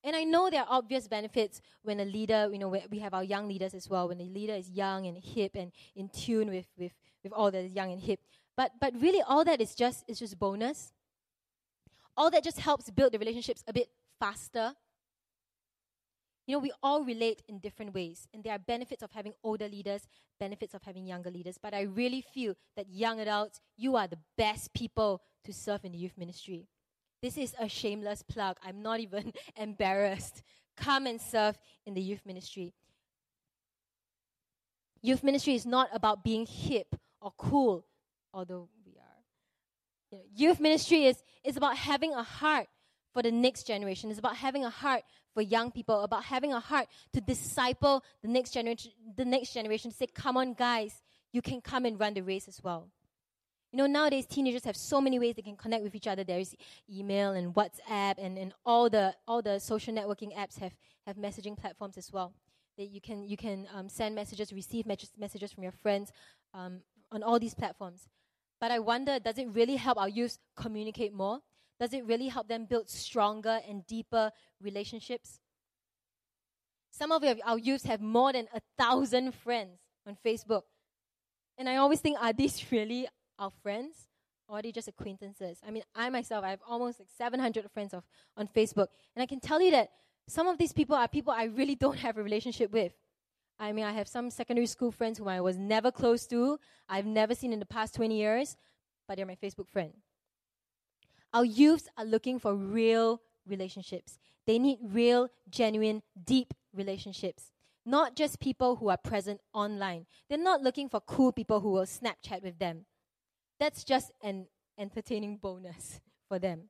And 0.03 0.15
I 0.15 0.23
know 0.23 0.49
there 0.49 0.61
are 0.61 0.67
obvious 0.69 1.07
benefits 1.07 1.61
when 1.83 1.99
a 1.99 2.05
leader, 2.05 2.49
you 2.51 2.57
know, 2.57 2.75
we 2.89 2.99
have 2.99 3.13
our 3.13 3.23
young 3.23 3.47
leaders 3.47 3.73
as 3.73 3.87
well, 3.89 4.07
when 4.07 4.17
the 4.17 4.25
leader 4.25 4.53
is 4.53 4.69
young 4.69 5.05
and 5.05 5.17
hip 5.17 5.51
and 5.55 5.71
in 5.95 6.09
tune 6.09 6.49
with, 6.49 6.65
with, 6.77 6.93
with 7.23 7.31
all 7.33 7.51
that 7.51 7.63
is 7.63 7.73
young 7.73 7.91
and 7.91 8.01
hip. 8.01 8.19
But, 8.57 8.71
but 8.79 8.93
really, 8.99 9.21
all 9.21 9.43
that 9.45 9.61
is 9.61 9.75
just, 9.75 10.03
is 10.07 10.19
just 10.19 10.39
bonus. 10.39 10.91
All 12.17 12.31
that 12.31 12.43
just 12.43 12.59
helps 12.59 12.89
build 12.89 13.13
the 13.13 13.19
relationships 13.19 13.63
a 13.67 13.73
bit 13.73 13.89
faster. 14.19 14.73
You 16.47 16.55
know, 16.55 16.59
we 16.59 16.71
all 16.81 17.03
relate 17.05 17.43
in 17.47 17.59
different 17.59 17.93
ways, 17.93 18.27
and 18.33 18.43
there 18.43 18.53
are 18.53 18.59
benefits 18.59 19.03
of 19.03 19.11
having 19.11 19.33
older 19.43 19.69
leaders, 19.69 20.07
benefits 20.39 20.73
of 20.73 20.81
having 20.81 21.05
younger 21.05 21.29
leaders. 21.29 21.57
But 21.61 21.73
I 21.73 21.81
really 21.81 22.21
feel 22.21 22.55
that 22.75 22.89
young 22.89 23.19
adults, 23.19 23.61
you 23.77 23.95
are 23.95 24.07
the 24.07 24.17
best 24.37 24.73
people 24.73 25.21
to 25.45 25.53
serve 25.53 25.85
in 25.85 25.91
the 25.91 25.97
youth 25.99 26.17
ministry. 26.17 26.67
This 27.21 27.37
is 27.37 27.55
a 27.59 27.69
shameless 27.69 28.23
plug. 28.23 28.57
I'm 28.63 28.81
not 28.81 28.99
even 28.99 29.33
embarrassed. 29.55 30.41
Come 30.75 31.05
and 31.05 31.21
serve 31.21 31.57
in 31.85 31.93
the 31.93 32.01
youth 32.01 32.25
ministry. 32.25 32.73
Youth 35.01 35.23
ministry 35.23 35.55
is 35.55 35.65
not 35.65 35.89
about 35.93 36.23
being 36.23 36.45
hip 36.45 36.95
or 37.21 37.33
cool, 37.37 37.85
although 38.33 38.69
we 38.85 38.93
are. 38.93 40.19
Youth 40.35 40.59
ministry 40.59 41.05
is, 41.05 41.23
is 41.43 41.57
about 41.57 41.77
having 41.77 42.13
a 42.13 42.23
heart 42.23 42.67
for 43.13 43.21
the 43.21 43.31
next 43.31 43.67
generation. 43.67 44.09
It's 44.09 44.19
about 44.19 44.37
having 44.37 44.63
a 44.63 44.69
heart 44.69 45.03
for 45.33 45.41
young 45.41 45.71
people, 45.71 46.01
about 46.01 46.23
having 46.23 46.53
a 46.53 46.59
heart 46.59 46.87
to 47.13 47.21
disciple 47.21 48.03
the 48.21 48.27
next 48.27 48.51
generation, 48.51 48.91
the 49.15 49.25
next 49.25 49.53
generation 49.53 49.91
to 49.91 49.97
say, 49.97 50.07
come 50.07 50.37
on, 50.37 50.53
guys, 50.53 51.01
you 51.31 51.41
can 51.41 51.61
come 51.61 51.85
and 51.85 51.99
run 51.99 52.13
the 52.13 52.21
race 52.21 52.47
as 52.47 52.61
well. 52.63 52.89
You 53.71 53.77
know, 53.77 53.87
nowadays 53.87 54.25
teenagers 54.25 54.65
have 54.65 54.75
so 54.75 54.99
many 54.99 55.17
ways 55.17 55.35
they 55.35 55.41
can 55.41 55.55
connect 55.55 55.83
with 55.83 55.95
each 55.95 56.07
other. 56.07 56.25
There 56.25 56.39
is 56.39 56.55
email 56.93 57.31
and 57.31 57.55
WhatsApp 57.55 58.15
and, 58.17 58.37
and 58.37 58.53
all 58.65 58.89
the 58.89 59.15
all 59.27 59.41
the 59.41 59.59
social 59.59 59.93
networking 59.93 60.35
apps 60.35 60.59
have, 60.59 60.73
have 61.07 61.15
messaging 61.15 61.57
platforms 61.57 61.97
as 61.97 62.11
well. 62.11 62.33
That 62.77 62.89
you 62.89 62.99
can 62.99 63.23
you 63.23 63.37
can 63.37 63.67
um, 63.73 63.87
send 63.87 64.13
messages, 64.13 64.51
receive 64.51 64.85
messages 64.85 65.53
from 65.53 65.63
your 65.63 65.71
friends 65.71 66.11
um, 66.53 66.81
on 67.13 67.23
all 67.23 67.39
these 67.39 67.53
platforms. 67.53 68.09
But 68.59 68.71
I 68.71 68.79
wonder, 68.79 69.19
does 69.19 69.37
it 69.37 69.47
really 69.53 69.77
help 69.77 69.97
our 69.97 70.09
youth 70.09 70.37
communicate 70.55 71.13
more? 71.13 71.39
Does 71.79 71.93
it 71.93 72.05
really 72.05 72.27
help 72.27 72.47
them 72.47 72.65
build 72.65 72.89
stronger 72.89 73.59
and 73.67 73.87
deeper 73.87 74.31
relationships? 74.61 75.39
Some 76.91 77.11
of 77.11 77.23
our 77.43 77.57
youth 77.57 77.83
have 77.85 78.01
more 78.01 78.33
than 78.33 78.47
a 78.53 78.61
thousand 78.77 79.33
friends 79.33 79.79
on 80.05 80.17
Facebook. 80.23 80.63
And 81.57 81.69
I 81.69 81.77
always 81.77 82.01
think, 82.01 82.17
are 82.21 82.33
these 82.33 82.63
really 82.71 83.07
our 83.41 83.51
friends? 83.63 84.07
Or 84.47 84.59
are 84.59 84.61
they 84.61 84.71
just 84.71 84.87
acquaintances? 84.87 85.59
I 85.65 85.71
mean, 85.71 85.83
I 85.95 86.09
myself, 86.09 86.45
I 86.45 86.49
have 86.49 86.59
almost 86.67 86.99
like 86.99 87.07
700 87.17 87.69
friends 87.71 87.93
of, 87.93 88.03
on 88.37 88.47
Facebook. 88.47 88.87
And 89.15 89.23
I 89.23 89.25
can 89.25 89.39
tell 89.39 89.61
you 89.61 89.71
that 89.71 89.91
some 90.27 90.47
of 90.47 90.57
these 90.57 90.71
people 90.71 90.95
are 90.95 91.07
people 91.07 91.33
I 91.33 91.45
really 91.45 91.75
don't 91.83 91.97
have 91.97 92.17
a 92.17 92.23
relationship 92.23 92.71
with. 92.71 92.93
I 93.59 93.71
mean, 93.71 93.85
I 93.85 93.91
have 93.91 94.07
some 94.07 94.29
secondary 94.29 94.65
school 94.65 94.91
friends 94.91 95.17
whom 95.17 95.27
I 95.27 95.39
was 95.41 95.57
never 95.57 95.91
close 95.91 96.25
to, 96.27 96.59
I've 96.89 97.05
never 97.05 97.35
seen 97.35 97.53
in 97.53 97.59
the 97.59 97.65
past 97.65 97.93
20 97.95 98.17
years, 98.17 98.57
but 99.07 99.17
they're 99.17 99.25
my 99.25 99.35
Facebook 99.35 99.67
friend. 99.67 99.93
Our 101.33 101.45
youths 101.45 101.87
are 101.97 102.05
looking 102.05 102.39
for 102.39 102.55
real 102.55 103.21
relationships. 103.47 104.17
They 104.47 104.57
need 104.59 104.79
real, 104.81 105.29
genuine, 105.49 106.01
deep 106.25 106.53
relationships. 106.73 107.51
Not 107.85 108.15
just 108.15 108.39
people 108.39 108.75
who 108.75 108.89
are 108.89 108.97
present 108.97 109.39
online. 109.53 110.05
They're 110.27 110.37
not 110.37 110.61
looking 110.61 110.89
for 110.89 110.99
cool 110.99 111.31
people 111.31 111.59
who 111.59 111.71
will 111.71 111.85
Snapchat 111.85 112.43
with 112.43 112.59
them. 112.59 112.85
That's 113.61 113.83
just 113.83 114.11
an 114.23 114.47
entertaining 114.75 115.37
bonus 115.37 116.01
for 116.27 116.39
them. 116.39 116.63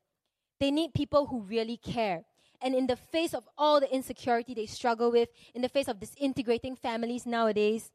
They 0.59 0.71
need 0.71 0.93
people 0.93 1.25
who 1.25 1.39
really 1.39 1.77
care. 1.77 2.25
And 2.61 2.75
in 2.75 2.85
the 2.85 2.97
face 2.97 3.33
of 3.33 3.47
all 3.57 3.79
the 3.79 3.91
insecurity 3.91 4.53
they 4.53 4.65
struggle 4.65 5.09
with, 5.09 5.29
in 5.55 5.61
the 5.61 5.69
face 5.69 5.87
of 5.87 6.01
disintegrating 6.01 6.75
families 6.75 7.25
nowadays, 7.25 7.89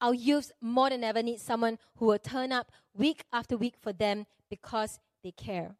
Our 0.00 0.14
youths 0.14 0.52
more 0.60 0.90
than 0.90 1.02
ever 1.02 1.22
need 1.22 1.40
someone 1.40 1.78
who 1.96 2.06
will 2.06 2.18
turn 2.18 2.52
up 2.52 2.70
week 2.94 3.24
after 3.32 3.56
week 3.56 3.74
for 3.82 3.92
them 3.92 4.26
because 4.48 5.00
they 5.24 5.32
care. 5.32 5.74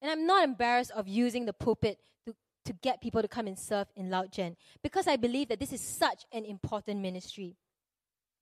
And 0.00 0.10
I'm 0.10 0.26
not 0.26 0.42
embarrassed 0.42 0.90
of 0.90 1.06
using 1.06 1.46
the 1.46 1.52
pulpit 1.52 1.98
to, 2.26 2.34
to 2.64 2.72
get 2.82 3.00
people 3.00 3.22
to 3.22 3.28
come 3.28 3.46
and 3.46 3.56
serve 3.56 3.86
in 3.94 4.10
Loud 4.10 4.32
Gen 4.32 4.56
because 4.82 5.06
I 5.06 5.16
believe 5.16 5.48
that 5.48 5.60
this 5.60 5.72
is 5.72 5.80
such 5.80 6.24
an 6.32 6.44
important 6.44 7.00
ministry. 7.00 7.56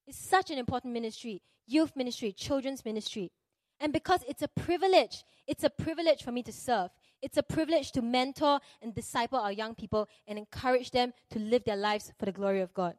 It's 0.06 0.18
such 0.18 0.50
an 0.50 0.58
important 0.58 0.92
ministry 0.92 1.42
youth 1.70 1.94
ministry, 1.96 2.32
children's 2.32 2.84
ministry. 2.84 3.30
And 3.78 3.92
because 3.92 4.22
it's 4.28 4.42
a 4.42 4.48
privilege, 4.48 5.24
it's 5.46 5.64
a 5.64 5.70
privilege 5.70 6.22
for 6.22 6.32
me 6.32 6.42
to 6.42 6.52
serve. 6.52 6.90
It's 7.22 7.38
a 7.38 7.42
privilege 7.42 7.92
to 7.92 8.02
mentor 8.02 8.60
and 8.82 8.94
disciple 8.94 9.38
our 9.38 9.52
young 9.52 9.74
people 9.74 10.08
and 10.26 10.38
encourage 10.38 10.90
them 10.90 11.12
to 11.30 11.38
live 11.38 11.64
their 11.64 11.76
lives 11.76 12.12
for 12.18 12.26
the 12.26 12.32
glory 12.32 12.60
of 12.60 12.74
God. 12.74 12.94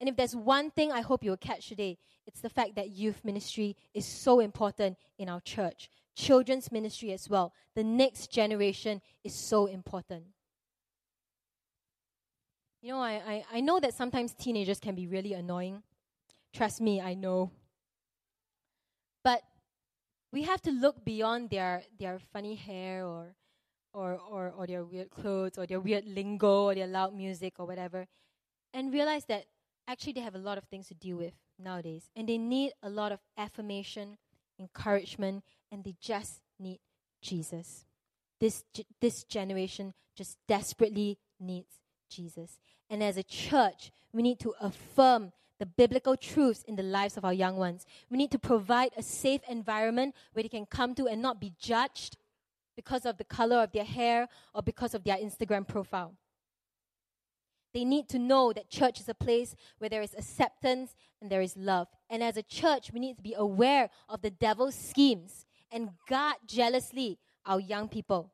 And 0.00 0.08
if 0.08 0.16
there's 0.16 0.36
one 0.36 0.70
thing 0.70 0.92
I 0.92 1.00
hope 1.00 1.24
you'll 1.24 1.36
catch 1.36 1.68
today, 1.68 1.98
it's 2.26 2.40
the 2.40 2.48
fact 2.48 2.74
that 2.76 2.90
youth 2.90 3.24
ministry 3.24 3.76
is 3.94 4.04
so 4.04 4.40
important 4.40 4.96
in 5.18 5.28
our 5.28 5.40
church. 5.40 5.88
Children's 6.14 6.70
ministry 6.70 7.12
as 7.12 7.28
well. 7.28 7.52
The 7.74 7.84
next 7.84 8.30
generation 8.30 9.00
is 9.24 9.34
so 9.34 9.66
important. 9.66 10.24
You 12.80 12.92
know, 12.92 13.00
I, 13.00 13.12
I, 13.12 13.44
I 13.54 13.60
know 13.60 13.78
that 13.78 13.94
sometimes 13.94 14.34
teenagers 14.34 14.80
can 14.80 14.96
be 14.96 15.06
really 15.06 15.34
annoying. 15.34 15.82
Trust 16.52 16.80
me, 16.80 17.00
I 17.00 17.14
know. 17.14 17.50
But 19.24 19.42
we 20.32 20.42
have 20.42 20.60
to 20.62 20.70
look 20.70 21.04
beyond 21.04 21.50
their, 21.50 21.82
their 21.98 22.18
funny 22.32 22.54
hair 22.54 23.06
or, 23.06 23.34
or, 23.92 24.18
or, 24.18 24.52
or 24.56 24.66
their 24.66 24.84
weird 24.84 25.10
clothes 25.10 25.58
or 25.58 25.66
their 25.66 25.80
weird 25.80 26.04
lingo 26.06 26.64
or 26.64 26.74
their 26.74 26.86
loud 26.86 27.14
music 27.14 27.54
or 27.58 27.66
whatever 27.66 28.06
and 28.74 28.92
realize 28.92 29.24
that 29.26 29.44
actually 29.86 30.14
they 30.14 30.20
have 30.20 30.34
a 30.34 30.38
lot 30.38 30.58
of 30.58 30.64
things 30.64 30.88
to 30.88 30.94
deal 30.94 31.16
with 31.16 31.34
nowadays. 31.58 32.08
And 32.16 32.28
they 32.28 32.38
need 32.38 32.72
a 32.82 32.90
lot 32.90 33.12
of 33.12 33.20
affirmation, 33.36 34.16
encouragement, 34.58 35.44
and 35.70 35.84
they 35.84 35.94
just 36.00 36.40
need 36.58 36.80
Jesus. 37.20 37.84
This, 38.40 38.64
this 39.00 39.24
generation 39.24 39.94
just 40.16 40.36
desperately 40.48 41.18
needs 41.38 41.80
Jesus. 42.10 42.58
And 42.90 43.02
as 43.02 43.16
a 43.16 43.22
church, 43.22 43.90
we 44.12 44.22
need 44.22 44.40
to 44.40 44.54
affirm 44.60 45.32
the 45.62 45.66
biblical 45.66 46.16
truths 46.16 46.64
in 46.66 46.74
the 46.74 46.82
lives 46.82 47.16
of 47.16 47.24
our 47.24 47.32
young 47.32 47.56
ones. 47.56 47.86
We 48.10 48.18
need 48.18 48.32
to 48.32 48.38
provide 48.38 48.90
a 48.96 49.02
safe 49.02 49.42
environment 49.48 50.16
where 50.32 50.42
they 50.42 50.48
can 50.48 50.66
come 50.66 50.92
to 50.96 51.06
and 51.06 51.22
not 51.22 51.40
be 51.40 51.52
judged 51.56 52.16
because 52.74 53.06
of 53.06 53.16
the 53.16 53.22
color 53.22 53.62
of 53.62 53.70
their 53.70 53.84
hair 53.84 54.26
or 54.52 54.62
because 54.62 54.92
of 54.92 55.04
their 55.04 55.16
Instagram 55.18 55.68
profile. 55.68 56.14
They 57.72 57.84
need 57.84 58.08
to 58.08 58.18
know 58.18 58.52
that 58.52 58.70
church 58.70 58.98
is 58.98 59.08
a 59.08 59.14
place 59.14 59.54
where 59.78 59.88
there 59.88 60.02
is 60.02 60.14
acceptance 60.18 60.96
and 61.20 61.30
there 61.30 61.40
is 61.40 61.56
love. 61.56 61.86
And 62.10 62.24
as 62.24 62.36
a 62.36 62.42
church, 62.42 62.90
we 62.92 62.98
need 62.98 63.18
to 63.18 63.22
be 63.22 63.34
aware 63.34 63.88
of 64.08 64.20
the 64.20 64.30
devil's 64.30 64.74
schemes 64.74 65.46
and 65.70 65.90
guard 66.08 66.38
jealously 66.44 67.20
our 67.46 67.60
young 67.60 67.88
people. 67.88 68.32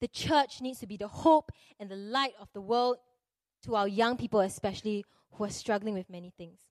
The 0.00 0.06
church 0.06 0.60
needs 0.60 0.78
to 0.78 0.86
be 0.86 0.96
the 0.96 1.08
hope 1.08 1.50
and 1.80 1.90
the 1.90 1.96
light 1.96 2.34
of 2.40 2.52
the 2.52 2.60
world 2.60 2.98
to 3.64 3.74
our 3.74 3.88
young 3.88 4.16
people, 4.16 4.38
especially 4.38 5.04
who 5.32 5.42
are 5.42 5.50
struggling 5.50 5.94
with 5.94 6.08
many 6.08 6.32
things. 6.38 6.67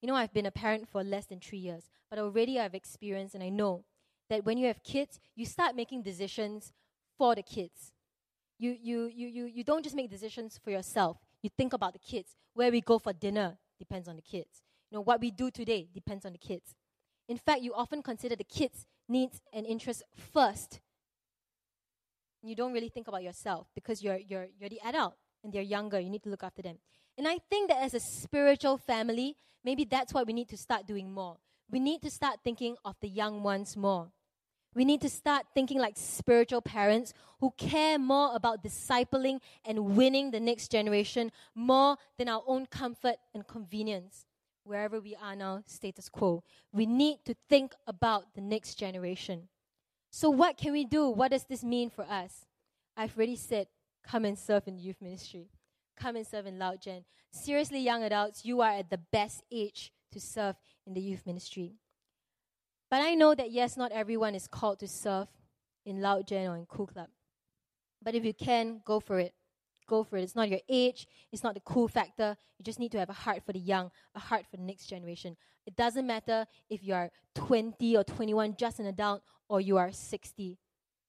You 0.00 0.08
know, 0.08 0.14
I've 0.14 0.32
been 0.32 0.46
a 0.46 0.50
parent 0.50 0.88
for 0.88 1.02
less 1.02 1.26
than 1.26 1.40
three 1.40 1.58
years, 1.58 1.88
but 2.10 2.18
already 2.18 2.60
I've 2.60 2.74
experienced 2.74 3.34
and 3.34 3.42
I 3.42 3.48
know 3.48 3.84
that 4.28 4.44
when 4.44 4.58
you 4.58 4.66
have 4.66 4.82
kids, 4.82 5.18
you 5.34 5.46
start 5.46 5.74
making 5.76 6.02
decisions 6.02 6.72
for 7.16 7.34
the 7.34 7.42
kids. 7.42 7.92
You, 8.58 8.76
you, 8.80 9.10
you, 9.14 9.28
you, 9.28 9.44
you 9.46 9.64
don't 9.64 9.82
just 9.82 9.96
make 9.96 10.10
decisions 10.10 10.58
for 10.62 10.70
yourself. 10.70 11.18
You 11.42 11.50
think 11.56 11.72
about 11.72 11.92
the 11.92 11.98
kids. 11.98 12.36
Where 12.54 12.70
we 12.70 12.80
go 12.80 12.98
for 12.98 13.12
dinner 13.12 13.58
depends 13.78 14.08
on 14.08 14.16
the 14.16 14.22
kids. 14.22 14.62
You 14.90 14.96
know, 14.96 15.02
what 15.02 15.20
we 15.20 15.30
do 15.30 15.50
today 15.50 15.88
depends 15.92 16.24
on 16.24 16.32
the 16.32 16.38
kids. 16.38 16.74
In 17.28 17.36
fact, 17.36 17.62
you 17.62 17.74
often 17.74 18.02
consider 18.02 18.36
the 18.36 18.44
kids' 18.44 18.86
needs 19.08 19.40
and 19.52 19.66
interests 19.66 20.02
first. 20.32 20.80
You 22.42 22.54
don't 22.54 22.72
really 22.72 22.88
think 22.88 23.08
about 23.08 23.22
yourself 23.22 23.66
because 23.74 24.02
you're, 24.02 24.18
you're, 24.18 24.46
you're 24.58 24.70
the 24.70 24.80
adult 24.84 25.14
and 25.42 25.52
they're 25.52 25.62
younger. 25.62 25.98
You 25.98 26.10
need 26.10 26.22
to 26.22 26.30
look 26.30 26.44
after 26.44 26.62
them. 26.62 26.78
And 27.18 27.26
I 27.26 27.38
think 27.48 27.68
that 27.70 27.82
as 27.82 27.94
a 27.94 28.00
spiritual 28.00 28.76
family, 28.76 29.36
maybe 29.64 29.84
that's 29.84 30.12
what 30.12 30.26
we 30.26 30.32
need 30.32 30.48
to 30.50 30.56
start 30.56 30.86
doing 30.86 31.12
more. 31.12 31.38
We 31.70 31.80
need 31.80 32.02
to 32.02 32.10
start 32.10 32.40
thinking 32.44 32.76
of 32.84 32.96
the 33.00 33.08
young 33.08 33.42
ones 33.42 33.76
more. 33.76 34.10
We 34.74 34.84
need 34.84 35.00
to 35.00 35.08
start 35.08 35.46
thinking 35.54 35.78
like 35.78 35.94
spiritual 35.96 36.60
parents 36.60 37.14
who 37.40 37.50
care 37.56 37.98
more 37.98 38.34
about 38.34 38.62
discipling 38.62 39.40
and 39.64 39.96
winning 39.96 40.30
the 40.30 40.40
next 40.40 40.70
generation 40.70 41.32
more 41.54 41.96
than 42.18 42.28
our 42.28 42.42
own 42.46 42.66
comfort 42.66 43.16
and 43.34 43.46
convenience. 43.46 44.26
Wherever 44.64 45.00
we 45.00 45.16
are 45.16 45.34
now, 45.34 45.62
status 45.66 46.10
quo. 46.10 46.42
We 46.72 46.84
need 46.84 47.18
to 47.24 47.34
think 47.48 47.72
about 47.86 48.34
the 48.34 48.40
next 48.42 48.74
generation. 48.74 49.48
So, 50.10 50.28
what 50.28 50.58
can 50.58 50.72
we 50.72 50.84
do? 50.84 51.08
What 51.08 51.30
does 51.30 51.44
this 51.44 51.62
mean 51.62 51.88
for 51.88 52.04
us? 52.04 52.44
I've 52.96 53.16
already 53.16 53.36
said, 53.36 53.68
come 54.04 54.24
and 54.24 54.38
serve 54.38 54.66
in 54.66 54.78
youth 54.78 55.00
ministry 55.00 55.48
come 55.96 56.16
and 56.16 56.26
serve 56.26 56.46
in 56.46 56.58
Loud 56.58 56.82
Gen. 56.82 57.04
Seriously, 57.30 57.80
young 57.80 58.02
adults, 58.02 58.44
you 58.44 58.60
are 58.60 58.70
at 58.70 58.90
the 58.90 58.98
best 58.98 59.42
age 59.50 59.92
to 60.12 60.20
serve 60.20 60.56
in 60.86 60.94
the 60.94 61.00
youth 61.00 61.26
ministry. 61.26 61.74
But 62.90 63.02
I 63.02 63.14
know 63.14 63.34
that, 63.34 63.50
yes, 63.50 63.76
not 63.76 63.92
everyone 63.92 64.34
is 64.34 64.46
called 64.46 64.78
to 64.80 64.88
serve 64.88 65.28
in 65.84 66.00
Loud 66.00 66.28
Gen 66.28 66.48
or 66.48 66.56
in 66.56 66.66
Cool 66.66 66.86
Club. 66.86 67.08
But 68.02 68.14
if 68.14 68.24
you 68.24 68.34
can, 68.34 68.80
go 68.84 69.00
for 69.00 69.18
it. 69.18 69.34
Go 69.88 70.02
for 70.04 70.16
it. 70.16 70.22
It's 70.22 70.34
not 70.34 70.48
your 70.48 70.60
age, 70.68 71.06
it's 71.32 71.44
not 71.44 71.54
the 71.54 71.60
cool 71.60 71.86
factor. 71.86 72.36
You 72.58 72.64
just 72.64 72.80
need 72.80 72.92
to 72.92 72.98
have 72.98 73.10
a 73.10 73.14
heart 73.14 73.42
for 73.44 73.52
the 73.52 73.60
young, 73.60 73.90
a 74.14 74.18
heart 74.18 74.44
for 74.50 74.56
the 74.56 74.62
next 74.62 74.86
generation. 74.86 75.36
It 75.64 75.76
doesn't 75.76 76.06
matter 76.06 76.46
if 76.68 76.82
you 76.82 76.94
are 76.94 77.10
20 77.34 77.96
or 77.96 78.02
21, 78.02 78.56
just 78.58 78.80
an 78.80 78.86
adult, 78.86 79.22
or 79.48 79.60
you 79.60 79.76
are 79.76 79.92
60. 79.92 80.58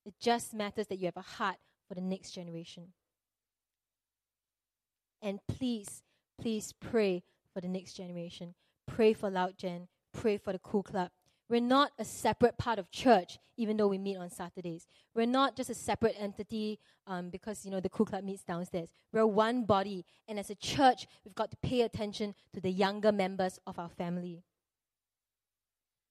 It 0.06 0.14
just 0.20 0.54
matters 0.54 0.88
that 0.88 1.00
you 1.00 1.06
have 1.06 1.18
a 1.18 1.22
heart 1.22 1.58
for 1.88 1.96
the 1.96 2.02
next 2.02 2.32
generation. 2.32 2.94
And 5.22 5.40
please, 5.48 6.04
please 6.40 6.74
pray 6.74 7.24
for 7.54 7.62
the 7.62 7.68
next 7.68 7.94
generation. 7.94 8.54
Pray 8.88 9.14
for 9.14 9.30
Loud 9.30 9.58
Gen. 9.58 9.88
Pray 10.14 10.38
for 10.38 10.54
the 10.54 10.60
Cool 10.60 10.84
Club. 10.84 11.10
We're 11.50 11.62
not 11.62 11.92
a 11.98 12.04
separate 12.04 12.58
part 12.58 12.78
of 12.78 12.92
church, 12.92 13.40
even 13.56 13.78
though 13.78 13.88
we 13.88 13.98
meet 13.98 14.18
on 14.18 14.30
Saturdays. 14.30 14.86
We're 15.16 15.26
not 15.26 15.56
just 15.56 15.70
a 15.70 15.74
separate 15.74 16.16
entity 16.20 16.80
um, 17.06 17.30
because 17.30 17.64
you 17.64 17.72
know 17.72 17.80
the 17.80 17.90
Cool 17.90 18.06
Club 18.06 18.24
meets 18.24 18.44
downstairs. 18.44 18.90
We're 19.14 19.26
one 19.26 19.64
body, 19.64 20.06
and 20.28 20.38
as 20.40 20.50
a 20.50 20.56
church, 20.56 21.08
we've 21.24 21.36
got 21.36 21.52
to 21.52 21.58
pay 21.58 21.82
attention 21.82 22.36
to 22.54 22.60
the 22.60 22.70
younger 22.70 23.14
members 23.14 23.60
of 23.66 23.80
our 23.80 23.90
family. 23.90 24.44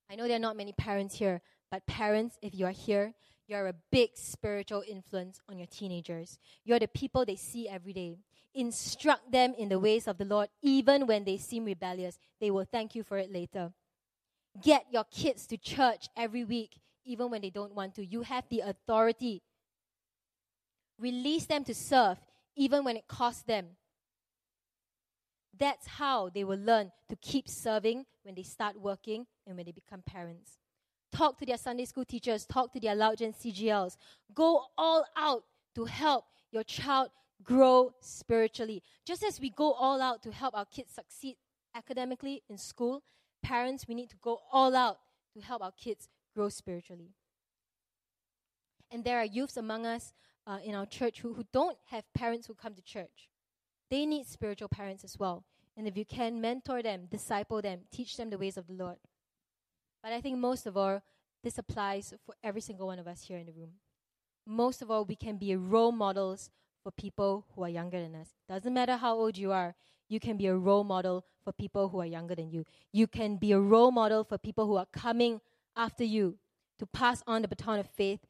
I 0.09 0.15
know 0.15 0.27
there 0.27 0.37
are 0.37 0.39
not 0.39 0.57
many 0.57 0.71
parents 0.71 1.15
here, 1.15 1.41
but 1.69 1.85
parents, 1.85 2.37
if 2.41 2.55
you 2.55 2.65
are 2.65 2.71
here, 2.71 3.13
you're 3.47 3.67
a 3.67 3.75
big 3.91 4.11
spiritual 4.15 4.83
influence 4.87 5.39
on 5.47 5.57
your 5.57 5.67
teenagers. 5.67 6.39
You're 6.65 6.79
the 6.79 6.87
people 6.87 7.25
they 7.25 7.35
see 7.35 7.69
every 7.69 7.93
day 7.93 8.17
instruct 8.57 9.31
them 9.31 9.53
in 9.57 9.69
the 9.69 9.79
ways 9.79 10.07
of 10.07 10.17
the 10.17 10.25
Lord, 10.25 10.49
even 10.61 11.05
when 11.05 11.23
they 11.23 11.37
seem 11.37 11.63
rebellious. 11.63 12.17
They 12.41 12.51
will 12.51 12.65
thank 12.65 12.95
you 12.95 13.03
for 13.03 13.17
it 13.17 13.31
later. 13.31 13.71
Get 14.61 14.87
your 14.91 15.05
kids 15.05 15.45
to 15.47 15.57
church 15.57 16.07
every 16.17 16.43
week, 16.43 16.79
even 17.05 17.29
when 17.29 17.41
they 17.41 17.51
don't 17.51 17.75
want 17.75 17.95
to. 17.95 18.05
You 18.05 18.23
have 18.23 18.45
the 18.49 18.61
authority. 18.61 19.43
Release 20.99 21.45
them 21.45 21.63
to 21.65 21.75
serve, 21.75 22.17
even 22.55 22.83
when 22.83 22.97
it 22.97 23.07
costs 23.07 23.43
them. 23.43 23.67
That's 25.57 25.87
how 25.87 26.29
they 26.29 26.43
will 26.43 26.59
learn 26.59 26.91
to 27.09 27.15
keep 27.15 27.47
serving 27.47 28.05
when 28.23 28.35
they 28.35 28.43
start 28.43 28.79
working 28.79 29.27
and 29.45 29.55
when 29.55 29.65
they 29.65 29.71
become 29.71 30.01
parents. 30.01 30.57
Talk 31.11 31.37
to 31.39 31.45
their 31.45 31.57
Sunday 31.57 31.85
school 31.85 32.05
teachers, 32.05 32.45
talk 32.45 32.73
to 32.73 32.79
their 32.79 32.95
Loud 32.95 33.19
Gen 33.19 33.33
CGLs. 33.33 33.95
Go 34.33 34.65
all 34.77 35.05
out 35.15 35.43
to 35.75 35.85
help 35.85 36.25
your 36.51 36.63
child 36.63 37.09
grow 37.43 37.93
spiritually. 37.99 38.83
Just 39.05 39.23
as 39.23 39.39
we 39.39 39.49
go 39.49 39.71
all 39.73 40.01
out 40.01 40.21
to 40.23 40.31
help 40.31 40.55
our 40.55 40.65
kids 40.65 40.93
succeed 40.93 41.35
academically 41.75 42.43
in 42.49 42.57
school, 42.57 43.03
parents, 43.43 43.87
we 43.87 43.95
need 43.95 44.09
to 44.09 44.17
go 44.21 44.39
all 44.51 44.75
out 44.75 44.97
to 45.33 45.41
help 45.41 45.61
our 45.61 45.71
kids 45.71 46.09
grow 46.35 46.49
spiritually. 46.49 47.11
And 48.91 49.03
there 49.03 49.19
are 49.19 49.25
youths 49.25 49.57
among 49.57 49.85
us 49.85 50.13
uh, 50.45 50.59
in 50.63 50.73
our 50.73 50.85
church 50.85 51.19
who, 51.19 51.33
who 51.33 51.45
don't 51.51 51.77
have 51.91 52.03
parents 52.13 52.47
who 52.47 52.53
come 52.53 52.73
to 52.73 52.81
church. 52.81 53.29
They 53.89 54.05
need 54.05 54.27
spiritual 54.27 54.69
parents 54.69 55.03
as 55.03 55.17
well. 55.19 55.43
And 55.75 55.87
if 55.87 55.97
you 55.97 56.05
can, 56.05 56.41
mentor 56.41 56.81
them, 56.81 57.07
disciple 57.09 57.61
them, 57.61 57.81
teach 57.91 58.17
them 58.17 58.29
the 58.29 58.37
ways 58.37 58.57
of 58.57 58.67
the 58.67 58.73
Lord. 58.73 58.97
But 60.01 60.13
I 60.13 60.21
think 60.21 60.37
most 60.37 60.65
of 60.65 60.75
all, 60.75 61.01
this 61.43 61.57
applies 61.57 62.13
for 62.25 62.33
every 62.43 62.61
single 62.61 62.87
one 62.87 62.99
of 62.99 63.07
us 63.07 63.23
here 63.23 63.37
in 63.37 63.45
the 63.45 63.51
room. 63.51 63.73
Most 64.45 64.81
of 64.81 64.89
all, 64.89 65.05
we 65.05 65.15
can 65.15 65.37
be 65.37 65.55
role 65.55 65.91
models 65.91 66.49
for 66.87 66.91
people 66.91 67.45
who 67.53 67.65
are 67.65 67.69
younger 67.69 67.99
than 67.99 68.15
us. 68.15 68.29
Doesn't 68.47 68.73
matter 68.73 68.95
how 68.95 69.13
old 69.13 69.37
you 69.37 69.51
are, 69.51 69.75
you 70.07 70.21
can 70.21 70.37
be 70.37 70.47
a 70.47 70.55
role 70.55 70.85
model 70.85 71.25
for 71.43 71.51
people 71.51 71.89
who 71.89 71.99
are 71.99 72.05
younger 72.05 72.33
than 72.33 72.49
you. 72.49 72.63
You 72.93 73.07
can 73.07 73.35
be 73.35 73.51
a 73.51 73.59
role 73.59 73.91
model 73.91 74.23
for 74.23 74.37
people 74.37 74.65
who 74.65 74.77
are 74.77 74.85
coming 74.93 75.41
after 75.75 76.05
you 76.05 76.37
to 76.79 76.85
pass 76.85 77.21
on 77.27 77.41
the 77.41 77.49
baton 77.49 77.79
of 77.79 77.89
faith 77.89 78.21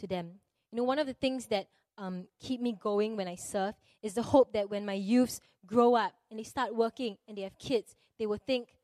to 0.00 0.06
them. 0.06 0.32
You 0.70 0.76
know, 0.76 0.84
one 0.84 0.98
of 0.98 1.06
the 1.06 1.14
things 1.14 1.46
that 1.46 1.68
um, 1.96 2.26
keep 2.40 2.60
me 2.60 2.76
going 2.78 3.16
when 3.16 3.26
I 3.26 3.36
serve 3.36 3.72
is 4.02 4.12
the 4.12 4.22
hope 4.22 4.52
that 4.52 4.68
when 4.68 4.84
my 4.84 4.92
youths 4.92 5.40
grow 5.64 5.94
up 5.94 6.12
and 6.28 6.38
they 6.38 6.44
start 6.44 6.76
working 6.76 7.16
and 7.26 7.38
they 7.38 7.42
have 7.42 7.58
kids, 7.58 7.96
they 8.18 8.26
will 8.26 8.40
think, 8.46 8.76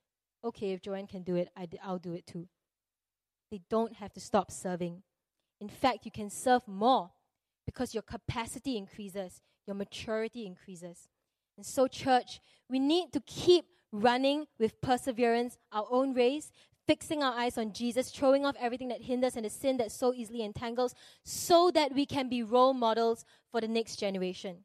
okay, 0.42 0.72
if 0.72 0.80
Joanne 0.80 1.06
can 1.06 1.24
do 1.24 1.36
it, 1.36 1.50
i 1.54 1.66
d- 1.66 1.78
I'll 1.84 1.98
do 1.98 2.14
it 2.14 2.26
too. 2.26 2.48
They 3.50 3.60
don't 3.68 3.96
have 3.96 4.14
to 4.14 4.20
stop 4.20 4.50
serving. 4.50 5.02
In 5.60 5.68
fact, 5.68 6.06
you 6.06 6.10
can 6.10 6.30
serve 6.30 6.66
more 6.66 7.10
because 7.70 7.94
your 7.94 8.02
capacity 8.02 8.76
increases, 8.76 9.40
your 9.64 9.76
maturity 9.76 10.44
increases. 10.44 11.08
And 11.56 11.64
so, 11.64 11.86
church, 11.86 12.40
we 12.68 12.80
need 12.80 13.12
to 13.12 13.20
keep 13.20 13.64
running 13.92 14.46
with 14.58 14.80
perseverance 14.80 15.56
our 15.70 15.86
own 15.88 16.12
race, 16.12 16.50
fixing 16.88 17.22
our 17.22 17.32
eyes 17.38 17.56
on 17.56 17.72
Jesus, 17.72 18.10
throwing 18.10 18.44
off 18.44 18.56
everything 18.58 18.88
that 18.88 19.02
hinders 19.02 19.36
and 19.36 19.44
the 19.44 19.50
sin 19.50 19.76
that 19.76 19.92
so 19.92 20.12
easily 20.12 20.42
entangles, 20.42 20.94
so 21.24 21.70
that 21.70 21.94
we 21.94 22.06
can 22.06 22.28
be 22.28 22.42
role 22.42 22.74
models 22.74 23.24
for 23.52 23.60
the 23.60 23.68
next 23.68 23.96
generation. 23.96 24.56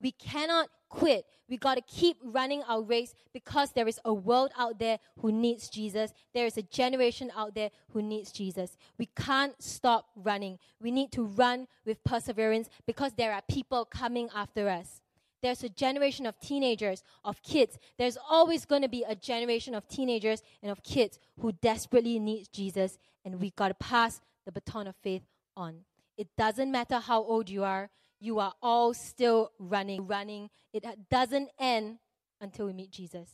We 0.00 0.10
cannot 0.10 0.68
quit. 0.90 1.24
We 1.48 1.56
got 1.56 1.76
to 1.76 1.80
keep 1.80 2.18
running 2.22 2.62
our 2.64 2.82
race 2.82 3.14
because 3.32 3.72
there 3.72 3.88
is 3.88 3.98
a 4.04 4.12
world 4.12 4.50
out 4.58 4.78
there 4.78 4.98
who 5.20 5.32
needs 5.32 5.70
Jesus. 5.70 6.12
There 6.34 6.46
is 6.46 6.58
a 6.58 6.62
generation 6.62 7.32
out 7.34 7.54
there 7.54 7.70
who 7.92 8.02
needs 8.02 8.30
Jesus. 8.30 8.76
We 8.98 9.06
can't 9.16 9.60
stop 9.62 10.08
running. 10.14 10.58
We 10.80 10.90
need 10.90 11.12
to 11.12 11.24
run 11.24 11.66
with 11.86 12.04
perseverance 12.04 12.68
because 12.86 13.12
there 13.14 13.32
are 13.32 13.42
people 13.48 13.84
coming 13.86 14.28
after 14.34 14.68
us. 14.68 15.00
There's 15.42 15.64
a 15.64 15.70
generation 15.70 16.26
of 16.26 16.38
teenagers, 16.38 17.02
of 17.24 17.42
kids. 17.42 17.78
There's 17.98 18.18
always 18.28 18.66
going 18.66 18.82
to 18.82 18.88
be 18.88 19.04
a 19.08 19.14
generation 19.14 19.74
of 19.74 19.88
teenagers 19.88 20.42
and 20.62 20.70
of 20.70 20.82
kids 20.82 21.18
who 21.40 21.52
desperately 21.52 22.18
need 22.18 22.48
Jesus, 22.52 22.98
and 23.24 23.40
we 23.40 23.50
got 23.50 23.68
to 23.68 23.74
pass 23.74 24.20
the 24.44 24.52
baton 24.52 24.86
of 24.86 24.96
faith 24.96 25.22
on. 25.56 25.76
It 26.18 26.28
doesn't 26.36 26.70
matter 26.70 26.98
how 26.98 27.22
old 27.22 27.48
you 27.48 27.64
are, 27.64 27.88
you 28.20 28.38
are 28.38 28.52
all 28.62 28.92
still 28.92 29.50
running, 29.58 30.06
running. 30.06 30.50
It 30.72 30.84
uh, 30.84 30.92
doesn't 31.10 31.48
end 31.58 31.98
until 32.40 32.66
we 32.66 32.72
meet 32.72 32.90
Jesus. 32.90 33.30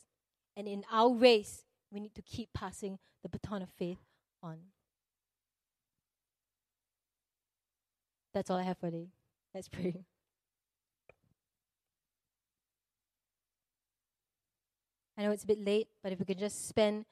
And 0.57 0.69
in 0.69 0.85
our 0.91 1.13
race, 1.13 1.65
we 1.91 2.01
need 2.01 2.15
to 2.15 2.23
keep 2.23 2.49
passing 2.55 2.99
the 3.23 3.29
baton 3.29 3.63
of 3.63 3.69
faith 3.77 3.99
on. 4.43 4.59
That's 8.33 8.51
all 8.51 8.59
I 8.59 8.63
have 8.63 8.79
for 8.79 8.91
today. 8.91 9.09
Let's 9.55 9.69
pray. 9.69 10.05
I 15.19 15.23
know 15.23 15.31
it's 15.31 15.45
a 15.45 15.47
bit 15.47 15.65
late, 15.65 15.89
but 16.03 16.13
if 16.13 16.19
we 16.19 16.27
could 16.27 16.39
just 16.39 16.69
spend 16.69 17.07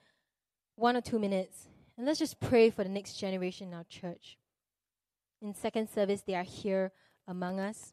one 0.77 0.97
or 0.97 1.01
two 1.01 1.19
minutes 1.19 1.69
and 1.97 2.07
let's 2.07 2.19
just 2.19 2.39
pray 2.41 2.69
for 2.71 2.85
the 2.85 2.91
next 2.91 3.15
generation 3.15 3.69
in 3.69 3.75
our 3.75 3.85
church. 3.85 4.37
In 5.41 5.55
second 5.55 5.89
service, 5.89 6.23
they 6.27 6.35
are 6.35 6.43
here 6.43 6.93
among 7.27 7.61
us. 7.61 7.93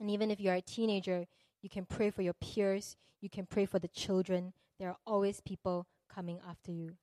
And 0.00 0.10
even 0.10 0.30
if 0.30 0.40
you're 0.40 0.54
a 0.54 0.60
teenager, 0.60 1.26
you 1.62 1.70
can 1.70 1.86
pray 1.86 2.10
for 2.10 2.22
your 2.22 2.34
peers, 2.34 2.96
you 3.20 3.30
can 3.30 3.46
pray 3.46 3.64
for 3.64 3.78
the 3.78 3.88
children. 3.88 4.52
There 4.78 4.88
are 4.88 4.98
always 5.06 5.40
people 5.40 5.86
coming 6.08 6.40
after 6.46 6.72
you. 6.72 6.96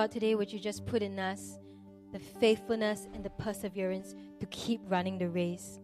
God, 0.00 0.10
today 0.10 0.34
would 0.34 0.50
you 0.50 0.58
just 0.58 0.86
put 0.86 1.02
in 1.02 1.18
us 1.18 1.58
the 2.14 2.18
faithfulness 2.18 3.06
and 3.12 3.22
the 3.22 3.28
perseverance 3.28 4.14
to 4.38 4.46
keep 4.46 4.80
running 4.88 5.18
the 5.18 5.28
race? 5.28 5.78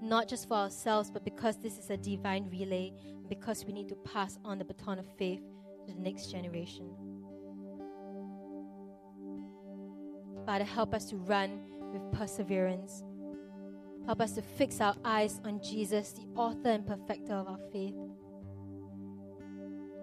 Not 0.00 0.28
just 0.28 0.46
for 0.46 0.54
ourselves, 0.54 1.10
but 1.10 1.24
because 1.24 1.56
this 1.56 1.78
is 1.78 1.90
a 1.90 1.96
divine 1.96 2.48
relay, 2.48 2.92
because 3.28 3.64
we 3.64 3.72
need 3.72 3.88
to 3.88 3.96
pass 3.96 4.38
on 4.44 4.58
the 4.58 4.64
baton 4.64 5.00
of 5.00 5.06
faith 5.18 5.40
to 5.84 5.92
the 5.92 6.00
next 6.00 6.30
generation. 6.30 6.94
Father, 10.46 10.62
help 10.62 10.94
us 10.94 11.06
to 11.06 11.16
run 11.16 11.62
with 11.92 12.02
perseverance. 12.12 13.02
Help 14.06 14.20
us 14.20 14.30
to 14.34 14.42
fix 14.42 14.80
our 14.80 14.94
eyes 15.04 15.40
on 15.44 15.60
Jesus, 15.60 16.12
the 16.12 16.28
author 16.36 16.68
and 16.70 16.86
perfecter 16.86 17.34
of 17.34 17.48
our 17.48 17.58
faith. 17.72 17.96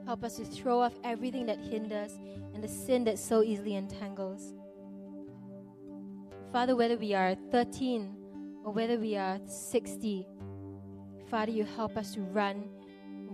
Help 0.07 0.23
us 0.23 0.37
to 0.37 0.45
throw 0.45 0.79
off 0.79 0.93
everything 1.03 1.45
that 1.47 1.59
hinders 1.59 2.17
and 2.53 2.63
the 2.63 2.67
sin 2.67 3.03
that 3.03 3.19
so 3.19 3.43
easily 3.43 3.75
entangles. 3.75 4.53
Father, 6.53 6.77
whether 6.77 6.95
we 6.95 7.13
are 7.13 7.35
13 7.51 8.15
or 8.63 8.71
whether 8.71 8.97
we 8.97 9.17
are 9.17 9.37
60, 9.45 10.25
Father, 11.29 11.51
you 11.51 11.65
help 11.65 11.97
us 11.97 12.13
to 12.13 12.21
run, 12.21 12.69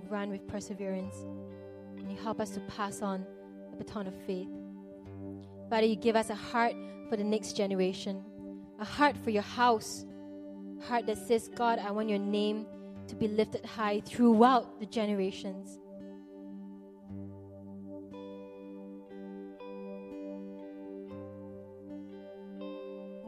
run 0.10 0.32
with 0.32 0.48
perseverance. 0.48 1.14
And 2.00 2.10
you 2.10 2.18
help 2.18 2.42
us 2.42 2.50
to 2.56 2.60
pass 2.62 3.04
on 3.04 3.24
the 3.70 3.78
baton 3.78 4.08
of 4.08 4.16
faith. 4.26 4.50
Father, 5.70 5.86
you 5.86 5.96
give 5.96 6.16
us 6.16 6.32
a 6.32 6.36
heart 6.36 6.74
for 7.08 7.18
the 7.18 7.24
next 7.24 7.56
generation, 7.56 8.24
a 8.80 8.86
heart 8.86 9.16
for 9.24 9.30
your 9.30 9.44
house, 9.44 10.08
a 10.82 10.86
heart 10.86 11.06
that 11.06 11.20
says, 11.20 11.52
God, 11.56 11.78
I 11.78 11.92
want 11.92 12.10
your 12.10 12.18
name 12.18 12.66
to 13.10 13.16
be 13.16 13.28
lifted 13.28 13.64
high 13.64 14.02
throughout 14.04 14.80
the 14.80 14.88
generations. 14.88 15.78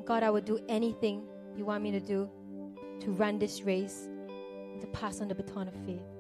God, 0.06 0.22
I 0.22 0.30
would 0.30 0.46
do 0.46 0.60
anything 0.70 1.24
you 1.58 1.66
want 1.66 1.84
me 1.84 1.92
to 1.92 2.00
do 2.00 2.30
to 3.02 3.12
run 3.12 3.40
this 3.40 3.64
race 3.64 4.08
to 4.80 4.88
pass 4.88 5.20
on 5.20 5.28
the 5.28 5.36
baton 5.36 5.68
of 5.68 5.74
faith. 5.86 6.15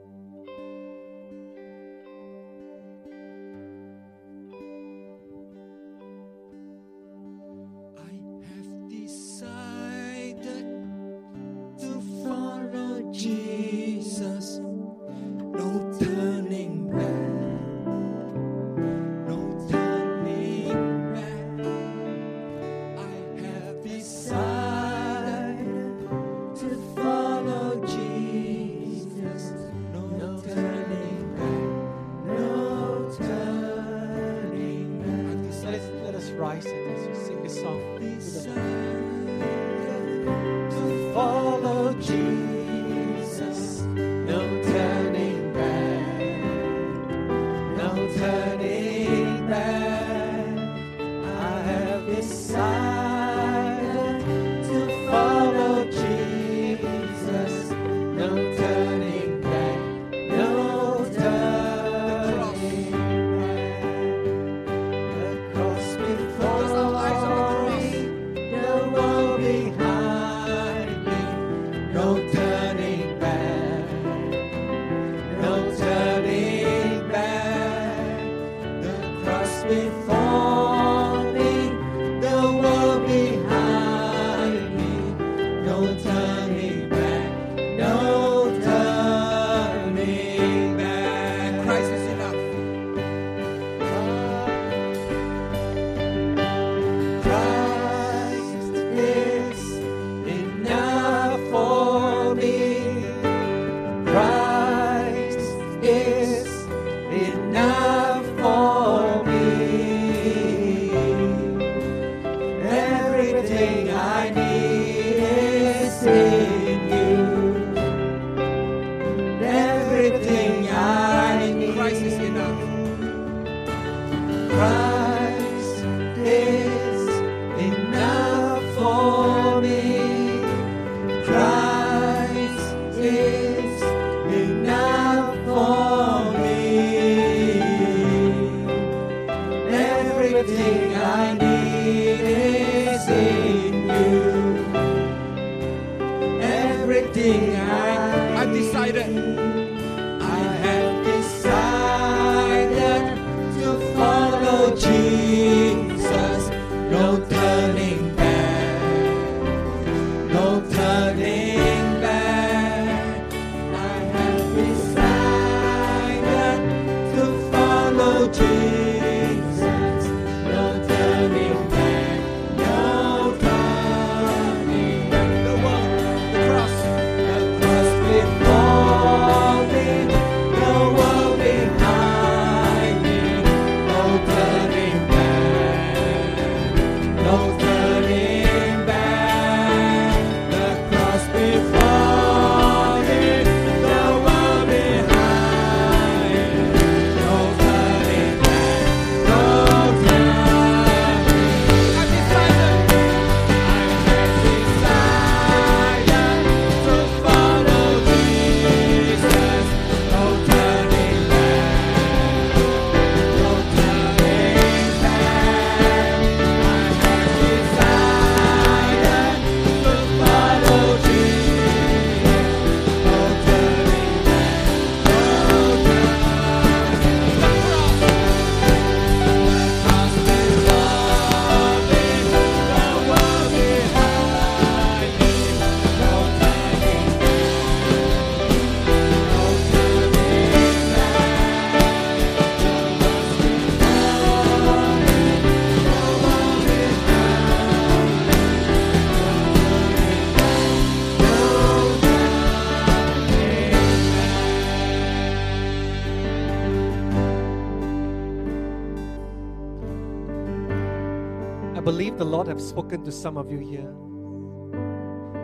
Has 262.56 262.70
spoken 262.70 263.03
to 263.03 263.12
some 263.12 263.38
of 263.38 263.51
you 263.51 263.60
here. 263.60 263.89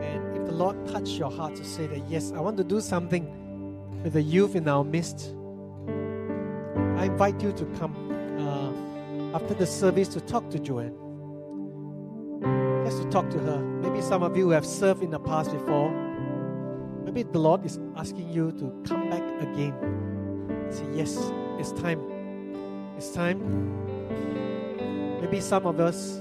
And 0.02 0.38
if 0.38 0.46
the 0.46 0.54
Lord 0.54 0.88
touched 0.88 1.18
your 1.18 1.30
heart 1.30 1.56
to 1.58 1.66
say 1.66 1.86
that, 1.88 2.02
yes, 2.10 2.32
I 2.32 2.40
want 2.40 2.56
to 2.58 2.64
do 2.64 2.80
something 2.80 3.26
with 4.04 4.14
the 4.14 4.22
youth 4.22 4.56
in 4.56 4.68
our 4.68 4.84
midst, 4.84 5.34
I 6.98 7.06
invite 7.06 7.42
you 7.42 7.52
to 7.52 7.66
come 7.78 7.94
uh, 8.40 9.36
after 9.36 9.54
the 9.54 9.66
service 9.66 10.08
to 10.10 10.22
talk 10.22 10.50
to 10.52 10.60
Joanne. 10.60 10.96
Just 12.86 13.04
to 13.04 13.10
talk 13.10 13.30
to 13.32 13.40
her. 13.40 13.60
Maybe 13.60 14.02
some 14.02 14.24
of 14.24 14.38
you 14.38 14.50
have 14.50 14.66
served 14.66 15.04
in 15.04 15.12
the 15.12 15.20
past 15.20 15.52
before. 15.52 15.92
Maybe 17.04 17.24
the 17.24 17.40
Lord 17.40 17.66
is 17.66 17.78
asking 17.98 18.30
you 18.30 18.52
to 18.54 18.72
come 18.88 19.10
back 19.10 19.24
again. 19.42 19.74
Say, 20.70 20.86
yes, 20.94 21.18
it's 21.60 21.74
time. 21.74 22.00
It's 22.98 23.12
time 23.12 23.72
maybe 25.32 25.40
some 25.40 25.66
of 25.66 25.80
us 25.80 26.20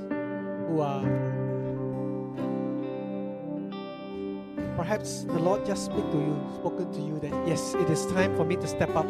are 0.79 1.03
perhaps 4.77 5.25
the 5.25 5.39
lord 5.39 5.67
just 5.67 5.87
speak 5.87 6.09
to 6.13 6.19
you 6.19 6.39
spoken 6.55 6.93
to 6.93 7.01
you 7.01 7.19
that 7.19 7.33
yes 7.49 7.75
it 7.75 7.91
is 7.91 8.07
time 8.13 8.35
for 8.37 8.45
me 8.45 8.55
to 8.55 8.69
step 8.69 8.95
up. 8.95 9.07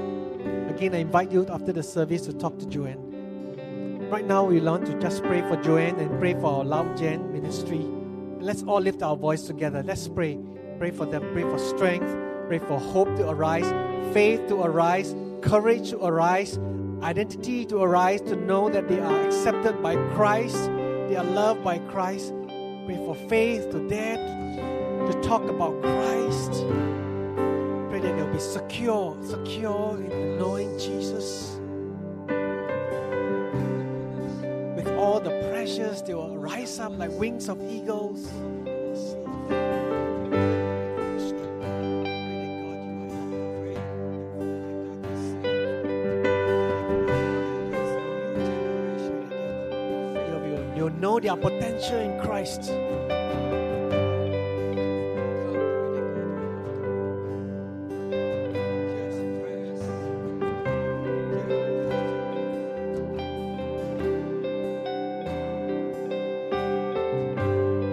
Again 0.71 0.95
i 0.95 0.99
invite 0.99 1.31
you 1.31 1.47
after 1.49 1.73
the 1.73 1.83
service 1.83 2.23
to 2.23 2.33
talk 2.33 2.59
to 2.61 2.67
joanne. 2.67 4.09
Right 4.09 4.25
now 4.25 4.45
we 4.45 4.59
want 4.59 4.87
to 4.87 4.99
just 4.99 5.23
pray 5.25 5.43
for 5.43 5.57
joanne 5.57 6.01
and 6.01 6.19
pray 6.19 6.33
for 6.33 6.47
our 6.47 6.65
Loud 6.65 6.97
Gen 6.97 7.31
ministry. 7.33 7.85
Let's 8.41 8.63
all 8.63 8.81
lift 8.81 9.03
our 9.03 9.17
voice 9.17 9.43
together. 9.43 9.83
Let's 9.83 10.09
pray. 10.09 10.39
Pray 10.79 10.93
for 10.93 11.05
them. 11.05 11.23
Pray 11.35 11.43
for 11.43 11.59
strength. 11.59 12.09
Pray 12.49 12.59
for 12.59 12.81
hope 12.81 13.15
to 13.17 13.29
arise 13.29 13.71
faith 14.15 14.49
to 14.49 14.63
arise 14.63 15.15
courage 15.43 15.91
to 15.91 16.05
arise 16.05 16.59
identity 17.03 17.65
to 17.67 17.83
arise, 17.83 18.21
to 18.23 18.37
know 18.37 18.69
that 18.69 18.89
they 18.89 19.01
are 19.01 19.27
accepted 19.27 19.83
by 19.83 19.97
Christ, 20.15 20.71
they 21.11 21.17
are 21.17 21.25
loved 21.25 21.65
by 21.65 21.79
Christ. 21.91 22.33
Pray 22.87 22.95
for 22.95 23.17
faith 23.29 23.69
to 23.73 23.89
to, 23.89 25.13
to 25.13 25.21
talk 25.23 25.43
about 25.43 25.83
Christ. 25.83 26.53
Pray 27.91 27.99
that 27.99 28.15
they'll 28.17 28.33
be 28.33 28.39
secure, 28.39 29.17
secure 29.25 29.99
in 29.99 30.39
knowing 30.39 30.79
Jesus. 30.79 31.59
With 34.77 34.87
all 34.97 35.19
the 35.19 35.31
pressures, 35.51 36.01
they 36.03 36.15
will 36.15 36.39
rise 36.39 36.79
up 36.79 36.97
like 36.97 37.11
wings 37.11 37.49
of 37.49 37.61
eagles. 37.61 38.29
Their 51.21 51.37
potential 51.37 51.99
in 51.99 52.19
Christ. 52.21 52.73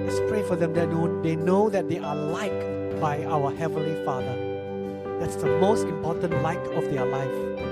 Let's 0.05 0.19
pray 0.29 0.43
for 0.43 0.55
them 0.55 0.73
that 0.73 0.89
they 1.23 1.35
know 1.35 1.69
that 1.69 1.89
they 1.89 1.99
are 1.99 2.15
liked 2.15 3.01
by 3.01 3.25
our 3.25 3.51
Heavenly 3.51 4.03
Father. 4.05 4.35
That's 5.19 5.35
the 5.35 5.47
most 5.59 5.83
important 5.83 6.41
like 6.41 6.63
of 6.77 6.85
their 6.85 7.05
life. 7.05 7.66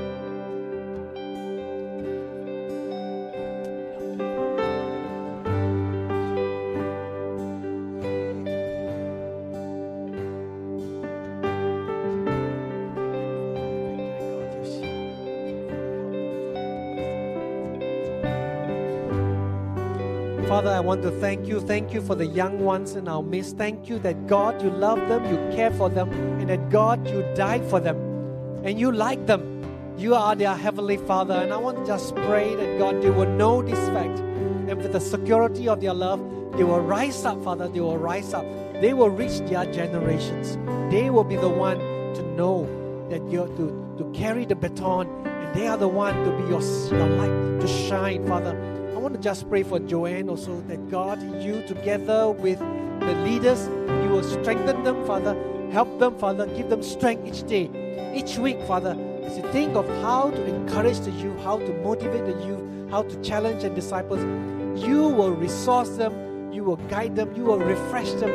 Want 20.86 21.02
to 21.03 21.12
thank 21.12 21.48
you. 21.48 21.60
Thank 21.60 21.94
you 21.94 22.02
for 22.02 22.16
the 22.16 22.26
young 22.26 22.60
ones 22.60 22.95
in 22.95 23.07
our 23.07 23.24
midst. 23.24 23.57
Thank 23.57 23.90
you 23.90 23.99
that 23.99 24.28
God, 24.28 24.62
you 24.62 24.70
love 24.70 24.99
them, 25.10 25.26
you 25.26 25.56
care 25.56 25.72
for 25.72 25.90
them, 25.90 26.12
and 26.40 26.49
that 26.49 26.70
God, 26.70 27.07
you 27.07 27.26
died 27.36 27.66
for 27.66 27.80
them, 27.80 27.98
and 28.64 28.80
you 28.80 28.91
like 28.91 29.26
them. 29.26 29.52
You 29.98 30.14
are 30.14 30.36
their 30.36 30.56
Heavenly 30.56 30.98
Father. 30.98 31.34
And 31.34 31.52
I 31.52 31.57
want 31.57 31.78
to 31.78 31.86
just 31.86 32.16
pray 32.16 32.56
that 32.56 32.78
God, 32.78 33.02
they 33.02 33.10
will 33.10 33.30
know 33.30 33.62
this 33.62 33.80
fact 33.90 34.20
and 34.68 34.82
with 34.82 34.94
the 34.94 34.99
security 34.99 35.68
of 35.68 35.80
their 35.80 35.94
love, 35.94 36.20
they 36.57 36.64
will 36.64 36.80
rise 36.80 37.24
up, 37.24 37.44
Father. 37.44 37.68
They 37.68 37.82
will 37.82 37.99
rise 37.99 38.34
up. 38.34 38.45
They 38.82 38.94
will 38.95 39.12
reach 39.12 39.40
their 39.49 39.72
generations. 39.72 40.57
They 40.91 41.12
will 41.12 41.24
be 41.24 41.36
the 41.36 41.49
one 41.49 41.78
to 42.16 42.24
know 42.36 42.68
that 43.10 43.22
you're 43.30 43.48
to, 43.48 43.95
to 43.99 44.12
carry 44.12 44.44
the 44.44 44.56
baton, 44.56 45.07
and 45.26 45.56
they 45.56 45.68
are 45.68 45.78
the 45.78 45.88
one 45.88 46.16
to 46.26 46.32
be 46.32 46.44
your, 46.49 46.62
your 46.98 47.10
light, 47.10 47.62
to 47.62 47.68
shine, 47.68 48.26
Father. 48.26 48.53
Just 49.26 49.49
pray 49.49 49.64
for 49.64 49.80
Joanne 49.80 50.30
also 50.30 50.61
that 50.68 50.88
God, 50.91 51.19
you 51.41 51.64
together 51.65 52.30
with 52.30 52.60
the 52.60 53.14
leaders, 53.26 53.65
you 54.03 54.10
will 54.11 54.22
strengthen 54.22 54.84
them, 54.84 55.03
Father. 55.07 55.35
Help 55.72 55.97
them, 55.97 56.15
Father. 56.19 56.45
Give 56.45 56.69
them 56.69 56.84
strength 56.84 57.26
each 57.26 57.41
day, 57.47 57.72
each 58.14 58.38
week, 58.38 58.61
Father. 58.68 58.91
As 59.23 59.35
you 59.35 59.43
think 59.52 59.76
of 59.76 59.88
how 60.03 60.30
to 60.30 60.45
encourage 60.45 60.99
the 60.99 61.10
youth, 61.10 61.39
how 61.39 61.57
to 61.57 61.73
motivate 61.81 62.23
the 62.27 62.45
youth, 62.45 62.91
how 62.91 63.02
to 63.02 63.19
challenge 63.23 63.64
and 63.64 63.73
disciples, 63.73 64.22
you 64.80 65.07
will 65.07 65.31
resource 65.31 65.89
them, 65.97 66.53
you 66.53 66.64
will 66.64 66.77
guide 66.88 67.15
them, 67.15 67.35
you 67.35 67.45
will 67.45 67.57
refresh 67.57 68.11
them 68.22 68.30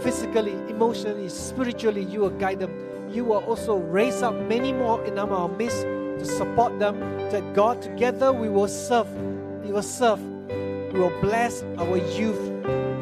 physically, 0.00 0.52
emotionally, 0.70 1.28
spiritually, 1.28 2.04
you 2.04 2.20
will 2.20 2.30
guide 2.30 2.60
them. 2.60 2.72
You 3.12 3.26
will 3.26 3.44
also 3.44 3.76
raise 3.76 4.22
up 4.22 4.34
many 4.48 4.72
more 4.72 5.04
in 5.04 5.18
our 5.18 5.50
midst 5.50 5.82
to 5.82 6.24
support 6.24 6.78
them. 6.78 6.98
That 7.28 7.52
God, 7.52 7.82
together 7.82 8.32
we 8.32 8.48
will 8.48 8.68
serve. 8.68 9.06
We 9.62 9.72
will 9.72 9.82
serve. 9.82 10.29
Will 10.92 11.10
bless 11.20 11.62
our 11.78 11.96
youth. 11.96 12.40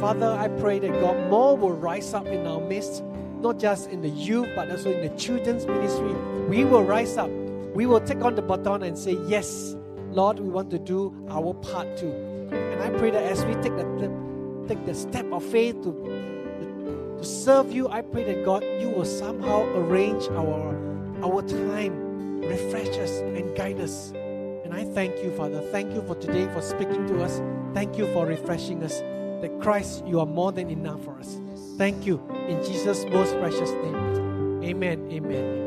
Father, 0.01 0.27
I 0.27 0.49
pray 0.61 0.79
that 0.79 0.93
God 1.01 1.31
more 1.31 1.57
will 1.57 1.73
rise 1.73 2.15
up 2.15 2.27
in 2.27 2.47
our 2.47 2.61
midst, 2.61 3.03
not 3.41 3.59
just 3.59 3.91
in 3.91 4.03
the 4.03 4.11
youth, 4.11 4.49
but 4.55 4.71
also 4.71 4.93
in 4.93 5.01
the 5.03 5.17
children's 5.17 5.67
ministry. 5.67 6.13
We 6.49 6.65
will 6.65 6.85
rise 6.85 7.17
up. 7.17 7.31
We 7.75 7.87
will 7.87 8.01
take 8.01 8.23
on 8.23 8.35
the 8.35 8.43
baton 8.43 8.83
and 8.83 8.97
say, 8.97 9.17
Yes, 9.27 9.75
Lord, 10.11 10.39
we 10.39 10.49
want 10.49 10.71
to 10.71 10.79
do 10.79 11.15
our 11.29 11.55
part 11.55 11.97
too. 11.97 12.13
And 12.53 12.83
I 12.83 12.91
pray 12.99 13.11
that 13.11 13.23
as 13.23 13.45
we 13.45 13.55
take 13.55 13.77
the, 13.77 13.85
the- 13.99 14.29
take 14.69 14.85
the 14.85 14.95
step 14.95 15.25
of 15.33 15.43
faith 15.45 15.83
to 15.83 15.93
to 17.19 17.25
serve 17.25 17.73
you, 17.73 17.89
I 17.89 18.03
pray 18.03 18.23
that 18.25 18.45
God, 18.45 18.63
you 18.81 18.91
will 18.91 19.05
somehow 19.05 19.65
arrange 19.75 20.29
our 20.29 20.77
our 21.25 21.43
time, 21.43 22.41
refresh 22.43 22.97
us 22.99 23.11
and 23.21 23.57
guide 23.57 23.81
us. 23.81 24.13
And 24.65 24.73
I 24.75 24.85
thank 24.85 25.17
you, 25.25 25.33
Father. 25.33 25.61
Thank 25.73 25.95
you 25.95 26.03
for 26.03 26.15
today 26.17 26.47
for 26.53 26.61
speaking 26.63 27.07
to 27.09 27.25
us. 27.25 27.41
Thank 27.79 27.97
you 27.97 28.13
for 28.13 28.27
refreshing 28.27 28.83
us. 28.83 28.99
That 29.41 29.57
Christ, 29.61 30.05
you 30.05 30.19
are 30.19 30.27
more 30.27 30.51
than 30.51 30.69
enough 30.69 31.05
for 31.05 31.17
us. 31.21 31.39
Thank 31.77 32.05
you 32.05 32.21
in 32.49 32.61
Jesus' 32.65 33.05
most 33.05 33.39
precious 33.39 33.71
name. 33.71 34.65
Amen. 34.65 35.09
Amen. 35.13 35.59